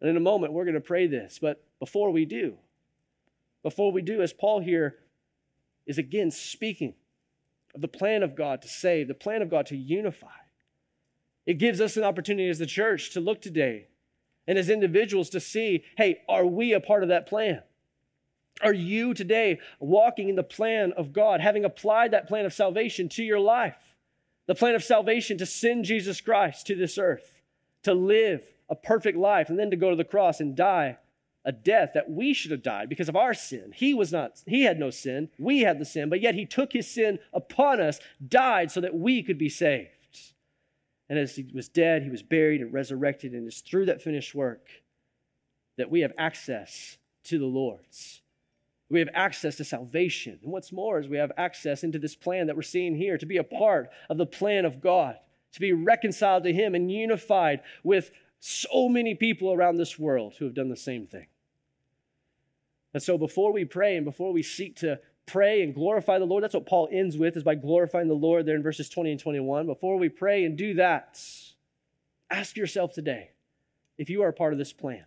And 0.00 0.08
in 0.08 0.16
a 0.16 0.20
moment, 0.20 0.52
we're 0.52 0.64
going 0.64 0.74
to 0.74 0.80
pray 0.80 1.06
this. 1.06 1.38
But 1.40 1.62
before 1.78 2.10
we 2.10 2.24
do, 2.24 2.56
before 3.62 3.92
we 3.92 4.02
do, 4.02 4.22
as 4.22 4.32
Paul 4.32 4.60
here 4.60 4.96
is 5.86 5.98
again 5.98 6.30
speaking 6.30 6.94
of 7.74 7.80
the 7.80 7.88
plan 7.88 8.22
of 8.22 8.34
God 8.34 8.62
to 8.62 8.68
save, 8.68 9.08
the 9.08 9.14
plan 9.14 9.42
of 9.42 9.50
God 9.50 9.66
to 9.66 9.76
unify, 9.76 10.28
it 11.46 11.54
gives 11.54 11.80
us 11.80 11.96
an 11.96 12.04
opportunity 12.04 12.48
as 12.48 12.58
the 12.58 12.66
church 12.66 13.10
to 13.10 13.20
look 13.20 13.42
today 13.42 13.88
and 14.46 14.58
as 14.58 14.70
individuals 14.70 15.30
to 15.30 15.40
see 15.40 15.84
hey, 15.96 16.22
are 16.28 16.46
we 16.46 16.72
a 16.72 16.80
part 16.80 17.02
of 17.02 17.08
that 17.10 17.26
plan? 17.26 17.62
Are 18.62 18.74
you 18.74 19.14
today 19.14 19.58
walking 19.78 20.28
in 20.28 20.36
the 20.36 20.42
plan 20.42 20.92
of 20.96 21.12
God, 21.12 21.40
having 21.40 21.64
applied 21.64 22.10
that 22.10 22.28
plan 22.28 22.44
of 22.44 22.52
salvation 22.52 23.08
to 23.10 23.22
your 23.22 23.40
life? 23.40 23.96
The 24.46 24.54
plan 24.54 24.74
of 24.74 24.84
salvation 24.84 25.38
to 25.38 25.46
send 25.46 25.84
Jesus 25.84 26.20
Christ 26.20 26.66
to 26.66 26.74
this 26.74 26.98
earth, 26.98 27.40
to 27.84 27.94
live 27.94 28.42
a 28.68 28.74
perfect 28.74 29.16
life, 29.16 29.48
and 29.48 29.58
then 29.58 29.70
to 29.70 29.76
go 29.76 29.90
to 29.90 29.96
the 29.96 30.04
cross 30.04 30.40
and 30.40 30.56
die 30.56 30.98
a 31.44 31.52
death 31.52 31.92
that 31.94 32.10
we 32.10 32.34
should 32.34 32.50
have 32.50 32.62
died 32.62 32.88
because 32.88 33.08
of 33.08 33.16
our 33.16 33.32
sin. 33.32 33.72
He 33.74 33.94
was 33.94 34.12
not, 34.12 34.42
he 34.46 34.64
had 34.64 34.78
no 34.78 34.90
sin. 34.90 35.30
We 35.38 35.60
had 35.60 35.78
the 35.78 35.84
sin, 35.84 36.10
but 36.10 36.20
yet 36.20 36.34
he 36.34 36.44
took 36.44 36.72
his 36.72 36.86
sin 36.86 37.18
upon 37.32 37.80
us, 37.80 37.98
died 38.26 38.70
so 38.70 38.80
that 38.82 38.94
we 38.94 39.22
could 39.22 39.38
be 39.38 39.48
saved. 39.48 39.88
And 41.08 41.18
as 41.18 41.36
he 41.36 41.50
was 41.54 41.68
dead, 41.68 42.02
he 42.02 42.10
was 42.10 42.22
buried 42.22 42.60
and 42.60 42.72
resurrected, 42.72 43.32
and 43.32 43.46
it's 43.46 43.60
through 43.60 43.86
that 43.86 44.02
finished 44.02 44.34
work 44.34 44.66
that 45.76 45.90
we 45.90 46.00
have 46.00 46.12
access 46.18 46.98
to 47.24 47.38
the 47.38 47.46
Lord's. 47.46 48.20
We 48.90 48.98
have 48.98 49.08
access 49.14 49.56
to 49.56 49.64
salvation. 49.64 50.40
And 50.42 50.52
what's 50.52 50.72
more 50.72 50.98
is 50.98 51.08
we 51.08 51.16
have 51.16 51.32
access 51.36 51.84
into 51.84 51.98
this 51.98 52.16
plan 52.16 52.48
that 52.48 52.56
we're 52.56 52.62
seeing 52.62 52.96
here 52.96 53.16
to 53.16 53.26
be 53.26 53.36
a 53.36 53.44
part 53.44 53.88
of 54.10 54.18
the 54.18 54.26
plan 54.26 54.64
of 54.64 54.80
God, 54.80 55.16
to 55.52 55.60
be 55.60 55.72
reconciled 55.72 56.42
to 56.44 56.52
Him 56.52 56.74
and 56.74 56.90
unified 56.90 57.60
with 57.84 58.10
so 58.40 58.88
many 58.88 59.14
people 59.14 59.52
around 59.52 59.76
this 59.76 59.98
world 59.98 60.34
who 60.38 60.44
have 60.44 60.54
done 60.54 60.68
the 60.68 60.76
same 60.76 61.06
thing. 61.06 61.26
And 62.92 63.02
so 63.02 63.16
before 63.16 63.52
we 63.52 63.64
pray 63.64 63.96
and 63.96 64.04
before 64.04 64.32
we 64.32 64.42
seek 64.42 64.76
to 64.76 64.98
pray 65.24 65.62
and 65.62 65.72
glorify 65.72 66.18
the 66.18 66.24
Lord, 66.24 66.42
that's 66.42 66.54
what 66.54 66.66
Paul 66.66 66.88
ends 66.90 67.16
with, 67.16 67.36
is 67.36 67.44
by 67.44 67.54
glorifying 67.54 68.08
the 68.08 68.14
Lord 68.14 68.44
there 68.44 68.56
in 68.56 68.62
verses 68.62 68.88
20 68.88 69.12
and 69.12 69.20
21. 69.20 69.66
Before 69.66 69.96
we 69.96 70.08
pray 70.08 70.44
and 70.44 70.58
do 70.58 70.74
that, 70.74 71.22
ask 72.28 72.56
yourself 72.56 72.92
today 72.92 73.30
if 73.96 74.10
you 74.10 74.22
are 74.22 74.28
a 74.28 74.32
part 74.32 74.52
of 74.52 74.58
this 74.58 74.72
plan. 74.72 75.04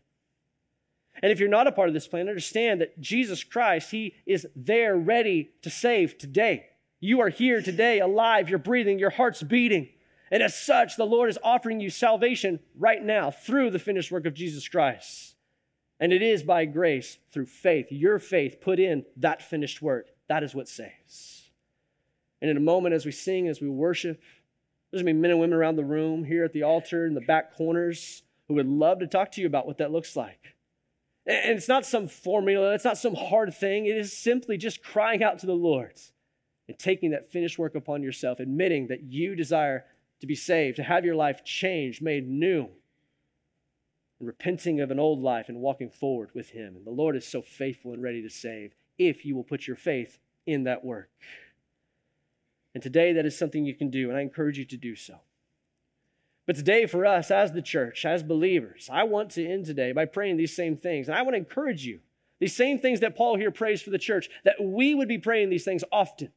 And 1.22 1.32
if 1.32 1.40
you're 1.40 1.50
not 1.50 1.68
a 1.68 1.72
part 1.72 1.88
of 1.88 1.94
this 1.94 2.08
plan, 2.08 2.28
understand 2.28 2.82
that 2.82 3.00
Jesus 3.00 3.44
Christ, 3.44 3.92
He 3.92 4.16
is 4.26 4.48
there 4.56 4.96
ready 4.96 5.52
to 5.62 5.70
save 5.70 6.18
today. 6.18 6.66
You 7.00 7.22
are 7.22 7.30
here 7.30 7.62
today, 7.62 8.00
alive, 8.00 8.50
you're 8.50 8.60
breathing, 8.60 9.00
your 9.00 9.10
heart's 9.10 9.44
beating. 9.44 9.90
And 10.32 10.42
as 10.42 10.56
such, 10.56 10.96
the 10.96 11.06
Lord 11.06 11.30
is 11.30 11.38
offering 11.44 11.80
you 11.80 11.90
salvation 11.90 12.60
right 12.78 13.04
now 13.04 13.30
through 13.30 13.70
the 13.70 13.80
finished 13.80 14.12
work 14.12 14.26
of 14.26 14.34
Jesus 14.34 14.68
Christ. 14.68 15.36
And 16.00 16.12
it 16.12 16.22
is 16.22 16.44
by 16.44 16.66
grace 16.66 17.18
through 17.32 17.46
faith, 17.46 17.88
your 17.92 18.20
faith 18.20 18.60
put 18.60 18.80
in 18.80 19.06
that 19.18 19.42
finished 19.42 19.82
work. 19.82 20.08
That 20.28 20.44
is 20.44 20.56
what 20.56 20.68
saves. 20.68 21.50
And 22.42 22.50
in 22.50 22.58
a 22.58 22.62
moment, 22.62 22.96
as 22.96 23.06
we 23.06 23.12
sing, 23.12 23.48
as 23.48 23.62
we 23.62 23.70
worship, 23.70 24.20
there's 24.92 25.02
to 25.02 25.06
be 25.06 25.14
men 25.14 25.32
and 25.32 25.40
women 25.40 25.58
around 25.58 25.76
the 25.76 25.86
room, 25.86 26.24
here 26.24 26.44
at 26.44 26.54
the 26.54 26.64
altar, 26.64 27.06
in 27.06 27.14
the 27.14 27.22
back 27.22 27.56
corners, 27.56 28.24
who 28.48 28.56
would 28.56 28.68
love 28.68 29.00
to 29.00 29.08
talk 29.08 29.32
to 29.34 29.42
you 29.42 29.48
about 29.48 29.66
what 29.66 29.78
that 29.78 29.92
looks 29.92 30.16
like. 30.16 30.53
And 31.26 31.58
it's 31.58 31.70
not 31.70 31.86
some 31.86 32.08
formula, 32.08 32.74
it's 32.74 32.84
not 32.84 32.98
some 32.98 33.16
hard 33.16 33.54
thing. 33.54 33.86
It 33.86 33.96
is 33.96 34.12
simply 34.12 34.58
just 34.58 34.84
crying 34.84 35.24
out 35.24 35.40
to 35.40 35.46
the 35.46 35.54
Lord 35.54 35.94
and 36.68 36.78
taking 36.78 37.12
that 37.12 37.32
finished 37.32 37.58
work 37.58 37.76
upon 37.76 38.04
yourself, 38.04 38.40
admitting 38.40 38.88
that 38.88 39.04
you 39.04 39.36
desire 39.36 39.86
to 40.20 40.28
be 40.28 40.36
saved, 40.36 40.78
to 40.78 40.84
have 40.84 41.06
your 41.06 41.16
life 41.16 41.44
changed, 41.44 42.02
made 42.02 42.28
new, 42.28 42.70
and 44.20 44.28
repenting 44.28 44.80
of 44.80 44.92
an 44.92 45.00
old 45.00 45.22
life 45.22 45.50
and 45.50 45.60
walking 45.60 45.90
forward 45.90 46.30
with 46.34 46.52
Him. 46.52 46.76
And 46.76 46.86
the 46.86 46.92
Lord 46.92 47.16
is 47.16 47.28
so 47.28 47.42
faithful 47.42 47.94
and 47.94 48.02
ready 48.02 48.22
to 48.22 48.30
save 48.30 48.74
if 48.98 49.26
you 49.26 49.36
will 49.36 49.44
put 49.44 49.68
your 49.68 49.76
faith 49.76 50.20
in 50.46 50.64
that 50.64 50.84
work. 50.84 51.10
And 52.74 52.82
today, 52.82 53.14
that 53.14 53.26
is 53.26 53.38
something 53.38 53.66
you 53.66 53.76
can 53.76 53.90
do, 53.90 54.10
and 54.10 54.18
I 54.18 54.22
encourage 54.22 54.58
you 54.58 54.66
to 54.66 54.78
do 54.78 54.96
so. 54.96 55.20
But 56.46 56.58
today, 56.58 56.86
for 56.88 57.06
us 57.06 57.32
as 57.32 57.54
the 57.54 57.62
church, 57.62 58.06
as 58.06 58.22
believers, 58.22 58.90
I 58.92 59.04
want 59.04 59.32
to 59.32 59.48
end 59.48 59.66
today 59.66 59.94
by 59.94 60.06
praying 60.06 60.38
these 60.38 60.56
same 60.56 60.76
things. 60.76 61.08
And 61.08 61.18
I 61.18 61.22
want 61.22 61.36
to 61.36 61.40
encourage 61.40 61.86
you, 61.86 62.00
these 62.40 62.56
same 62.56 62.80
things 62.80 63.00
that 63.00 63.16
Paul 63.16 63.38
here 63.38 63.52
prays 63.52 63.82
for 63.82 63.92
the 63.92 63.98
church, 63.98 64.30
that 64.44 64.62
we 64.62 64.94
would 64.94 65.08
be 65.08 65.18
praying 65.18 65.50
these 65.50 65.64
things 65.64 65.86
often. 65.92 66.32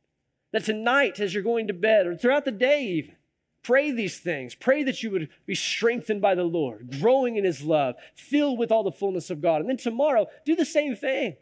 That 0.53 0.65
tonight, 0.65 1.19
as 1.19 1.35
you're 1.35 1.43
going 1.43 1.67
to 1.67 1.75
bed, 1.75 2.07
or 2.07 2.17
throughout 2.17 2.45
the 2.45 2.53
day 2.53 2.85
even, 2.85 3.17
pray 3.65 3.91
these 3.91 4.21
things. 4.21 4.55
Pray 4.55 4.85
that 4.85 5.03
you 5.03 5.11
would 5.11 5.29
be 5.45 5.57
strengthened 5.57 6.21
by 6.21 6.37
the 6.37 6.45
Lord, 6.45 7.01
growing 7.01 7.35
in 7.35 7.45
his 7.45 7.65
love, 7.65 7.97
filled 8.15 8.61
with 8.61 8.71
all 8.71 8.85
the 8.85 8.93
fullness 8.93 9.29
of 9.31 9.43
God. 9.43 9.61
And 9.61 9.69
then 9.69 9.77
tomorrow, 9.77 10.29
do 10.45 10.55
the 10.55 10.65
same 10.65 10.95
thing. 10.95 11.37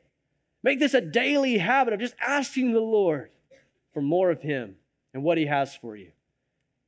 Make 0.62 0.81
this 0.81 0.95
a 0.95 1.03
daily 1.03 1.59
habit 1.59 1.93
of 1.93 2.01
just 2.01 2.15
asking 2.19 2.73
the 2.73 2.81
Lord 2.81 3.31
for 3.93 4.01
more 4.01 4.31
of 4.31 4.41
him 4.41 4.77
and 5.12 5.23
what 5.23 5.37
he 5.37 5.45
has 5.45 5.77
for 5.77 5.95
you 5.95 6.12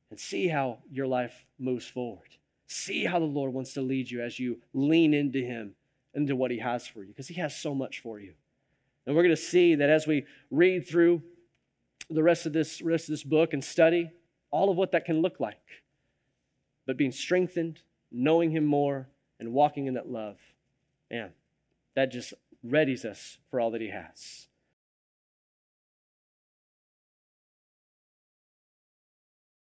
and 0.09 0.19
see 0.19 0.47
how 0.47 0.79
your 0.89 1.07
life 1.07 1.45
moves 1.59 1.87
forward. 1.87 2.29
See 2.67 3.05
how 3.05 3.19
the 3.19 3.25
Lord 3.25 3.53
wants 3.53 3.73
to 3.73 3.81
lead 3.81 4.09
you 4.09 4.21
as 4.21 4.39
you 4.39 4.59
lean 4.73 5.13
into 5.13 5.39
Him, 5.39 5.73
into 6.13 6.35
what 6.35 6.51
He 6.51 6.59
has 6.59 6.87
for 6.87 7.01
you, 7.01 7.09
because 7.09 7.27
He 7.27 7.35
has 7.35 7.55
so 7.55 7.73
much 7.73 8.01
for 8.01 8.19
you. 8.19 8.33
And 9.05 9.15
we're 9.15 9.23
going 9.23 9.35
to 9.35 9.41
see 9.41 9.75
that 9.75 9.89
as 9.89 10.05
we 10.05 10.25
read 10.51 10.87
through 10.87 11.21
the 12.09 12.23
rest 12.23 12.45
of 12.45 12.53
this 12.53 12.81
rest 12.81 13.05
of 13.05 13.13
this 13.13 13.23
book 13.23 13.53
and 13.53 13.63
study 13.63 14.11
all 14.51 14.69
of 14.69 14.77
what 14.77 14.91
that 14.91 15.05
can 15.05 15.21
look 15.21 15.39
like. 15.39 15.59
But 16.85 16.97
being 16.97 17.11
strengthened, 17.11 17.81
knowing 18.11 18.51
Him 18.51 18.65
more, 18.65 19.09
and 19.39 19.53
walking 19.53 19.87
in 19.87 19.93
that 19.93 20.09
love, 20.09 20.37
man, 21.11 21.31
that 21.95 22.11
just 22.11 22.33
readies 22.65 23.05
us 23.05 23.37
for 23.49 23.59
all 23.59 23.71
that 23.71 23.81
He 23.81 23.89
has. 23.89 24.46